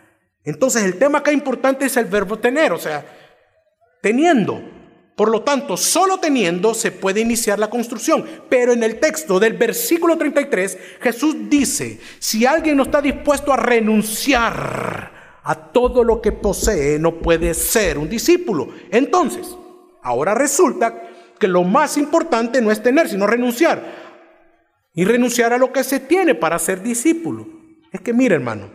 Entonces 0.45 0.83
el 0.83 0.99
tema 0.99 1.19
acá 1.19 1.31
importante 1.31 1.87
es 1.87 1.97
el 1.97 2.07
verbo 2.07 2.39
tener, 2.39 2.73
o 2.73 2.79
sea, 2.79 3.05
teniendo. 4.03 4.78
Por 5.19 5.33
lo 5.33 5.43
tanto, 5.43 5.77
solo 5.77 6.19
teniendo 6.19 6.75
se 6.75 6.93
puede 6.93 7.19
iniciar 7.19 7.59
la 7.59 7.69
construcción. 7.69 8.25
Pero 8.49 8.73
en 8.73 8.85
el 8.85 9.01
texto 9.01 9.41
del 9.41 9.55
versículo 9.55 10.16
33, 10.16 10.79
Jesús 11.01 11.35
dice, 11.51 11.99
si 12.21 12.47
alguien 12.47 12.77
no 12.77 12.85
está 12.85 13.03
dispuesto 13.03 13.53
a 13.53 13.57
renunciar 13.57 15.41
a 15.43 15.55
todo 15.73 16.05
lo 16.05 16.23
que 16.23 16.31
posee, 16.31 17.01
no 17.01 17.19
puede 17.19 17.53
ser 17.55 17.99
un 17.99 18.09
discípulo. 18.09 18.69
Entonces, 18.93 19.57
ahora 20.05 20.37
resulta 20.37 21.11
que 21.37 21.49
lo 21.49 21.64
más 21.64 21.97
importante 21.97 22.62
no 22.62 22.71
es 22.71 22.81
tener, 22.81 23.09
sino 23.09 23.27
renunciar. 23.27 23.83
Y 24.95 25.05
renunciar 25.05 25.53
a 25.53 25.59
lo 25.59 25.73
que 25.73 25.83
se 25.83 25.99
tiene 25.99 26.37
para 26.37 26.61
ser 26.61 26.81
discípulo. 26.81 27.45
Es 27.91 28.01
que 28.03 28.12
mire 28.12 28.37
hermano, 28.37 28.71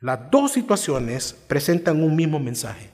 las 0.00 0.30
dos 0.30 0.52
situaciones 0.52 1.34
presentan 1.46 2.02
un 2.02 2.16
mismo 2.16 2.40
mensaje. 2.40 2.93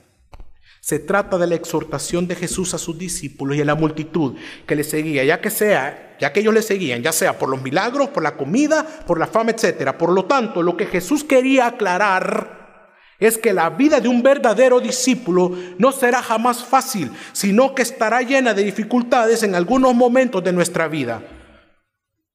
Se 0.91 0.99
trata 0.99 1.39
de 1.39 1.47
la 1.47 1.55
exhortación 1.55 2.27
de 2.27 2.35
Jesús 2.35 2.75
a 2.75 2.79
sus 2.79 2.99
discípulos 2.99 3.57
y 3.57 3.61
a 3.61 3.65
la 3.65 3.77
multitud 3.77 4.35
que 4.67 4.75
le 4.75 4.83
seguía, 4.83 5.23
ya 5.23 5.41
que 5.41 5.49
sea, 5.49 6.17
ya 6.19 6.33
que 6.33 6.41
ellos 6.41 6.53
le 6.53 6.63
seguían, 6.63 7.01
ya 7.01 7.13
sea 7.13 7.39
por 7.39 7.49
los 7.49 7.63
milagros, 7.63 8.09
por 8.09 8.25
la 8.25 8.37
comida, 8.37 8.85
por 9.07 9.17
la 9.17 9.29
fama, 9.29 9.53
etcétera. 9.53 9.97
Por 9.97 10.11
lo 10.11 10.25
tanto, 10.25 10.65
lo 10.65 10.77
que 10.77 10.87
Jesús 10.87 11.23
quería 11.23 11.69
aclarar 11.69 12.91
es 13.21 13.39
que 13.39 13.53
la 13.53 13.71
vida 13.71 14.01
de 14.01 14.09
un 14.09 14.21
verdadero 14.21 14.81
discípulo 14.81 15.57
no 15.79 15.93
será 15.93 16.23
jamás 16.23 16.65
fácil, 16.65 17.13
sino 17.35 17.73
que 17.73 17.83
estará 17.83 18.23
llena 18.23 18.53
de 18.53 18.65
dificultades 18.65 19.45
en 19.45 19.55
algunos 19.55 19.95
momentos 19.95 20.43
de 20.43 20.53
nuestra 20.53 20.89
vida. 20.89 21.23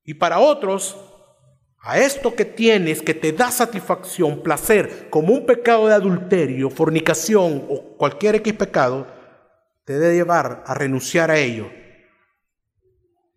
Y 0.05 0.13
para 0.13 0.39
otros, 0.39 0.95
a 1.85 1.99
esto 1.99 2.33
que 2.33 2.45
tienes, 2.45 3.03
que 3.03 3.13
te 3.13 3.31
da 3.31 3.51
satisfacción, 3.51 4.41
placer, 4.41 5.07
como 5.11 5.35
un 5.35 5.45
pecado 5.45 5.87
de 5.87 5.93
adulterio, 5.93 6.71
fornicación 6.71 7.63
o 7.69 7.95
cualquier 7.95 8.33
X 8.35 8.53
pecado, 8.53 9.05
te 9.85 9.93
debe 9.99 10.15
llevar 10.15 10.63
a 10.65 10.73
renunciar 10.73 11.29
a 11.29 11.37
ello 11.37 11.69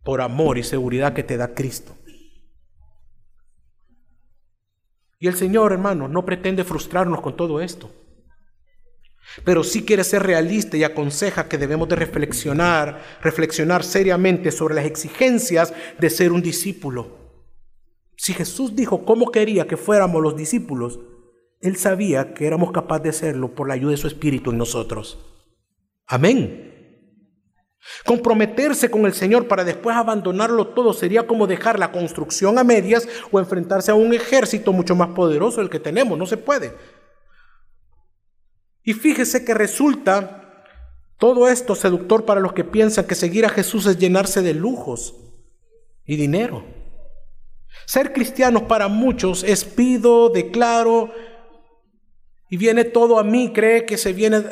por 0.02 0.22
amor 0.22 0.56
y 0.56 0.62
seguridad 0.62 1.12
que 1.12 1.22
te 1.22 1.36
da 1.36 1.54
Cristo. 1.54 1.94
Y 5.18 5.26
el 5.26 5.34
Señor, 5.34 5.72
hermano, 5.72 6.08
no 6.08 6.24
pretende 6.24 6.64
frustrarnos 6.64 7.20
con 7.20 7.36
todo 7.36 7.60
esto. 7.60 7.92
Pero 9.44 9.62
sí 9.62 9.84
quiere 9.84 10.04
ser 10.04 10.22
realista 10.22 10.78
y 10.78 10.84
aconseja 10.84 11.50
que 11.50 11.58
debemos 11.58 11.86
de 11.90 11.96
reflexionar, 11.96 13.02
reflexionar 13.20 13.84
seriamente 13.84 14.52
sobre 14.52 14.74
las 14.74 14.86
exigencias 14.86 15.74
de 15.98 16.08
ser 16.08 16.32
un 16.32 16.40
discípulo. 16.40 17.27
Si 18.18 18.34
Jesús 18.34 18.74
dijo 18.74 19.04
cómo 19.04 19.30
quería 19.30 19.68
que 19.68 19.76
fuéramos 19.76 20.20
los 20.20 20.36
discípulos, 20.36 20.98
Él 21.60 21.76
sabía 21.76 22.34
que 22.34 22.48
éramos 22.48 22.72
capaces 22.72 23.02
de 23.04 23.08
hacerlo 23.10 23.54
por 23.54 23.68
la 23.68 23.74
ayuda 23.74 23.92
de 23.92 23.96
su 23.96 24.08
Espíritu 24.08 24.50
en 24.50 24.58
nosotros. 24.58 25.24
Amén. 26.04 26.68
Comprometerse 28.04 28.90
con 28.90 29.06
el 29.06 29.12
Señor 29.12 29.46
para 29.46 29.62
después 29.62 29.96
abandonarlo 29.96 30.66
todo 30.68 30.92
sería 30.92 31.28
como 31.28 31.46
dejar 31.46 31.78
la 31.78 31.92
construcción 31.92 32.58
a 32.58 32.64
medias 32.64 33.08
o 33.30 33.38
enfrentarse 33.38 33.92
a 33.92 33.94
un 33.94 34.12
ejército 34.12 34.72
mucho 34.72 34.96
más 34.96 35.10
poderoso 35.10 35.60
del 35.60 35.70
que 35.70 35.78
tenemos. 35.78 36.18
No 36.18 36.26
se 36.26 36.36
puede. 36.36 36.74
Y 38.82 38.94
fíjese 38.94 39.44
que 39.44 39.54
resulta 39.54 40.64
todo 41.18 41.46
esto 41.46 41.76
seductor 41.76 42.24
para 42.24 42.40
los 42.40 42.52
que 42.52 42.64
piensan 42.64 43.06
que 43.06 43.14
seguir 43.14 43.46
a 43.46 43.50
Jesús 43.50 43.86
es 43.86 43.96
llenarse 43.96 44.42
de 44.42 44.54
lujos 44.54 45.14
y 46.04 46.16
dinero. 46.16 46.77
Ser 47.86 48.12
cristianos 48.12 48.62
para 48.62 48.88
muchos 48.88 49.42
es 49.44 49.64
pido, 49.64 50.28
declaro, 50.28 51.10
y 52.50 52.56
viene 52.56 52.84
todo 52.84 53.18
a 53.18 53.24
mí, 53.24 53.52
cree 53.52 53.84
que 53.84 53.98
se 53.98 54.12
viene, 54.14 54.42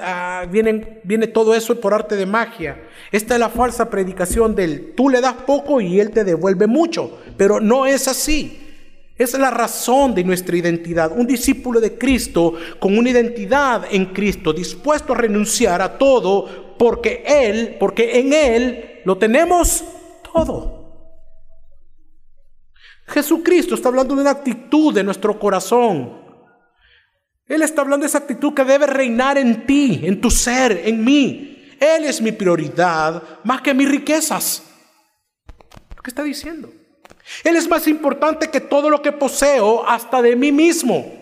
viene, 0.51 1.01
viene 1.05 1.27
todo 1.27 1.55
eso 1.55 1.81
por 1.81 1.95
arte 1.95 2.17
de 2.17 2.27
magia. 2.27 2.83
Esta 3.11 3.35
es 3.35 3.41
la 3.41 3.49
falsa 3.49 3.89
predicación 3.89 4.55
del 4.55 4.95
tú 4.95 5.09
le 5.09 5.21
das 5.21 5.35
poco 5.47 5.81
y 5.81 5.99
él 5.99 6.11
te 6.11 6.25
devuelve 6.25 6.67
mucho, 6.67 7.19
pero 7.39 7.59
no 7.59 7.87
es 7.87 8.07
así. 8.07 8.63
Es 9.17 9.33
la 9.39 9.51
razón 9.51 10.15
de 10.15 10.25
nuestra 10.25 10.57
identidad. 10.57 11.11
Un 11.17 11.27
discípulo 11.27 11.81
de 11.81 11.97
Cristo 11.97 12.53
con 12.79 12.99
una 12.99 13.09
identidad 13.09 13.87
en 13.91 14.07
Cristo, 14.07 14.53
dispuesto 14.53 15.15
a 15.15 15.17
renunciar 15.17 15.81
a 15.81 15.97
todo 15.97 16.75
porque 16.79 17.25
Él, 17.27 17.77
porque 17.81 18.21
en 18.21 18.35
Él 18.35 19.01
lo 19.05 19.17
tenemos 19.17 19.83
todo. 20.35 20.76
Jesucristo 23.09 23.75
está 23.75 23.89
hablando 23.89 24.15
de 24.15 24.23
una 24.23 24.31
actitud 24.31 24.93
de 24.93 25.05
nuestro 25.05 25.39
corazón. 25.39 26.25
Él 27.47 27.63
está 27.63 27.83
hablando 27.83 28.03
de 28.03 28.09
esa 28.09 28.19
actitud 28.19 28.53
que 28.53 28.65
debe 28.65 28.87
reinar 28.87 29.39
en 29.39 29.67
ti, 29.67 30.01
en 30.03 30.21
tu 30.21 30.31
ser, 30.31 30.83
en 30.85 31.05
mí. 31.05 31.77
Él 31.79 32.05
es 32.05 32.21
mi 32.21 32.33
prioridad 32.33 33.23
más 33.45 33.61
que 33.61 33.75
mis 33.75 33.89
riquezas. 33.89 34.63
¿Qué 36.03 36.11
está 36.11 36.23
diciendo? 36.23 36.73
Él 37.45 37.57
es 37.57 37.69
más 37.69 37.87
importante 37.87 38.51
que 38.51 38.61
todo 38.61 38.91
lo 38.91 39.03
que 39.03 39.13
poseo, 39.13 39.87
hasta 39.87 40.23
de 40.23 40.35
mí 40.35 40.51
mismo. 40.51 41.13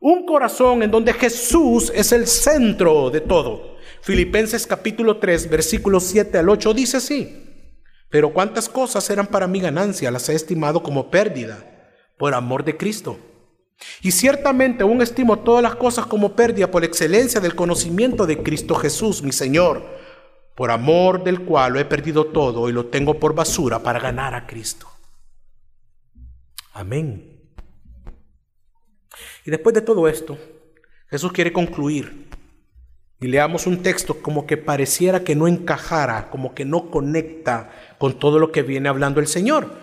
Un 0.00 0.24
corazón 0.24 0.82
en 0.82 0.90
donde 0.90 1.12
Jesús 1.12 1.92
es 1.94 2.12
el 2.12 2.26
centro 2.26 3.10
de 3.10 3.20
todo. 3.20 3.76
Filipenses 4.02 4.66
capítulo 4.66 5.18
3, 5.18 5.50
versículos 5.50 6.04
7 6.04 6.38
al 6.38 6.48
8 6.48 6.72
dice 6.72 6.96
así. 6.96 7.49
Pero 8.10 8.32
cuántas 8.32 8.68
cosas 8.68 9.08
eran 9.08 9.28
para 9.28 9.46
mi 9.46 9.60
ganancia, 9.60 10.10
las 10.10 10.28
he 10.28 10.34
estimado 10.34 10.82
como 10.82 11.10
pérdida 11.10 11.64
por 12.18 12.34
amor 12.34 12.64
de 12.64 12.76
Cristo. 12.76 13.18
Y 14.02 14.10
ciertamente 14.10 14.82
aún 14.82 15.00
estimo 15.00 15.38
todas 15.38 15.62
las 15.62 15.76
cosas 15.76 16.06
como 16.06 16.34
pérdida 16.34 16.70
por 16.70 16.84
excelencia 16.84 17.40
del 17.40 17.54
conocimiento 17.54 18.26
de 18.26 18.42
Cristo 18.42 18.74
Jesús, 18.74 19.22
mi 19.22 19.32
Señor, 19.32 19.82
por 20.54 20.70
amor 20.70 21.24
del 21.24 21.42
cual 21.42 21.72
lo 21.72 21.80
he 21.80 21.84
perdido 21.84 22.26
todo 22.26 22.68
y 22.68 22.72
lo 22.72 22.86
tengo 22.86 23.18
por 23.18 23.34
basura 23.34 23.78
para 23.78 24.00
ganar 24.00 24.34
a 24.34 24.46
Cristo. 24.46 24.86
Amén. 26.72 27.40
Y 29.44 29.50
después 29.50 29.74
de 29.74 29.80
todo 29.80 30.08
esto, 30.08 30.36
Jesús 31.08 31.32
quiere 31.32 31.52
concluir. 31.52 32.29
Y 33.20 33.28
leamos 33.28 33.66
un 33.66 33.82
texto 33.82 34.22
como 34.22 34.46
que 34.46 34.56
pareciera 34.56 35.24
que 35.24 35.36
no 35.36 35.46
encajara, 35.46 36.30
como 36.30 36.54
que 36.54 36.64
no 36.64 36.90
conecta 36.90 37.70
con 37.98 38.18
todo 38.18 38.38
lo 38.38 38.50
que 38.50 38.62
viene 38.62 38.88
hablando 38.88 39.20
el 39.20 39.26
Señor. 39.26 39.74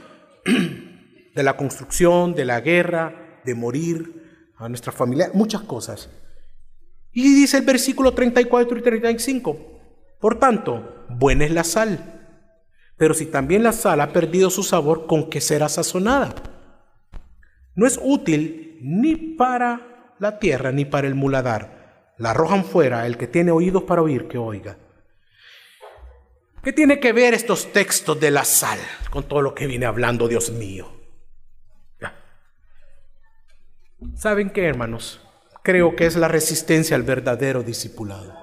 De 1.36 1.44
la 1.44 1.56
construcción, 1.56 2.34
de 2.34 2.46
la 2.46 2.62
guerra, 2.62 3.42
de 3.46 3.54
morir, 3.54 4.18
a 4.58 4.68
nuestra 4.70 4.92
familia, 4.92 5.30
muchas 5.34 5.62
cosas. 5.62 6.10
Y 7.12 7.34
dice 7.34 7.58
el 7.58 7.64
versículo 7.66 8.14
34 8.14 8.80
y 8.80 8.82
35, 8.82 9.58
por 10.20 10.40
tanto, 10.40 11.06
buena 11.10 11.46
es 11.46 11.52
la 11.52 11.64
sal, 11.64 12.18
pero 12.98 13.14
si 13.14 13.28
también 13.28 13.64
la 13.64 13.72
sal 13.72 14.02
ha 14.02 14.12
perdido 14.12 14.50
su 14.50 14.64
sabor, 14.64 15.06
¿con 15.06 15.30
qué 15.30 15.40
será 15.40 15.70
sazonada? 15.70 16.34
No 17.76 17.86
es 17.86 18.00
útil 18.04 18.80
ni 18.82 19.16
para 19.16 20.16
la 20.20 20.40
tierra 20.40 20.72
ni 20.72 20.86
para 20.86 21.08
el 21.08 21.14
muladar. 21.14 21.77
La 22.18 22.32
arrojan 22.32 22.66
fuera, 22.66 23.06
el 23.06 23.18
que 23.18 23.28
tiene 23.28 23.52
oídos 23.52 23.84
para 23.84 24.02
oír, 24.02 24.28
que 24.28 24.38
oiga. 24.38 24.78
¿Qué 26.64 26.74
tiene 26.74 27.00
que 27.00 27.14
ver 27.14 27.34
estos 27.34 27.72
textos 27.72 28.20
de 28.20 28.32
la 28.32 28.44
sal 28.44 28.80
con 29.10 29.24
todo 29.24 29.42
lo 29.42 29.56
que 29.56 29.68
viene 29.68 29.86
hablando, 29.86 30.28
Dios 30.28 30.52
mío? 30.52 30.98
¿Saben 34.16 34.50
qué, 34.52 34.66
hermanos? 34.66 35.22
Creo 35.64 35.96
que 35.96 36.06
es 36.06 36.16
la 36.16 36.28
resistencia 36.28 36.96
al 36.96 37.04
verdadero 37.04 37.64
discipulado. 37.64 38.34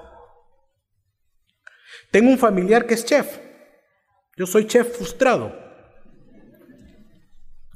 Tengo 2.11 2.29
un 2.29 2.37
familiar 2.37 2.85
que 2.85 2.93
es 2.93 3.05
chef. 3.05 3.39
Yo 4.37 4.45
soy 4.45 4.67
chef 4.67 4.95
frustrado. 4.95 5.53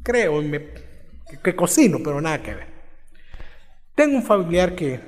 Creo 0.03 0.41
que, 1.43 1.55
cocino, 1.55 1.99
pero 2.03 2.21
nada 2.21 2.41
que 2.41 2.55
ver. 2.55 2.78
Tengo 3.99 4.15
un 4.15 4.23
familiar 4.23 4.75
que, 4.75 5.01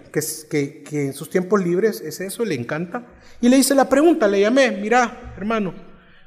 que, 0.49 0.83
que, 0.83 1.05
en 1.05 1.13
sus 1.13 1.29
tiempos 1.29 1.63
libres 1.63 2.01
es 2.01 2.19
eso, 2.19 2.43
le 2.43 2.55
encanta. 2.55 3.07
Y 3.39 3.47
le 3.47 3.55
hice 3.57 3.73
la 3.73 3.87
pregunta, 3.87 4.27
le 4.27 4.41
llamé, 4.41 4.69
mira, 4.69 5.33
hermano, 5.37 5.73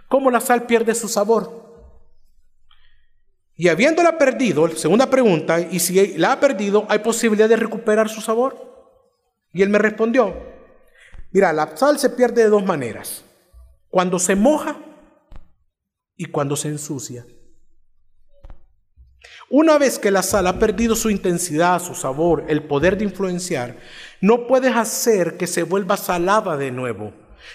¿cómo 0.09 0.31
la 0.31 0.41
sal 0.41 0.65
pierde 0.65 0.95
su 0.95 1.07
sabor? 1.07 1.93
Y 3.55 3.69
habiéndola 3.69 4.17
perdido, 4.17 4.67
segunda 4.71 5.11
pregunta, 5.11 5.61
y 5.61 5.79
si 5.79 6.17
la 6.17 6.33
ha 6.33 6.41
perdido, 6.41 6.87
¿hay 6.89 7.01
posibilidad 7.01 7.51
de 7.51 7.57
recuperar 7.57 8.09
su 8.09 8.23
sabor? 8.23 8.57
Y 9.53 9.61
él 9.61 9.69
me 9.69 9.77
respondió, 9.77 10.35
mira, 11.33 11.53
la 11.53 11.77
sal 11.77 11.99
se 11.99 12.09
pierde 12.09 12.45
de 12.45 12.49
dos 12.49 12.65
maneras, 12.65 13.27
cuando 13.91 14.19
se 14.19 14.37
moja 14.37 14.79
y 16.17 16.25
cuando 16.25 16.57
se 16.57 16.69
ensucia. 16.69 17.27
Una 19.57 19.79
vez 19.79 20.01
que 20.01 20.11
la 20.11 20.25
sal 20.25 20.49
ha 20.49 20.59
perdido 20.59 20.97
su 20.97 21.11
intensidad, 21.11 21.81
su 21.81 21.95
sabor, 21.95 22.45
el 22.49 22.65
poder 22.65 22.99
de 22.99 23.05
influenciar, 23.05 23.77
no 24.21 24.49
puedes 24.49 24.75
hacer 24.75 25.37
que 25.37 25.47
se 25.47 25.63
vuelva 25.63 25.97
salada 25.97 26.57
de 26.57 26.73
nuevo. 26.73 27.13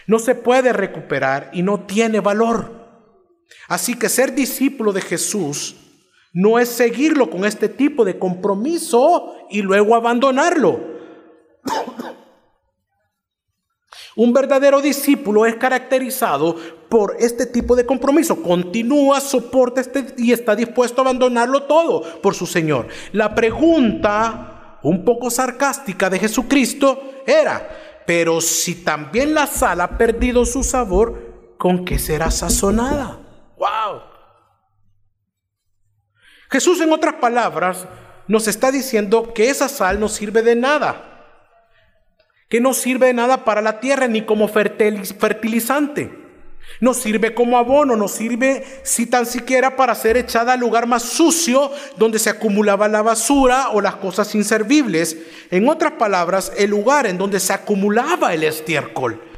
No 0.08 0.18
se 0.18 0.34
puede 0.34 0.72
recuperar 0.72 1.50
y 1.52 1.62
no 1.62 1.82
tiene 1.82 2.22
valor. 2.22 2.72
Así 3.68 3.95
que 3.95 4.08
ser 4.08 4.34
discípulo 4.34 4.93
de 4.93 5.02
Jesús 5.02 5.76
no 6.32 6.58
es 6.58 6.70
seguirlo 6.70 7.30
con 7.30 7.43
este 7.43 7.68
tipo 7.68 8.06
de 8.06 8.18
compromiso 8.18 9.36
y 9.50 9.62
luego 9.62 9.93
abandonarlo. 9.93 10.80
Un 14.20 14.34
verdadero 14.34 14.82
discípulo 14.82 15.46
es 15.46 15.56
caracterizado 15.56 16.54
por 16.90 17.16
este 17.20 17.46
tipo 17.46 17.74
de 17.74 17.86
compromiso. 17.86 18.44
Continúa, 18.44 19.22
soporta 19.22 19.80
este 19.80 20.08
y 20.18 20.34
está 20.34 20.58
dispuesto 20.58 21.00
a 21.00 21.06
abandonarlo 21.06 21.64
todo 21.64 22.20
por 22.22 22.36
su 22.36 22.46
Señor. 22.46 22.90
La 23.14 23.34
pregunta, 23.34 24.78
un 24.84 25.06
poco 25.06 25.30
sarcástica 25.30 26.10
de 26.10 26.20
Jesucristo 26.20 27.22
era, 27.26 28.04
pero 28.06 28.42
si 28.42 28.84
también 28.84 29.34
la 29.34 29.48
sal 29.48 29.80
ha 29.80 29.98
perdido 29.98 30.46
su 30.46 30.66
sabor, 30.66 31.56
¿con 31.58 31.86
qué 31.86 31.98
será 31.98 32.30
sazonada? 32.30 33.22
¡Wow! 33.58 34.02
Jesús, 36.52 36.82
en 36.82 36.92
otras 36.92 37.14
palabras, 37.22 37.88
nos 38.28 38.50
está 38.50 38.70
diciendo 38.70 39.34
que 39.34 39.50
esa 39.50 39.70
sal 39.70 39.98
no 39.98 40.10
sirve 40.10 40.42
de 40.42 40.58
nada, 40.58 41.09
que 42.50 42.60
no 42.60 42.74
sirve 42.74 43.14
nada 43.14 43.45
para 43.45 43.62
la 43.62 43.80
tierra 43.80 44.08
ni 44.08 44.24
como 44.24 44.47
fertilizante, 44.47 46.12
no 46.80 46.93
sirve 46.93 47.34
como 47.34 47.58
abono, 47.58 47.95
no 47.95 48.08
sirve 48.08 48.66
si 48.84 49.06
tan 49.06 49.26
siquiera 49.26 49.76
para 49.76 49.93
ser 49.95 50.18
echada 50.18 50.54
al 50.54 50.60
lugar 50.60 50.88
más 50.88 51.04
sucio 51.04 51.72
donde 51.97 52.20
se 52.20 52.30
acumulaba 52.30 52.88
la 52.88 53.02
basura 53.02 53.70
o 53.70 53.82
las 53.82 53.95
cosas 53.95 54.34
inservibles. 54.34 55.18
En 55.52 55.68
otras 55.68 55.93
palabras, 55.93 56.52
el 56.58 56.70
lugar 56.70 57.06
en 57.06 57.18
donde 57.18 57.39
se 57.39 57.54
acumulaba 57.54 58.34
el 58.34 58.43
estiércol. 58.43 59.29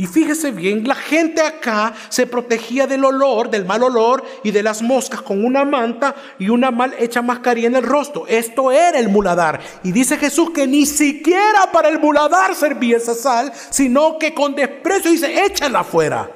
Y 0.00 0.06
fíjese 0.06 0.50
bien, 0.50 0.88
la 0.88 0.94
gente 0.94 1.42
acá 1.42 1.92
se 2.08 2.26
protegía 2.26 2.86
del 2.86 3.04
olor, 3.04 3.50
del 3.50 3.66
mal 3.66 3.82
olor 3.82 4.24
y 4.42 4.50
de 4.50 4.62
las 4.62 4.80
moscas 4.80 5.20
con 5.20 5.44
una 5.44 5.66
manta 5.66 6.14
y 6.38 6.48
una 6.48 6.70
mal 6.70 6.94
hecha 6.98 7.20
mascarilla 7.20 7.66
en 7.66 7.76
el 7.76 7.82
rostro. 7.82 8.26
Esto 8.26 8.72
era 8.72 8.98
el 8.98 9.10
muladar. 9.10 9.60
Y 9.82 9.92
dice 9.92 10.16
Jesús 10.16 10.52
que 10.52 10.66
ni 10.66 10.86
siquiera 10.86 11.70
para 11.70 11.90
el 11.90 12.00
muladar 12.00 12.54
servía 12.54 12.96
esa 12.96 13.12
sal, 13.14 13.52
sino 13.68 14.18
que 14.18 14.32
con 14.32 14.54
desprecio 14.54 15.10
dice, 15.10 15.44
échala 15.44 15.80
afuera. 15.80 16.30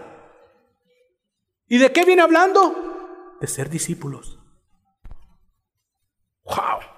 ¿Y 1.67 1.79
de 1.79 1.91
qué 1.91 2.05
viene 2.05 2.21
hablando? 2.21 3.39
De 3.41 3.47
ser 3.47 3.71
discípulos. 3.71 4.39
¡Wow! 6.45 6.94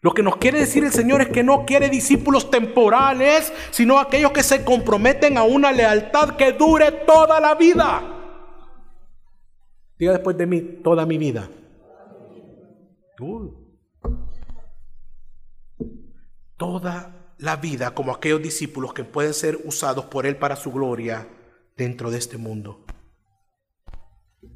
Lo 0.00 0.12
que 0.12 0.22
nos 0.22 0.36
quiere 0.36 0.60
decir 0.60 0.84
el 0.84 0.92
Señor 0.92 1.22
es 1.22 1.28
que 1.28 1.42
no 1.42 1.66
quiere 1.66 1.88
discípulos 1.88 2.50
temporales, 2.50 3.52
sino 3.70 3.98
aquellos 3.98 4.30
que 4.30 4.44
se 4.44 4.64
comprometen 4.64 5.36
a 5.36 5.42
una 5.42 5.72
lealtad 5.72 6.36
que 6.36 6.52
dure 6.52 6.92
toda 6.92 7.40
la 7.40 7.54
vida. 7.56 8.14
Diga 9.98 10.12
después 10.12 10.36
de 10.36 10.46
mí, 10.46 10.60
toda 10.84 11.04
mi 11.04 11.18
vida. 11.18 11.50
Toda 16.56 17.34
la 17.38 17.56
vida 17.56 17.92
como 17.92 18.12
aquellos 18.12 18.40
discípulos 18.40 18.92
que 18.92 19.02
pueden 19.02 19.34
ser 19.34 19.58
usados 19.64 20.04
por 20.04 20.26
Él 20.26 20.36
para 20.36 20.54
su 20.54 20.70
gloria 20.70 21.26
dentro 21.76 22.12
de 22.12 22.18
este 22.18 22.36
mundo. 22.36 22.84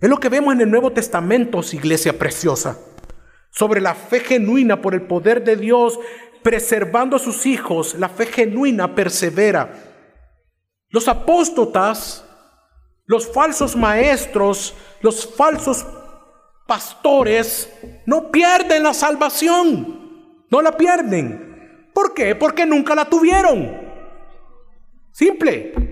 Es 0.01 0.09
lo 0.09 0.19
que 0.19 0.29
vemos 0.29 0.55
en 0.55 0.61
el 0.61 0.71
Nuevo 0.71 0.93
Testamento, 0.93 1.61
iglesia 1.73 2.17
preciosa 2.17 2.92
sobre 3.53 3.81
la 3.81 3.95
fe 3.95 4.21
genuina 4.21 4.81
por 4.81 4.95
el 4.95 5.03
poder 5.03 5.45
de 5.45 5.57
Dios, 5.57 6.01
preservando 6.43 7.17
a 7.17 7.21
sus 7.21 7.47
hijos, 7.47 7.95
la 7.95 8.09
fe 8.09 8.27
genuina 8.27 8.95
persevera. 8.95 9.73
Los 10.89 11.07
apóstotas, 11.07 12.25
los 13.05 13.31
falsos 13.31 13.77
maestros, 13.77 14.75
los 15.01 15.27
falsos 15.37 15.87
pastores 16.67 17.71
no 18.07 18.31
pierden 18.31 18.83
la 18.83 18.95
salvación, 18.95 20.45
no 20.51 20.63
la 20.63 20.77
pierden. 20.77 21.91
¿Por 21.93 22.15
qué? 22.15 22.35
Porque 22.35 22.65
nunca 22.65 22.95
la 22.95 23.05
tuvieron. 23.05 23.71
Simple. 25.13 25.92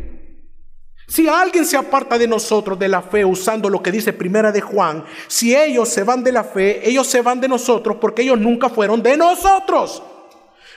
Si 1.10 1.26
alguien 1.26 1.66
se 1.66 1.76
aparta 1.76 2.16
de 2.16 2.28
nosotros 2.28 2.78
de 2.78 2.86
la 2.86 3.02
fe 3.02 3.24
usando 3.24 3.68
lo 3.68 3.82
que 3.82 3.90
dice 3.90 4.12
Primera 4.12 4.52
de 4.52 4.60
Juan, 4.60 5.04
si 5.26 5.56
ellos 5.56 5.88
se 5.88 6.04
van 6.04 6.22
de 6.22 6.30
la 6.30 6.44
fe, 6.44 6.88
ellos 6.88 7.04
se 7.08 7.20
van 7.20 7.40
de 7.40 7.48
nosotros 7.48 7.96
porque 8.00 8.22
ellos 8.22 8.38
nunca 8.38 8.68
fueron 8.68 9.02
de 9.02 9.16
nosotros. 9.16 10.04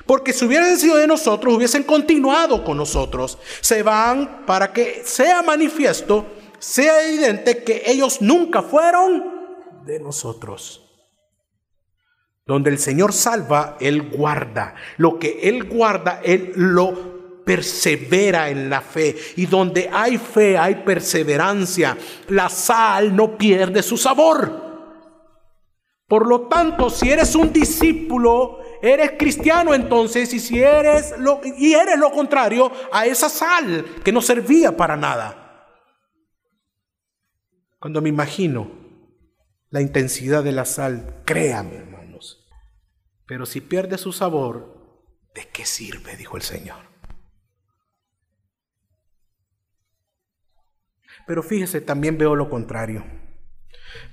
Porque 0.07 0.33
si 0.33 0.45
hubieran 0.45 0.75
sido 0.79 0.95
de 0.95 1.05
nosotros, 1.05 1.53
hubiesen 1.53 1.83
continuado 1.83 2.63
con 2.63 2.77
nosotros. 2.77 3.37
Se 3.61 3.83
van 3.83 4.43
para 4.47 4.73
que 4.73 5.03
sea 5.05 5.43
manifiesto, 5.43 6.25
sea 6.57 7.07
evidente 7.07 7.63
que 7.63 7.83
ellos 7.85 8.19
nunca 8.19 8.63
fueron 8.63 9.23
de 9.85 9.99
nosotros. 9.99 10.81
Donde 12.47 12.71
el 12.71 12.79
Señor 12.79 13.13
salva, 13.13 13.77
Él 13.79 14.09
guarda. 14.09 14.73
Lo 14.97 15.19
que 15.19 15.41
Él 15.43 15.65
guarda, 15.65 16.21
Él 16.23 16.53
lo 16.55 17.12
persevera 17.45 18.49
en 18.49 18.69
la 18.69 18.81
fe. 18.81 19.15
Y 19.35 19.45
donde 19.45 19.89
hay 19.91 20.17
fe, 20.17 20.57
hay 20.57 20.75
perseverancia. 20.75 21.97
La 22.29 22.49
sal 22.49 23.15
no 23.15 23.37
pierde 23.37 23.83
su 23.83 23.97
sabor. 23.97 24.63
Por 26.07 26.27
lo 26.27 26.47
tanto, 26.47 26.89
si 26.89 27.09
eres 27.09 27.33
un 27.33 27.51
discípulo, 27.51 28.59
eres 28.81 29.13
cristiano 29.17 29.73
entonces, 29.73 30.33
y 30.33 30.39
si 30.39 30.61
eres 30.61 31.17
lo, 31.17 31.41
y 31.43 31.73
eres 31.73 31.97
lo 31.97 32.11
contrario 32.11 32.71
a 32.91 33.05
esa 33.05 33.29
sal 33.29 33.85
que 34.03 34.11
no 34.11 34.21
servía 34.21 34.75
para 34.77 34.95
nada. 34.95 35.39
Cuando 37.79 38.01
me 38.01 38.09
imagino 38.09 38.69
la 39.69 39.81
intensidad 39.81 40.43
de 40.43 40.51
la 40.51 40.65
sal, 40.65 41.23
créame 41.25 41.77
hermanos, 41.77 42.47
pero 43.25 43.45
si 43.45 43.61
pierde 43.61 43.97
su 43.97 44.13
sabor, 44.13 45.01
¿de 45.33 45.49
qué 45.49 45.65
sirve? 45.65 46.15
dijo 46.15 46.37
el 46.37 46.43
Señor. 46.43 46.92
Pero 51.25 51.43
fíjese, 51.43 51.81
también 51.81 52.17
veo 52.17 52.35
lo 52.35 52.49
contrario. 52.49 53.03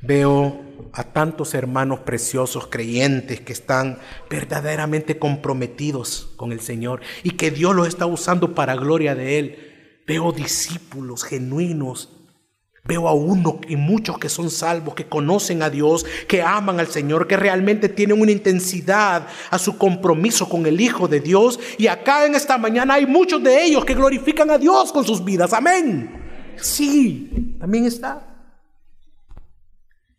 Veo 0.02 0.62
a 0.92 1.04
tantos 1.04 1.54
hermanos 1.54 2.00
preciosos, 2.00 2.66
creyentes, 2.66 3.40
que 3.40 3.52
están 3.52 3.98
verdaderamente 4.28 5.18
comprometidos 5.18 6.32
con 6.36 6.52
el 6.52 6.60
Señor 6.60 7.00
y 7.22 7.32
que 7.32 7.50
Dios 7.50 7.74
los 7.74 7.88
está 7.88 8.06
usando 8.06 8.54
para 8.54 8.76
gloria 8.76 9.14
de 9.14 9.38
Él. 9.38 10.02
Veo 10.06 10.32
discípulos 10.32 11.24
genuinos. 11.24 12.16
Veo 12.82 13.08
a 13.08 13.12
uno 13.12 13.60
y 13.68 13.76
muchos 13.76 14.18
que 14.18 14.30
son 14.30 14.50
salvos, 14.50 14.94
que 14.94 15.06
conocen 15.06 15.62
a 15.62 15.68
Dios, 15.68 16.06
que 16.26 16.42
aman 16.42 16.80
al 16.80 16.86
Señor, 16.86 17.26
que 17.26 17.36
realmente 17.36 17.90
tienen 17.90 18.20
una 18.20 18.32
intensidad 18.32 19.26
a 19.50 19.58
su 19.58 19.76
compromiso 19.76 20.48
con 20.48 20.64
el 20.64 20.80
Hijo 20.80 21.06
de 21.06 21.20
Dios. 21.20 21.60
Y 21.76 21.88
acá 21.88 22.24
en 22.24 22.34
esta 22.34 22.56
mañana 22.56 22.94
hay 22.94 23.06
muchos 23.06 23.42
de 23.42 23.64
ellos 23.64 23.84
que 23.84 23.94
glorifican 23.94 24.50
a 24.50 24.56
Dios 24.56 24.92
con 24.92 25.04
sus 25.04 25.22
vidas. 25.22 25.52
Amén. 25.52 26.19
Sí, 26.60 27.56
también 27.58 27.84
está. 27.86 28.26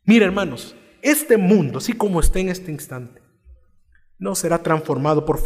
Mira, 0.04 0.26
hermanos, 0.26 0.76
este 1.02 1.38
mundo, 1.38 1.78
así 1.78 1.94
como 1.94 2.20
está 2.20 2.40
en 2.40 2.50
este 2.50 2.72
instante, 2.72 3.22
no 4.18 4.36
será 4.36 4.62
transformado 4.62 5.26
por, 5.26 5.42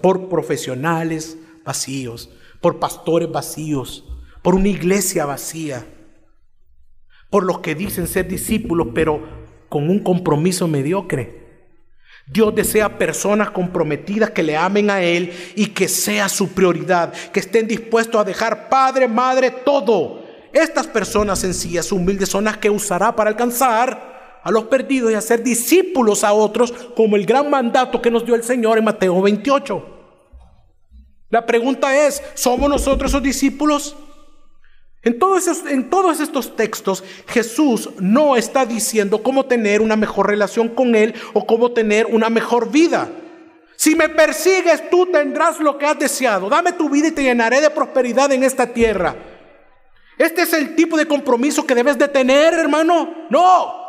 por 0.00 0.28
profesionales 0.28 1.36
vacíos, 1.64 2.30
por 2.60 2.78
pastores 2.78 3.30
vacíos, 3.30 4.04
por 4.42 4.54
una 4.54 4.68
iglesia 4.68 5.26
vacía, 5.26 5.86
por 7.30 7.44
los 7.44 7.60
que 7.60 7.74
dicen 7.74 8.06
ser 8.06 8.28
discípulos, 8.28 8.88
pero 8.94 9.22
con 9.68 9.88
un 9.88 10.00
compromiso 10.00 10.68
mediocre. 10.68 11.40
Dios 12.26 12.54
desea 12.54 12.98
personas 12.98 13.50
comprometidas 13.50 14.30
que 14.30 14.42
le 14.42 14.56
amen 14.56 14.90
a 14.90 15.02
Él 15.02 15.32
y 15.56 15.66
que 15.66 15.88
sea 15.88 16.28
su 16.28 16.50
prioridad, 16.50 17.12
que 17.32 17.40
estén 17.40 17.66
dispuestos 17.66 18.20
a 18.20 18.24
dejar 18.24 18.68
padre, 18.68 19.08
madre, 19.08 19.50
todo 19.50 20.21
estas 20.52 20.86
personas 20.86 21.38
sencillas, 21.38 21.92
humildes, 21.92 22.28
son 22.28 22.44
las 22.44 22.58
que 22.58 22.70
usará 22.70 23.14
para 23.14 23.30
alcanzar 23.30 24.40
a 24.42 24.50
los 24.50 24.64
perdidos 24.64 25.12
y 25.12 25.14
hacer 25.14 25.42
discípulos 25.42 26.24
a 26.24 26.32
otros, 26.32 26.72
como 26.96 27.16
el 27.16 27.24
gran 27.24 27.48
mandato 27.48 28.02
que 28.02 28.10
nos 28.10 28.26
dio 28.26 28.34
el 28.34 28.42
Señor 28.42 28.78
en 28.78 28.84
Mateo 28.84 29.20
28. 29.22 29.86
La 31.30 31.46
pregunta 31.46 32.06
es, 32.06 32.22
¿somos 32.34 32.68
nosotros 32.68 33.10
esos 33.10 33.22
discípulos? 33.22 33.96
En 35.02 35.18
todos, 35.18 35.46
en 35.66 35.90
todos 35.90 36.20
estos 36.20 36.54
textos 36.54 37.02
Jesús 37.26 37.90
no 37.98 38.36
está 38.36 38.66
diciendo 38.66 39.22
cómo 39.22 39.46
tener 39.46 39.80
una 39.80 39.96
mejor 39.96 40.28
relación 40.28 40.68
con 40.68 40.94
Él 40.94 41.14
o 41.32 41.46
cómo 41.46 41.72
tener 41.72 42.06
una 42.06 42.28
mejor 42.30 42.70
vida. 42.70 43.10
Si 43.76 43.96
me 43.96 44.08
persigues, 44.08 44.90
tú 44.90 45.06
tendrás 45.06 45.58
lo 45.58 45.76
que 45.76 45.86
has 45.86 45.98
deseado. 45.98 46.48
Dame 46.48 46.72
tu 46.72 46.88
vida 46.88 47.08
y 47.08 47.12
te 47.12 47.24
llenaré 47.24 47.60
de 47.60 47.70
prosperidad 47.70 48.30
en 48.30 48.44
esta 48.44 48.66
tierra. 48.66 49.31
Este 50.18 50.42
es 50.42 50.52
el 50.52 50.74
tipo 50.74 50.96
de 50.96 51.06
compromiso 51.06 51.66
que 51.66 51.74
debes 51.74 51.98
de 51.98 52.08
tener, 52.08 52.54
hermano. 52.54 53.26
No. 53.30 53.82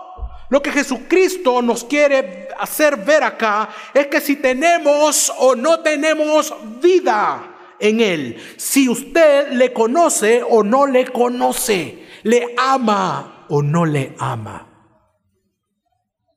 Lo 0.49 0.61
que 0.61 0.71
Jesucristo 0.71 1.61
nos 1.61 1.84
quiere 1.84 2.49
hacer 2.59 2.97
ver 2.97 3.24
acá 3.24 3.69
es 3.93 4.07
que 4.07 4.21
si 4.21 4.36
tenemos 4.36 5.32
o 5.39 5.55
no 5.55 5.80
tenemos 5.80 6.53
vida 6.82 7.76
en 7.80 7.99
Él, 8.01 8.38
si 8.57 8.88
usted 8.88 9.51
le 9.53 9.74
conoce 9.74 10.43
o 10.47 10.63
no 10.63 10.86
le 10.86 11.11
conoce, 11.11 12.07
le 12.24 12.53
ama 12.57 13.45
o 13.49 13.61
no 13.61 13.86
le 13.86 14.15
ama. 14.19 14.69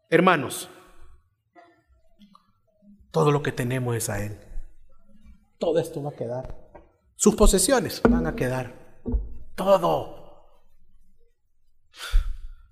Hermanos, 0.09 0.70
todo 3.11 3.30
lo 3.30 3.43
que 3.43 3.53
tenemos 3.53 3.97
es 3.97 4.09
a 4.09 4.24
Él. 4.24 4.39
Todo 5.59 5.78
esto 5.78 6.03
va 6.03 6.11
a 6.11 6.14
quedar. 6.14 6.55
Sus 7.16 7.34
posesiones 7.34 8.01
van 8.03 8.26
a 8.26 8.34
quedar. 8.34 8.86
Todo. 9.57 10.17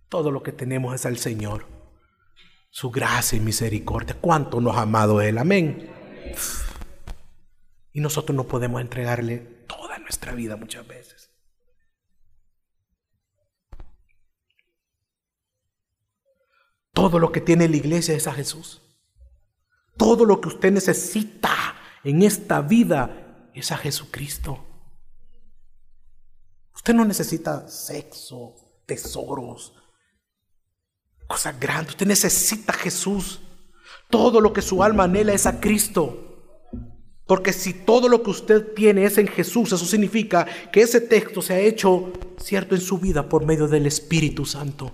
Todo 0.09 0.31
lo 0.31 0.43
que 0.43 0.53
tenemos 0.53 0.95
es 0.95 1.07
al 1.07 1.19
Señor. 1.19 1.67
Su 2.71 2.91
gracia 2.91 3.37
y 3.37 3.41
misericordia. 3.41 4.17
¿Cuánto 4.21 4.61
nos 4.61 4.77
ha 4.77 4.83
amado 4.83 5.21
Él? 5.21 5.39
Amén. 5.39 5.91
Y 7.93 8.01
nosotros 8.01 8.37
no 8.37 8.45
podemos 8.45 8.81
entregarle 8.81 9.39
toda 9.67 9.99
nuestra 9.99 10.33
vida 10.33 10.57
muchas 10.57 10.87
veces. 10.87 11.31
Todo 16.93 17.19
lo 17.19 17.33
que 17.33 17.41
tiene 17.41 17.69
la 17.69 17.77
iglesia 17.77 18.15
es 18.15 18.27
a 18.27 18.33
Jesús. 18.33 18.83
Todo 19.97 20.25
lo 20.25 20.41
que 20.41 20.49
usted 20.49 20.73
necesita 20.73 21.77
en 22.05 22.23
esta 22.23 22.61
vida 22.61 23.51
es 23.55 23.73
a 23.73 23.77
Jesucristo. 23.79 24.74
Usted 26.85 26.97
no 26.97 27.07
necesita 27.07 27.67
sexo, 27.67 28.57
tesoros, 28.85 29.73
cosas 31.27 31.59
grandes. 31.59 31.95
Usted 31.95 32.07
necesita 32.07 32.75
a 32.75 32.77
Jesús. 32.77 33.41
Todo 34.11 34.39
lo 34.39 34.53
que 34.53 34.61
su 34.61 34.83
alma 34.83 35.05
anhela 35.05 35.33
es 35.33 35.47
a 35.47 35.61
Cristo. 35.61 36.69
Porque 37.27 37.55
si 37.55 37.73
todo 37.73 38.07
lo 38.07 38.23
que 38.23 38.29
usted 38.29 38.75
tiene 38.75 39.07
es 39.07 39.17
en 39.17 39.29
Jesús, 39.29 39.73
eso 39.73 39.87
significa 39.87 40.47
que 40.71 40.83
ese 40.83 41.01
texto 41.01 41.41
se 41.41 41.55
ha 41.55 41.59
hecho 41.59 42.13
cierto 42.37 42.75
en 42.75 42.83
su 42.83 42.99
vida 42.99 43.31
por 43.31 43.47
medio 43.47 43.67
del 43.67 43.87
Espíritu 43.87 44.45
Santo. 44.45 44.93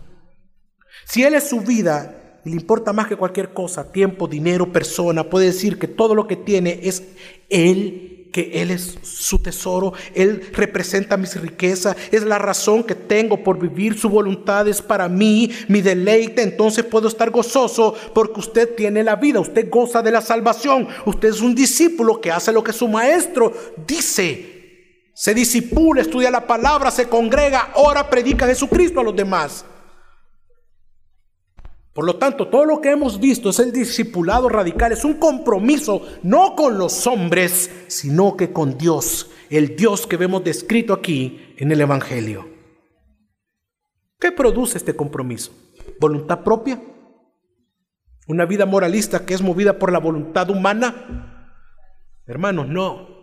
Si 1.07 1.25
Él 1.25 1.35
es 1.35 1.49
su 1.49 1.61
vida 1.61 2.41
y 2.45 2.51
le 2.51 2.55
importa 2.55 2.93
más 2.93 3.09
que 3.09 3.17
cualquier 3.17 3.53
cosa, 3.53 3.91
tiempo, 3.91 4.29
dinero, 4.29 4.73
persona, 4.73 5.29
puede 5.29 5.47
decir 5.47 5.77
que 5.77 5.89
todo 5.89 6.15
lo 6.15 6.29
que 6.29 6.37
tiene 6.37 6.79
es 6.85 7.03
Él 7.49 8.20
que 8.33 8.63
Él 8.63 8.71
es 8.71 8.99
su 9.03 9.39
tesoro, 9.39 9.93
Él 10.15 10.51
representa 10.53 11.17
mis 11.17 11.41
riquezas, 11.41 11.97
es 12.11 12.23
la 12.23 12.39
razón 12.39 12.85
que 12.85 12.95
tengo 12.95 13.43
por 13.43 13.59
vivir, 13.59 13.99
su 13.99 14.09
voluntad 14.09 14.69
es 14.69 14.81
para 14.81 15.09
mí, 15.09 15.51
mi 15.69 15.81
deleite, 15.81 16.43
entonces 16.43 16.85
puedo 16.85 17.09
estar 17.09 17.31
gozoso 17.31 17.95
porque 18.15 18.41
usted 18.41 18.75
tiene 18.75 19.03
la 19.03 19.17
vida, 19.17 19.41
usted 19.41 19.69
goza 19.71 20.03
de 20.03 20.13
la 20.13 20.21
salvación, 20.21 20.89
usted 21.07 21.29
es 21.29 21.41
un 21.41 21.55
discípulo 21.55 22.21
que 22.21 22.31
hace 22.31 22.53
lo 22.53 22.63
que 22.63 22.73
su 22.73 22.89
maestro 22.89 23.53
dice. 23.87 24.59
Se 25.13 25.35
disipula, 25.35 26.01
estudia 26.01 26.31
la 26.31 26.47
palabra, 26.47 26.91
se 26.91 27.09
congrega, 27.09 27.73
ora, 27.75 28.09
predica 28.09 28.47
a 28.47 28.49
Jesucristo 28.49 29.01
a 29.01 29.05
los 29.05 29.15
demás. 29.15 29.65
Por 31.93 32.05
lo 32.05 32.17
tanto, 32.17 32.49
todo 32.49 32.65
lo 32.65 32.81
que 32.81 32.91
hemos 32.91 33.19
visto 33.19 33.51
es 33.51 33.59
el 33.59 33.73
discipulado 33.73 34.49
radical, 34.49 34.93
es 34.93 35.05
un 35.05 35.15
compromiso 35.15 36.07
no 36.23 36.55
con 36.55 36.79
los 36.79 37.07
hombres, 37.07 37.71
sino 37.89 38.37
que 38.37 38.53
con 38.53 38.79
Dios, 38.79 39.31
el 39.51 39.75
Dios 39.75 40.07
que 40.07 40.17
vemos 40.17 40.45
descrito 40.45 40.93
aquí 40.95 41.55
en 41.57 41.73
el 41.73 41.81
Evangelio. 41.81 42.49
¿Qué 44.21 44.31
produce 44.31 44.79
este 44.79 44.95
compromiso? 44.95 45.53
¿Voluntad 45.99 46.45
propia? 46.45 46.81
¿Una 48.29 48.45
vida 48.45 48.67
moralista 48.67 49.27
que 49.27 49.35
es 49.35 49.43
movida 49.43 49.79
por 49.79 49.91
la 49.91 49.99
voluntad 49.99 50.49
humana? 50.51 51.51
Hermanos, 52.27 52.69
no. 52.69 53.20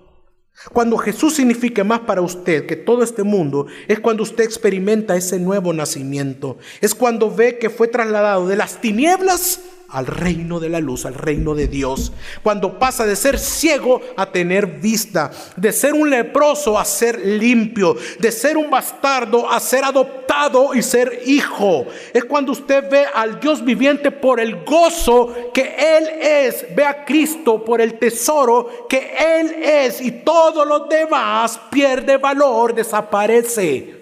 Cuando 0.74 0.98
Jesús 0.98 1.36
signifique 1.36 1.84
más 1.84 2.00
para 2.02 2.22
usted 2.22 2.66
que 2.66 2.76
todo 2.76 3.04
este 3.04 3.24
mundo, 3.24 3.68
es 3.88 4.00
cuando 4.00 4.24
usted 4.24 4.44
experimenta 4.44 5.16
ese 5.16 5.40
nuevo 5.40 5.72
nacimiento. 5.72 6.58
Es 6.82 6.96
cuando 6.96 7.34
ve 7.34 7.60
que 7.60 7.70
fue 7.70 7.88
trasladado 7.88 8.48
de 8.48 8.56
las 8.56 8.82
tinieblas 8.82 9.60
al 9.90 10.06
reino 10.06 10.60
de 10.60 10.70
la 10.70 10.80
luz, 10.80 11.06
al 11.06 11.14
reino 11.14 11.56
de 11.56 11.68
Dios. 11.68 12.12
Cuando 12.44 12.78
pasa 12.78 13.06
de 13.06 13.16
ser 13.16 13.40
ciego 13.40 14.02
a 14.16 14.32
tener 14.32 14.68
vista, 14.80 15.32
de 15.56 15.72
ser 15.72 15.94
un 15.94 16.10
leproso 16.10 16.78
a 16.78 16.86
ser 16.86 17.20
limpio, 17.20 17.96
de 18.20 18.32
ser 18.32 18.58
un 18.58 18.70
bastardo 18.70 19.50
a 19.50 19.60
ser 19.60 19.84
adoptado 19.84 20.74
y 20.74 20.82
ser 20.82 21.22
hijo. 21.26 21.86
Es 22.14 22.26
cuando 22.26 22.52
usted 22.52 22.90
ve 22.90 23.06
al 23.14 23.40
Dios 23.40 23.64
viviente 23.64 24.12
por 24.12 24.40
el 24.40 24.64
gozo 24.66 25.34
que 25.54 25.76
Él 25.78 26.08
es, 26.22 26.66
ve 26.76 26.86
a 26.86 27.06
Cristo 27.06 27.64
por 27.64 27.82
el 27.82 27.98
tesoro 27.98 28.88
que 28.90 29.14
Él 29.40 29.64
es 29.64 30.02
y 30.02 30.12
todo 30.12 30.66
lo 30.66 30.82
demás 30.88 31.60
pierde 31.72 32.18
valor, 32.18 32.76
desaparece. 32.76 33.96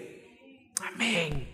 Amén. 0.93 1.53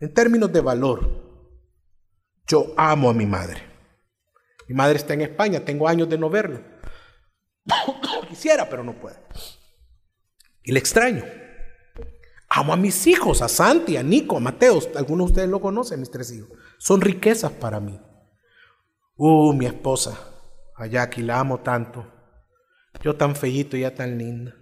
En 0.00 0.12
términos 0.12 0.52
de 0.52 0.60
valor, 0.60 1.31
yo 2.46 2.72
amo 2.76 3.10
a 3.10 3.14
mi 3.14 3.26
madre. 3.26 3.62
Mi 4.68 4.74
madre 4.74 4.96
está 4.96 5.14
en 5.14 5.22
España, 5.22 5.64
tengo 5.64 5.88
años 5.88 6.08
de 6.08 6.18
no 6.18 6.30
verla. 6.30 6.62
Quisiera, 8.28 8.68
pero 8.68 8.82
no 8.84 8.94
puedo. 8.94 9.16
Y 10.62 10.72
le 10.72 10.78
extraño. 10.78 11.24
Amo 12.48 12.72
a 12.72 12.76
mis 12.76 13.06
hijos, 13.06 13.40
a 13.42 13.48
Santi, 13.48 13.96
a 13.96 14.02
Nico, 14.02 14.36
a 14.36 14.40
Mateo. 14.40 14.78
Algunos 14.96 15.26
de 15.26 15.32
ustedes 15.32 15.48
lo 15.48 15.60
conocen, 15.60 16.00
mis 16.00 16.10
tres 16.10 16.30
hijos. 16.32 16.50
Son 16.78 17.00
riquezas 17.00 17.52
para 17.52 17.80
mí. 17.80 17.98
Uh, 19.16 19.52
mi 19.52 19.66
esposa, 19.66 20.18
a 20.76 20.86
Jackie, 20.86 21.22
la 21.22 21.40
amo 21.40 21.60
tanto. 21.60 22.06
Yo 23.02 23.16
tan 23.16 23.34
feíto 23.36 23.76
y 23.76 23.80
ya 23.80 23.94
tan 23.94 24.18
linda. 24.18 24.54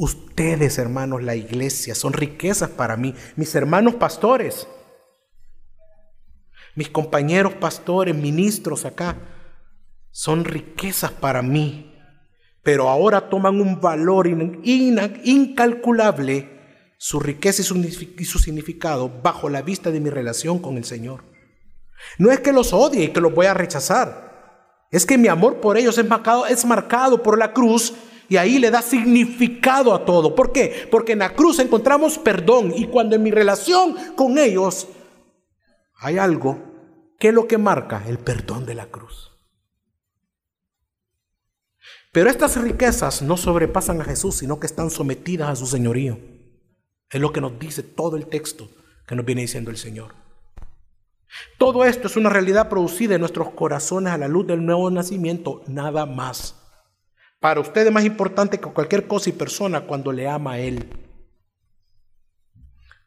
Ustedes, 0.00 0.78
hermanos, 0.78 1.22
la 1.22 1.36
iglesia, 1.36 1.94
son 1.94 2.14
riquezas 2.14 2.70
para 2.70 2.96
mí. 2.96 3.14
Mis 3.36 3.54
hermanos 3.54 3.96
pastores, 3.96 4.66
mis 6.74 6.88
compañeros 6.88 7.52
pastores, 7.52 8.16
ministros 8.16 8.86
acá, 8.86 9.18
son 10.10 10.46
riquezas 10.46 11.12
para 11.12 11.42
mí. 11.42 11.94
Pero 12.62 12.88
ahora 12.88 13.28
toman 13.28 13.60
un 13.60 13.78
valor 13.78 14.26
incalculable, 14.26 16.48
su 16.96 17.20
riqueza 17.20 17.60
y 17.60 18.24
su 18.24 18.38
significado, 18.38 19.10
bajo 19.22 19.50
la 19.50 19.60
vista 19.60 19.90
de 19.90 20.00
mi 20.00 20.08
relación 20.08 20.60
con 20.60 20.78
el 20.78 20.86
Señor. 20.86 21.24
No 22.16 22.30
es 22.30 22.40
que 22.40 22.54
los 22.54 22.72
odie 22.72 23.04
y 23.04 23.08
que 23.08 23.20
los 23.20 23.34
voy 23.34 23.44
a 23.44 23.52
rechazar. 23.52 24.86
Es 24.90 25.04
que 25.04 25.18
mi 25.18 25.28
amor 25.28 25.60
por 25.60 25.76
ellos 25.76 25.98
es 25.98 26.08
marcado, 26.08 26.46
es 26.46 26.64
marcado 26.64 27.22
por 27.22 27.36
la 27.36 27.52
cruz 27.52 27.92
y 28.30 28.36
ahí 28.36 28.60
le 28.60 28.70
da 28.70 28.80
significado 28.80 29.92
a 29.92 30.04
todo. 30.04 30.36
¿Por 30.36 30.52
qué? 30.52 30.88
Porque 30.88 31.12
en 31.12 31.18
la 31.18 31.34
cruz 31.34 31.58
encontramos 31.58 32.16
perdón 32.16 32.72
y 32.74 32.86
cuando 32.86 33.16
en 33.16 33.24
mi 33.24 33.32
relación 33.32 33.96
con 34.14 34.38
ellos 34.38 34.86
hay 35.96 36.16
algo, 36.16 36.56
¿qué 37.18 37.28
es 37.28 37.34
lo 37.34 37.48
que 37.48 37.58
marca? 37.58 38.04
El 38.06 38.20
perdón 38.20 38.64
de 38.66 38.76
la 38.76 38.86
cruz. 38.86 39.32
Pero 42.12 42.30
estas 42.30 42.56
riquezas 42.62 43.20
no 43.20 43.36
sobrepasan 43.36 44.00
a 44.00 44.04
Jesús, 44.04 44.36
sino 44.36 44.60
que 44.60 44.68
están 44.68 44.90
sometidas 44.90 45.48
a 45.48 45.56
su 45.56 45.66
señorío. 45.66 46.16
Es 47.10 47.20
lo 47.20 47.32
que 47.32 47.40
nos 47.40 47.58
dice 47.58 47.82
todo 47.82 48.16
el 48.16 48.26
texto 48.26 48.68
que 49.08 49.16
nos 49.16 49.26
viene 49.26 49.42
diciendo 49.42 49.72
el 49.72 49.76
Señor. 49.76 50.14
Todo 51.58 51.84
esto 51.84 52.06
es 52.06 52.16
una 52.16 52.30
realidad 52.30 52.68
producida 52.68 53.16
en 53.16 53.22
nuestros 53.22 53.50
corazones 53.50 54.12
a 54.12 54.18
la 54.18 54.28
luz 54.28 54.46
del 54.46 54.64
nuevo 54.64 54.88
nacimiento, 54.88 55.62
nada 55.66 56.06
más. 56.06 56.59
Para 57.40 57.60
usted 57.60 57.86
es 57.86 57.92
más 57.92 58.04
importante 58.04 58.58
que 58.58 58.68
cualquier 58.68 59.06
cosa 59.06 59.30
y 59.30 59.32
persona 59.32 59.86
cuando 59.86 60.12
le 60.12 60.28
ama 60.28 60.52
a 60.52 60.60
Él. 60.60 60.84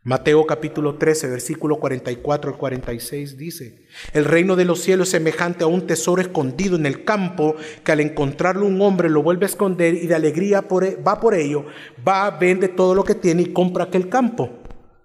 Mateo 0.02 0.46
capítulo 0.48 0.96
13, 0.96 1.28
versículo 1.30 1.78
44 1.78 2.52
al 2.52 2.58
46 2.58 3.38
dice, 3.38 3.86
el 4.12 4.26
reino 4.26 4.56
de 4.56 4.66
los 4.66 4.82
cielos 4.82 5.10
es 5.10 5.12
semejante 5.12 5.64
a 5.64 5.68
un 5.68 5.86
tesoro 5.86 6.20
escondido 6.20 6.76
en 6.76 6.88
el 6.88 7.06
campo 7.06 7.56
que 7.86 7.92
al 7.92 8.02
encontrarlo 8.02 8.66
un 8.66 8.82
hombre 8.82 9.08
lo 9.08 9.22
vuelve 9.22 9.46
a 9.46 9.50
esconder 9.50 9.94
y 9.94 10.08
de 10.08 10.16
alegría 10.16 10.66
e, 10.82 10.96
va 10.96 11.22
por 11.22 11.36
ello, 11.36 11.66
va, 12.06 12.30
vende 12.32 12.68
todo 12.68 12.96
lo 12.96 13.04
que 13.04 13.16
tiene 13.16 13.44
y 13.44 13.54
compra 13.54 13.86
aquel 13.86 14.10
campo. 14.10 14.50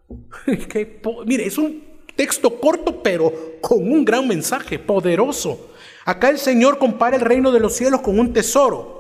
mire, 1.27 1.47
es 1.47 1.59
un 1.59 1.85
texto 2.17 2.59
corto 2.59 3.03
pero 3.03 3.33
con 3.61 3.93
un 3.93 4.07
gran 4.07 4.27
mensaje 4.27 4.79
poderoso. 4.79 5.71
Acá 6.07 6.31
el 6.31 6.39
Señor 6.39 6.79
compara 6.79 7.15
el 7.15 7.23
reino 7.23 7.53
de 7.53 7.61
los 7.61 7.77
cielos 7.77 8.01
con 8.01 8.19
un 8.19 8.33
tesoro 8.33 8.98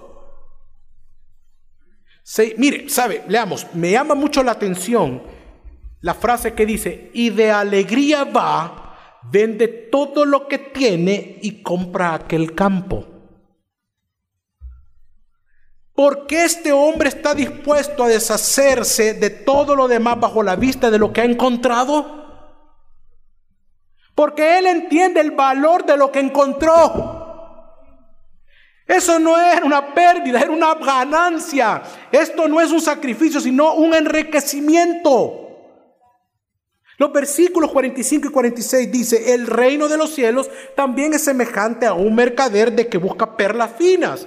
mire, 2.56 2.88
sabe, 2.88 3.24
leamos, 3.28 3.66
me 3.74 3.90
llama 3.90 4.14
mucho 4.14 4.42
la 4.42 4.52
atención 4.52 5.22
la 6.00 6.14
frase 6.14 6.54
que 6.54 6.64
dice, 6.64 7.10
y 7.12 7.30
de 7.30 7.50
alegría 7.50 8.24
va, 8.24 9.18
vende 9.32 9.66
todo 9.68 10.24
lo 10.24 10.46
que 10.46 10.58
tiene 10.58 11.38
y 11.42 11.62
compra 11.62 12.14
aquel 12.14 12.54
campo. 12.54 13.04
¿Por 15.92 16.28
qué 16.28 16.44
este 16.44 16.70
hombre 16.70 17.08
está 17.08 17.34
dispuesto 17.34 18.04
a 18.04 18.08
deshacerse 18.08 19.14
de 19.14 19.30
todo 19.30 19.74
lo 19.74 19.88
demás 19.88 20.20
bajo 20.20 20.44
la 20.44 20.54
vista 20.54 20.92
de 20.92 20.98
lo 20.98 21.12
que 21.12 21.22
ha 21.22 21.24
encontrado? 21.24 22.18
Porque 24.14 24.58
él 24.58 24.68
entiende 24.68 25.20
el 25.20 25.32
valor 25.32 25.84
de 25.84 25.96
lo 25.96 26.12
que 26.12 26.20
encontró. 26.20 27.17
Eso 28.88 29.18
no 29.18 29.38
era 29.38 29.66
una 29.66 29.92
pérdida, 29.92 30.40
era 30.40 30.50
una 30.50 30.74
ganancia. 30.74 31.82
Esto 32.10 32.48
no 32.48 32.58
es 32.58 32.72
un 32.72 32.80
sacrificio, 32.80 33.38
sino 33.38 33.74
un 33.74 33.94
enriquecimiento. 33.94 35.44
Los 36.96 37.12
versículos 37.12 37.70
45 37.70 38.28
y 38.28 38.30
46 38.30 38.90
dice, 38.90 39.34
el 39.34 39.46
reino 39.46 39.88
de 39.88 39.98
los 39.98 40.14
cielos 40.14 40.50
también 40.74 41.12
es 41.12 41.22
semejante 41.22 41.84
a 41.84 41.92
un 41.92 42.14
mercader 42.14 42.72
de 42.72 42.88
que 42.88 42.96
busca 42.96 43.36
perlas 43.36 43.72
finas. 43.76 44.26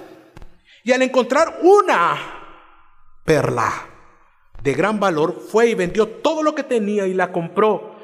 Y 0.84 0.92
al 0.92 1.02
encontrar 1.02 1.58
una 1.62 2.16
perla 3.24 3.88
de 4.62 4.74
gran 4.74 5.00
valor, 5.00 5.42
fue 5.50 5.70
y 5.70 5.74
vendió 5.74 6.06
todo 6.06 6.42
lo 6.44 6.54
que 6.54 6.62
tenía 6.62 7.06
y 7.08 7.14
la 7.14 7.32
compró. 7.32 7.96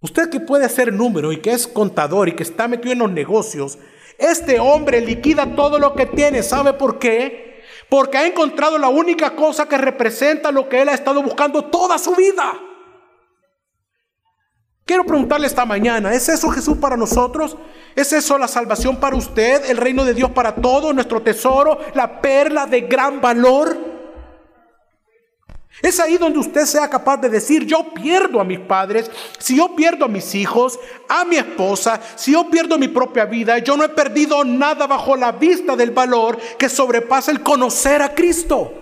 Usted 0.00 0.28
que 0.28 0.40
puede 0.40 0.66
hacer 0.66 0.92
número 0.92 1.32
y 1.32 1.38
que 1.38 1.52
es 1.52 1.66
contador 1.66 2.28
y 2.28 2.32
que 2.32 2.42
está 2.42 2.68
metido 2.68 2.92
en 2.92 2.98
los 2.98 3.10
negocios, 3.10 3.78
este 4.22 4.58
hombre 4.60 5.00
liquida 5.00 5.54
todo 5.54 5.78
lo 5.78 5.94
que 5.94 6.06
tiene. 6.06 6.42
¿Sabe 6.42 6.72
por 6.72 6.98
qué? 6.98 7.62
Porque 7.88 8.18
ha 8.18 8.26
encontrado 8.26 8.78
la 8.78 8.88
única 8.88 9.34
cosa 9.36 9.68
que 9.68 9.76
representa 9.76 10.50
lo 10.50 10.68
que 10.68 10.82
él 10.82 10.88
ha 10.88 10.94
estado 10.94 11.22
buscando 11.22 11.64
toda 11.66 11.98
su 11.98 12.14
vida. 12.14 12.54
Quiero 14.84 15.04
preguntarle 15.04 15.46
esta 15.46 15.64
mañana, 15.64 16.12
¿es 16.12 16.28
eso 16.28 16.50
Jesús 16.50 16.78
para 16.78 16.96
nosotros? 16.96 17.56
¿Es 17.94 18.12
eso 18.12 18.36
la 18.38 18.48
salvación 18.48 18.96
para 18.96 19.16
usted, 19.16 19.70
el 19.70 19.76
reino 19.76 20.04
de 20.04 20.14
Dios 20.14 20.30
para 20.30 20.56
todos, 20.56 20.94
nuestro 20.94 21.22
tesoro, 21.22 21.78
la 21.94 22.20
perla 22.20 22.66
de 22.66 22.82
gran 22.82 23.20
valor? 23.20 23.91
Es 25.82 25.98
ahí 25.98 26.16
donde 26.16 26.38
usted 26.38 26.64
sea 26.64 26.88
capaz 26.88 27.16
de 27.16 27.28
decir, 27.28 27.66
yo 27.66 27.92
pierdo 27.92 28.40
a 28.40 28.44
mis 28.44 28.60
padres, 28.60 29.10
si 29.38 29.56
yo 29.56 29.74
pierdo 29.74 30.04
a 30.04 30.08
mis 30.08 30.32
hijos, 30.36 30.78
a 31.08 31.24
mi 31.24 31.36
esposa, 31.36 32.00
si 32.14 32.32
yo 32.32 32.48
pierdo 32.48 32.78
mi 32.78 32.86
propia 32.86 33.24
vida, 33.24 33.58
yo 33.58 33.76
no 33.76 33.82
he 33.82 33.88
perdido 33.88 34.44
nada 34.44 34.86
bajo 34.86 35.16
la 35.16 35.32
vista 35.32 35.74
del 35.74 35.90
valor 35.90 36.38
que 36.56 36.68
sobrepasa 36.68 37.32
el 37.32 37.42
conocer 37.42 38.00
a 38.00 38.14
Cristo. 38.14 38.72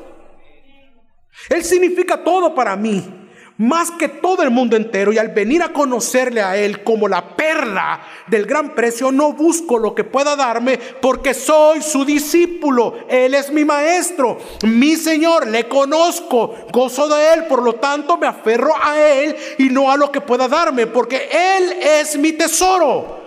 Él 1.48 1.64
significa 1.64 2.22
todo 2.22 2.54
para 2.54 2.76
mí 2.76 3.19
más 3.60 3.90
que 3.90 4.08
todo 4.08 4.42
el 4.42 4.50
mundo 4.50 4.74
entero 4.74 5.12
y 5.12 5.18
al 5.18 5.28
venir 5.28 5.62
a 5.62 5.70
conocerle 5.70 6.40
a 6.40 6.56
Él 6.56 6.82
como 6.82 7.08
la 7.08 7.36
perla 7.36 8.00
del 8.26 8.46
gran 8.46 8.74
precio, 8.74 9.12
no 9.12 9.34
busco 9.34 9.78
lo 9.78 9.94
que 9.94 10.02
pueda 10.02 10.34
darme 10.34 10.78
porque 10.78 11.34
soy 11.34 11.82
su 11.82 12.06
discípulo. 12.06 13.04
Él 13.06 13.34
es 13.34 13.52
mi 13.52 13.66
maestro, 13.66 14.38
mi 14.64 14.96
Señor, 14.96 15.46
le 15.46 15.68
conozco, 15.68 16.54
gozo 16.72 17.06
de 17.08 17.34
Él, 17.34 17.46
por 17.48 17.62
lo 17.62 17.74
tanto 17.74 18.16
me 18.16 18.26
aferro 18.26 18.72
a 18.82 18.98
Él 18.98 19.36
y 19.58 19.68
no 19.68 19.90
a 19.90 19.98
lo 19.98 20.10
que 20.10 20.22
pueda 20.22 20.48
darme 20.48 20.86
porque 20.86 21.28
Él 21.30 21.74
es 21.82 22.16
mi 22.16 22.32
tesoro. 22.32 23.20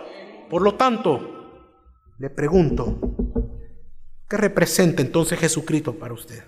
Por 0.50 0.64
lo 0.64 0.74
tanto, 0.74 2.10
le 2.18 2.32
pregunto, 2.32 2.98
¿qué 4.28 4.38
representa 4.38 5.04
entonces 5.04 5.38
Jesucristo 5.38 5.94
para 5.94 6.16
usted? 6.16 6.44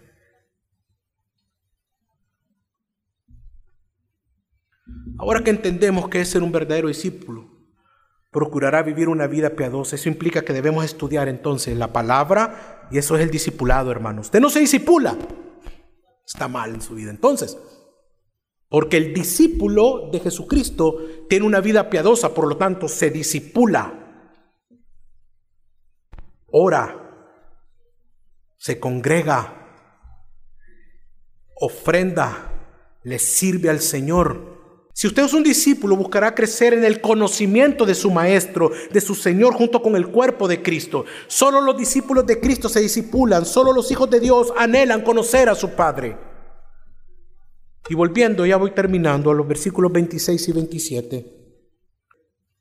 Ahora 5.26 5.44
que 5.44 5.50
entendemos 5.50 6.08
que 6.08 6.22
es 6.22 6.30
ser 6.30 6.44
un 6.44 6.52
verdadero 6.52 6.88
discípulo, 6.88 7.50
procurará 8.30 8.84
vivir 8.84 9.10
una 9.10 9.26
vida 9.26 9.56
piadosa. 9.56 9.96
Eso 9.96 10.08
implica 10.08 10.44
que 10.44 10.54
debemos 10.54 10.86
estudiar 10.86 11.28
entonces 11.28 11.76
la 11.76 11.92
palabra 11.92 12.88
y 12.92 13.00
eso 13.00 13.16
es 13.16 13.24
el 13.24 13.32
discipulado, 13.32 13.90
hermano. 13.90 14.22
Usted 14.22 14.40
no 14.40 14.52
se 14.52 14.60
disipula, 14.60 15.18
está 16.24 16.48
mal 16.48 16.76
en 16.76 16.82
su 16.82 16.94
vida 16.94 17.10
entonces. 17.10 17.58
Porque 18.70 18.98
el 18.98 19.16
discípulo 19.16 20.10
de 20.12 20.20
Jesucristo 20.20 21.00
tiene 21.28 21.48
una 21.48 21.60
vida 21.60 21.90
piadosa, 21.90 22.36
por 22.36 22.48
lo 22.48 22.58
tanto 22.58 22.88
se 22.88 23.10
disipula. 23.10 24.30
Ora, 26.46 27.34
se 28.58 28.80
congrega, 28.80 29.90
ofrenda, 31.60 33.00
le 33.02 33.18
sirve 33.18 33.72
al 33.72 33.80
Señor 33.80 34.55
si 34.98 35.08
usted 35.08 35.26
es 35.26 35.34
un 35.34 35.44
discípulo, 35.44 35.98
buscará 35.98 36.34
crecer 36.34 36.74
en 36.74 36.86
el 36.86 37.02
conocimiento 37.02 37.86
de 37.86 37.96
su 37.96 38.12
Maestro, 38.12 38.72
de 38.94 39.02
su 39.02 39.14
Señor, 39.14 39.54
junto 39.54 39.82
con 39.82 39.98
el 39.98 40.08
cuerpo 40.08 40.48
de 40.48 40.62
Cristo. 40.62 41.04
Solo 41.28 41.60
los 41.60 41.78
discípulos 41.78 42.26
de 42.26 42.40
Cristo 42.40 42.70
se 42.70 42.80
discipulan, 42.80 43.46
solo 43.46 43.74
los 43.74 43.92
hijos 43.92 44.10
de 44.10 44.22
Dios 44.22 44.54
anhelan 44.56 45.02
conocer 45.02 45.50
a 45.50 45.56
su 45.56 45.72
Padre. 45.72 46.18
Y 47.90 47.94
volviendo, 47.94 48.46
ya 48.46 48.56
voy 48.56 48.72
terminando 48.72 49.32
a 49.32 49.34
los 49.34 49.46
versículos 49.46 49.92
26 49.92 50.48
y 50.48 50.52
27. 50.54 51.36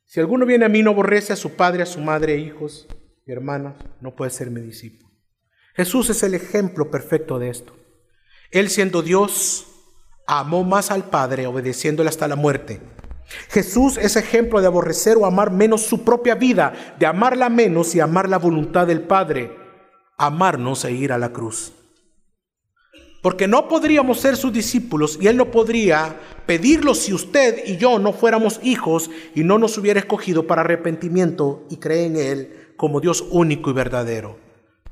Si 0.03 0.19
alguno 0.19 0.45
viene 0.45 0.65
a 0.65 0.69
mí 0.69 0.83
no 0.83 0.91
aborrece 0.91 1.31
a 1.31 1.37
su 1.37 1.51
padre, 1.51 1.83
a 1.83 1.85
su 1.85 2.01
madre, 2.01 2.35
hijos 2.37 2.85
y 3.25 3.31
hermanas, 3.31 3.75
no 4.01 4.13
puede 4.13 4.31
ser 4.31 4.51
mi 4.51 4.59
discípulo. 4.59 5.09
Jesús 5.73 6.09
es 6.09 6.21
el 6.21 6.33
ejemplo 6.33 6.91
perfecto 6.91 7.39
de 7.39 7.47
esto. 7.47 7.73
Él 8.51 8.69
siendo 8.69 9.01
Dios, 9.01 9.67
amó 10.27 10.63
más 10.63 10.91
al 10.91 11.05
Padre 11.05 11.47
obedeciéndole 11.47 12.09
hasta 12.09 12.27
la 12.27 12.35
muerte. 12.35 12.81
Jesús 13.49 13.97
es 13.97 14.15
ejemplo 14.15 14.61
de 14.61 14.67
aborrecer 14.67 15.17
o 15.17 15.25
amar 15.25 15.51
menos 15.51 15.81
su 15.81 16.03
propia 16.03 16.35
vida, 16.35 16.95
de 16.99 17.05
amarla 17.05 17.49
menos 17.49 17.95
y 17.95 17.99
amar 17.99 18.29
la 18.29 18.37
voluntad 18.37 18.87
del 18.87 19.01
Padre, 19.01 19.55
amarnos 20.17 20.85
e 20.85 20.91
ir 20.91 21.11
a 21.11 21.17
la 21.17 21.29
cruz. 21.29 21.73
Porque 23.21 23.47
no 23.47 23.67
podríamos 23.67 24.19
ser 24.19 24.37
sus 24.37 24.53
discípulos 24.53 25.17
y 25.19 25.27
Él 25.27 25.37
no 25.37 25.49
podría 25.49 26.15
pedirlo 26.45 26.93
si 26.93 27.11
usted 27.11 27.63
y 27.65 27.77
yo 27.77 27.97
no 27.97 28.13
fuéramos 28.13 28.59
hijos 28.61 29.09
y 29.33 29.43
no 29.43 29.57
nos 29.57 29.79
hubiera 29.79 29.99
escogido 29.99 30.45
para 30.45 30.61
arrepentimiento 30.61 31.65
y 31.71 31.77
cree 31.77 32.05
en 32.05 32.17
Él 32.17 32.73
como 32.77 33.01
Dios 33.01 33.25
único 33.31 33.71
y 33.71 33.73
verdadero 33.73 34.37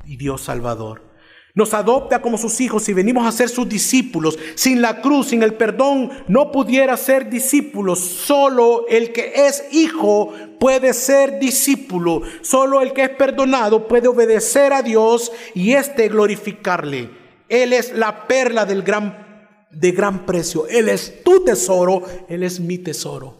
y 0.06 0.18
Dios 0.18 0.42
salvador 0.42 1.13
nos 1.56 1.76
adopta 1.76 2.20
como 2.22 2.40
sus 2.40 2.60
hijos 2.62 2.90
y 2.90 2.94
venimos 2.94 3.28
a 3.28 3.32
ser 3.32 3.48
sus 3.48 3.70
discípulos. 3.70 4.40
Sin 4.56 4.82
la 4.82 5.02
cruz, 5.02 5.28
sin 5.28 5.44
el 5.44 5.54
perdón, 5.54 6.10
no 6.28 6.52
pudiera 6.52 6.98
ser 6.98 7.30
discípulo. 7.30 7.96
Solo 7.96 8.88
el 8.88 9.14
que 9.14 9.34
es 9.36 9.64
hijo 9.72 10.34
puede 10.60 10.94
ser 10.94 11.40
discípulo. 11.40 12.24
Solo 12.42 12.82
el 12.82 12.94
que 12.94 13.04
es 13.04 13.10
perdonado 13.12 13.88
puede 13.88 14.08
obedecer 14.08 14.74
a 14.74 14.82
Dios 14.82 15.32
y 15.54 15.74
éste 15.74 16.10
glorificarle. 16.10 17.12
Él 17.50 17.74
es 17.74 17.94
la 17.94 18.28
perla 18.28 18.66
del 18.66 18.82
gran, 18.82 19.68
de 19.70 19.92
gran 19.92 20.26
precio. 20.26 20.66
Él 20.68 20.90
es 20.90 21.24
tu 21.24 21.44
tesoro. 21.44 22.02
Él 22.30 22.42
es 22.42 22.60
mi 22.60 22.80
tesoro. 22.80 23.38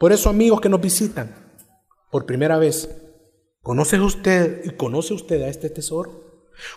Por 0.00 0.10
eso, 0.10 0.28
amigos 0.28 0.60
que 0.60 0.68
nos 0.68 0.80
visitan 0.80 1.32
por 2.10 2.26
primera 2.26 2.58
vez, 2.58 2.90
¿conoce 3.62 4.00
usted 4.00 4.64
y 4.64 4.70
conoce 4.70 5.14
usted 5.14 5.40
a 5.42 5.48
este 5.48 5.70
tesoro? 5.70 6.23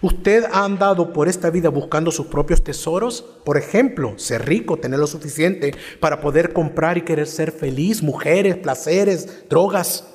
¿Usted 0.02 0.46
ha 0.52 0.64
andado 0.64 1.14
por 1.14 1.28
esta 1.28 1.50
vida 1.50 1.70
buscando 1.70 2.12
sus 2.12 2.28
propios 2.28 2.64
tesoros? 2.64 3.22
Por 3.22 3.58
ejemplo, 3.58 4.18
ser 4.18 4.46
rico, 4.46 4.78
tener 4.78 5.00
lo 5.00 5.08
suficiente 5.08 5.76
para 6.00 6.22
poder 6.22 6.54
comprar 6.54 6.98
y 6.98 7.04
querer 7.04 7.28
ser 7.28 7.52
feliz, 7.52 8.02
mujeres, 8.02 8.58
placeres, 8.58 9.48
drogas. 9.50 10.06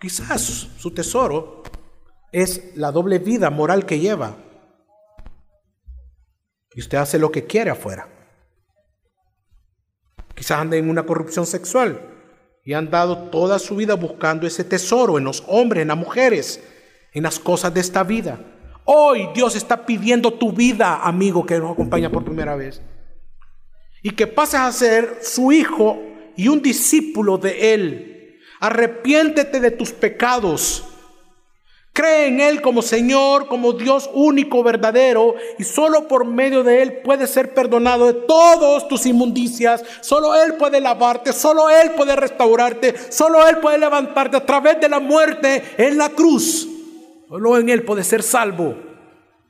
Quizás 0.00 0.42
su 0.42 0.90
tesoro 0.92 1.62
es 2.32 2.76
la 2.76 2.90
doble 2.90 3.18
vida 3.18 3.50
moral 3.50 3.86
que 3.86 4.00
lleva. 4.00 4.36
Y 6.74 6.80
usted 6.80 6.98
hace 6.98 7.18
lo 7.18 7.30
que 7.30 7.44
quiere 7.44 7.70
afuera. 7.70 8.08
Quizás 10.34 10.58
ande 10.58 10.78
en 10.78 10.88
una 10.88 11.04
corrupción 11.04 11.46
sexual 11.46 12.08
y 12.64 12.72
ha 12.72 12.78
andado 12.78 13.30
toda 13.30 13.58
su 13.58 13.76
vida 13.76 13.94
buscando 13.94 14.46
ese 14.46 14.64
tesoro 14.64 15.18
en 15.18 15.24
los 15.24 15.44
hombres, 15.46 15.82
en 15.82 15.88
las 15.88 15.96
mujeres 15.96 16.60
en 17.12 17.22
las 17.22 17.38
cosas 17.38 17.72
de 17.72 17.80
esta 17.80 18.02
vida. 18.02 18.38
Hoy 18.84 19.28
Dios 19.34 19.54
está 19.54 19.86
pidiendo 19.86 20.32
tu 20.32 20.52
vida, 20.52 21.00
amigo 21.02 21.46
que 21.46 21.58
nos 21.58 21.72
acompaña 21.72 22.10
por 22.10 22.24
primera 22.24 22.56
vez. 22.56 22.82
Y 24.02 24.10
que 24.10 24.26
pases 24.26 24.60
a 24.60 24.72
ser 24.72 25.18
su 25.22 25.52
hijo 25.52 26.00
y 26.36 26.48
un 26.48 26.62
discípulo 26.62 27.38
de 27.38 27.74
Él. 27.74 28.38
Arrepiéntete 28.60 29.60
de 29.60 29.70
tus 29.70 29.92
pecados. 29.92 30.84
Cree 31.92 32.28
en 32.28 32.40
Él 32.40 32.62
como 32.62 32.80
Señor, 32.80 33.48
como 33.48 33.74
Dios 33.74 34.08
único, 34.14 34.62
verdadero, 34.62 35.34
y 35.58 35.64
solo 35.64 36.08
por 36.08 36.24
medio 36.24 36.64
de 36.64 36.82
Él 36.82 37.00
puedes 37.04 37.30
ser 37.30 37.52
perdonado 37.52 38.06
de 38.06 38.14
todas 38.14 38.88
tus 38.88 39.04
inmundicias. 39.04 39.84
Solo 40.00 40.34
Él 40.34 40.54
puede 40.54 40.80
lavarte, 40.80 41.34
solo 41.34 41.68
Él 41.68 41.92
puede 41.92 42.16
restaurarte, 42.16 42.94
solo 43.12 43.46
Él 43.46 43.58
puede 43.58 43.78
levantarte 43.78 44.38
a 44.38 44.46
través 44.46 44.80
de 44.80 44.88
la 44.88 45.00
muerte 45.00 45.62
en 45.76 45.98
la 45.98 46.08
cruz. 46.08 46.71
Solo 47.32 47.56
en 47.56 47.70
Él 47.70 47.82
puede 47.82 48.04
ser 48.04 48.22
salvo. 48.22 48.76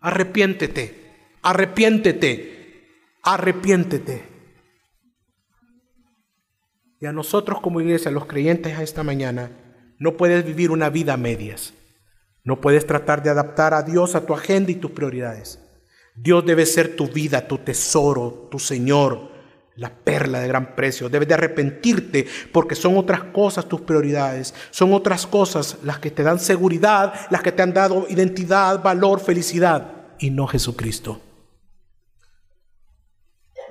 Arrepiéntete, 0.01 1.16
arrepiéntete, 1.43 2.87
arrepiéntete. 3.24 4.22
Y 7.01 7.07
a 7.07 7.12
nosotros 7.12 7.61
como 7.61 7.80
iglesia, 7.80 8.12
los 8.12 8.26
creyentes 8.26 8.78
a 8.78 8.85
esta 8.85 9.03
mañana, 9.03 9.51
no 9.99 10.16
puedes 10.16 10.45
vivir 10.45 10.70
una 10.70 10.91
vida 10.91 11.14
a 11.14 11.16
medias. 11.16 11.74
No 12.45 12.61
puedes 12.61 12.87
tratar 12.87 13.24
de 13.24 13.30
adaptar 13.30 13.74
a 13.74 13.83
Dios 13.83 14.14
a 14.14 14.26
tu 14.26 14.33
agenda 14.33 14.70
y 14.70 14.76
tus 14.76 14.93
prioridades. 14.93 15.59
Dios 16.14 16.47
debe 16.47 16.66
ser 16.66 16.95
tu 16.95 17.09
vida, 17.09 17.49
tu 17.49 17.59
tesoro, 17.59 18.47
tu 18.49 18.61
Señor, 18.61 19.32
la 19.76 19.90
perla 19.90 20.40
de 20.40 20.48
gran 20.48 20.74
precio. 20.74 21.08
Debes 21.08 21.28
de 21.28 21.34
arrepentirte 21.34 22.26
porque 22.52 22.74
son 22.74 22.96
otras 22.96 23.24
cosas 23.24 23.68
tus 23.68 23.80
prioridades. 23.80 24.54
Son 24.70 24.92
otras 24.92 25.26
cosas 25.26 25.78
las 25.82 25.98
que 25.98 26.10
te 26.10 26.22
dan 26.22 26.38
seguridad, 26.38 27.14
las 27.30 27.42
que 27.42 27.52
te 27.52 27.62
han 27.62 27.72
dado 27.72 28.06
identidad, 28.08 28.82
valor, 28.82 29.20
felicidad 29.20 29.92
y 30.18 30.30
no 30.30 30.46
Jesucristo. 30.46 31.20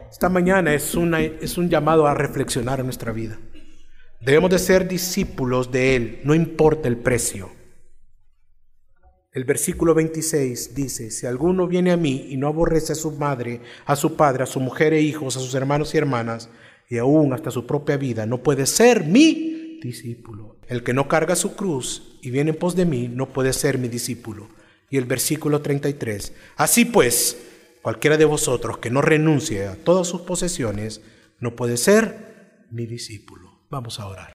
Esta 0.10 0.28
mañana 0.28 0.74
es, 0.74 0.94
es 1.42 1.58
un 1.58 1.70
llamado 1.70 2.06
a 2.06 2.14
reflexionar 2.14 2.80
en 2.80 2.88
nuestra 2.88 3.12
vida. 3.12 3.38
Debemos 4.20 4.52
de 4.52 4.60
ser 4.60 4.88
discípulos 4.88 5.72
de 5.72 5.96
Él, 5.96 6.22
no 6.24 6.36
importa 6.36 6.88
el 6.88 6.98
precio. 6.98 7.61
El 9.34 9.46
versículo 9.46 9.94
26 9.94 10.76
dice, 10.76 11.10
si 11.10 11.26
alguno 11.26 11.66
viene 11.66 11.92
a 11.92 11.98
mí 11.98 12.28
y 12.30 12.36
no 12.36 12.48
aborrece 12.48 12.92
a 12.92 12.98
su 12.98 13.12
madre, 13.12 13.62
a 13.86 13.96
su 13.96 14.16
padre, 14.18 14.44
a 14.44 14.46
su 14.46 14.60
mujer 14.60 14.92
e 14.92 15.00
hijos, 15.02 15.38
a 15.38 15.40
sus 15.40 15.56
hermanos 15.56 15.94
y 15.94 15.98
hermanas, 15.98 16.50
y 16.90 16.98
aún 16.98 17.32
hasta 17.32 17.50
su 17.50 17.66
propia 17.66 17.96
vida, 17.96 18.26
no 18.26 18.44
puede 18.44 18.66
ser 18.66 19.06
mi 19.06 19.80
discípulo. 19.82 20.58
El 20.68 20.84
que 20.84 20.94
no 20.94 21.08
carga 21.08 21.38
su 21.38 21.56
cruz 21.56 22.20
y 22.22 22.30
viene 22.30 22.52
en 22.52 22.58
pos 22.58 22.76
de 22.76 22.86
mí, 22.86 23.08
no 23.08 23.32
puede 23.32 23.54
ser 23.54 23.78
mi 23.78 23.88
discípulo. 23.88 24.50
Y 24.90 24.98
el 24.98 25.06
versículo 25.06 25.62
33, 25.62 26.34
así 26.58 26.84
pues, 26.84 27.38
cualquiera 27.82 28.18
de 28.18 28.26
vosotros 28.26 28.80
que 28.80 28.90
no 28.90 29.02
renuncie 29.02 29.66
a 29.66 29.78
todas 29.78 30.08
sus 30.08 30.22
posesiones, 30.22 31.00
no 31.40 31.56
puede 31.56 31.78
ser 31.78 32.66
mi 32.70 32.86
discípulo. 32.86 33.62
Vamos 33.70 34.02
a 34.02 34.08
orar. 34.08 34.30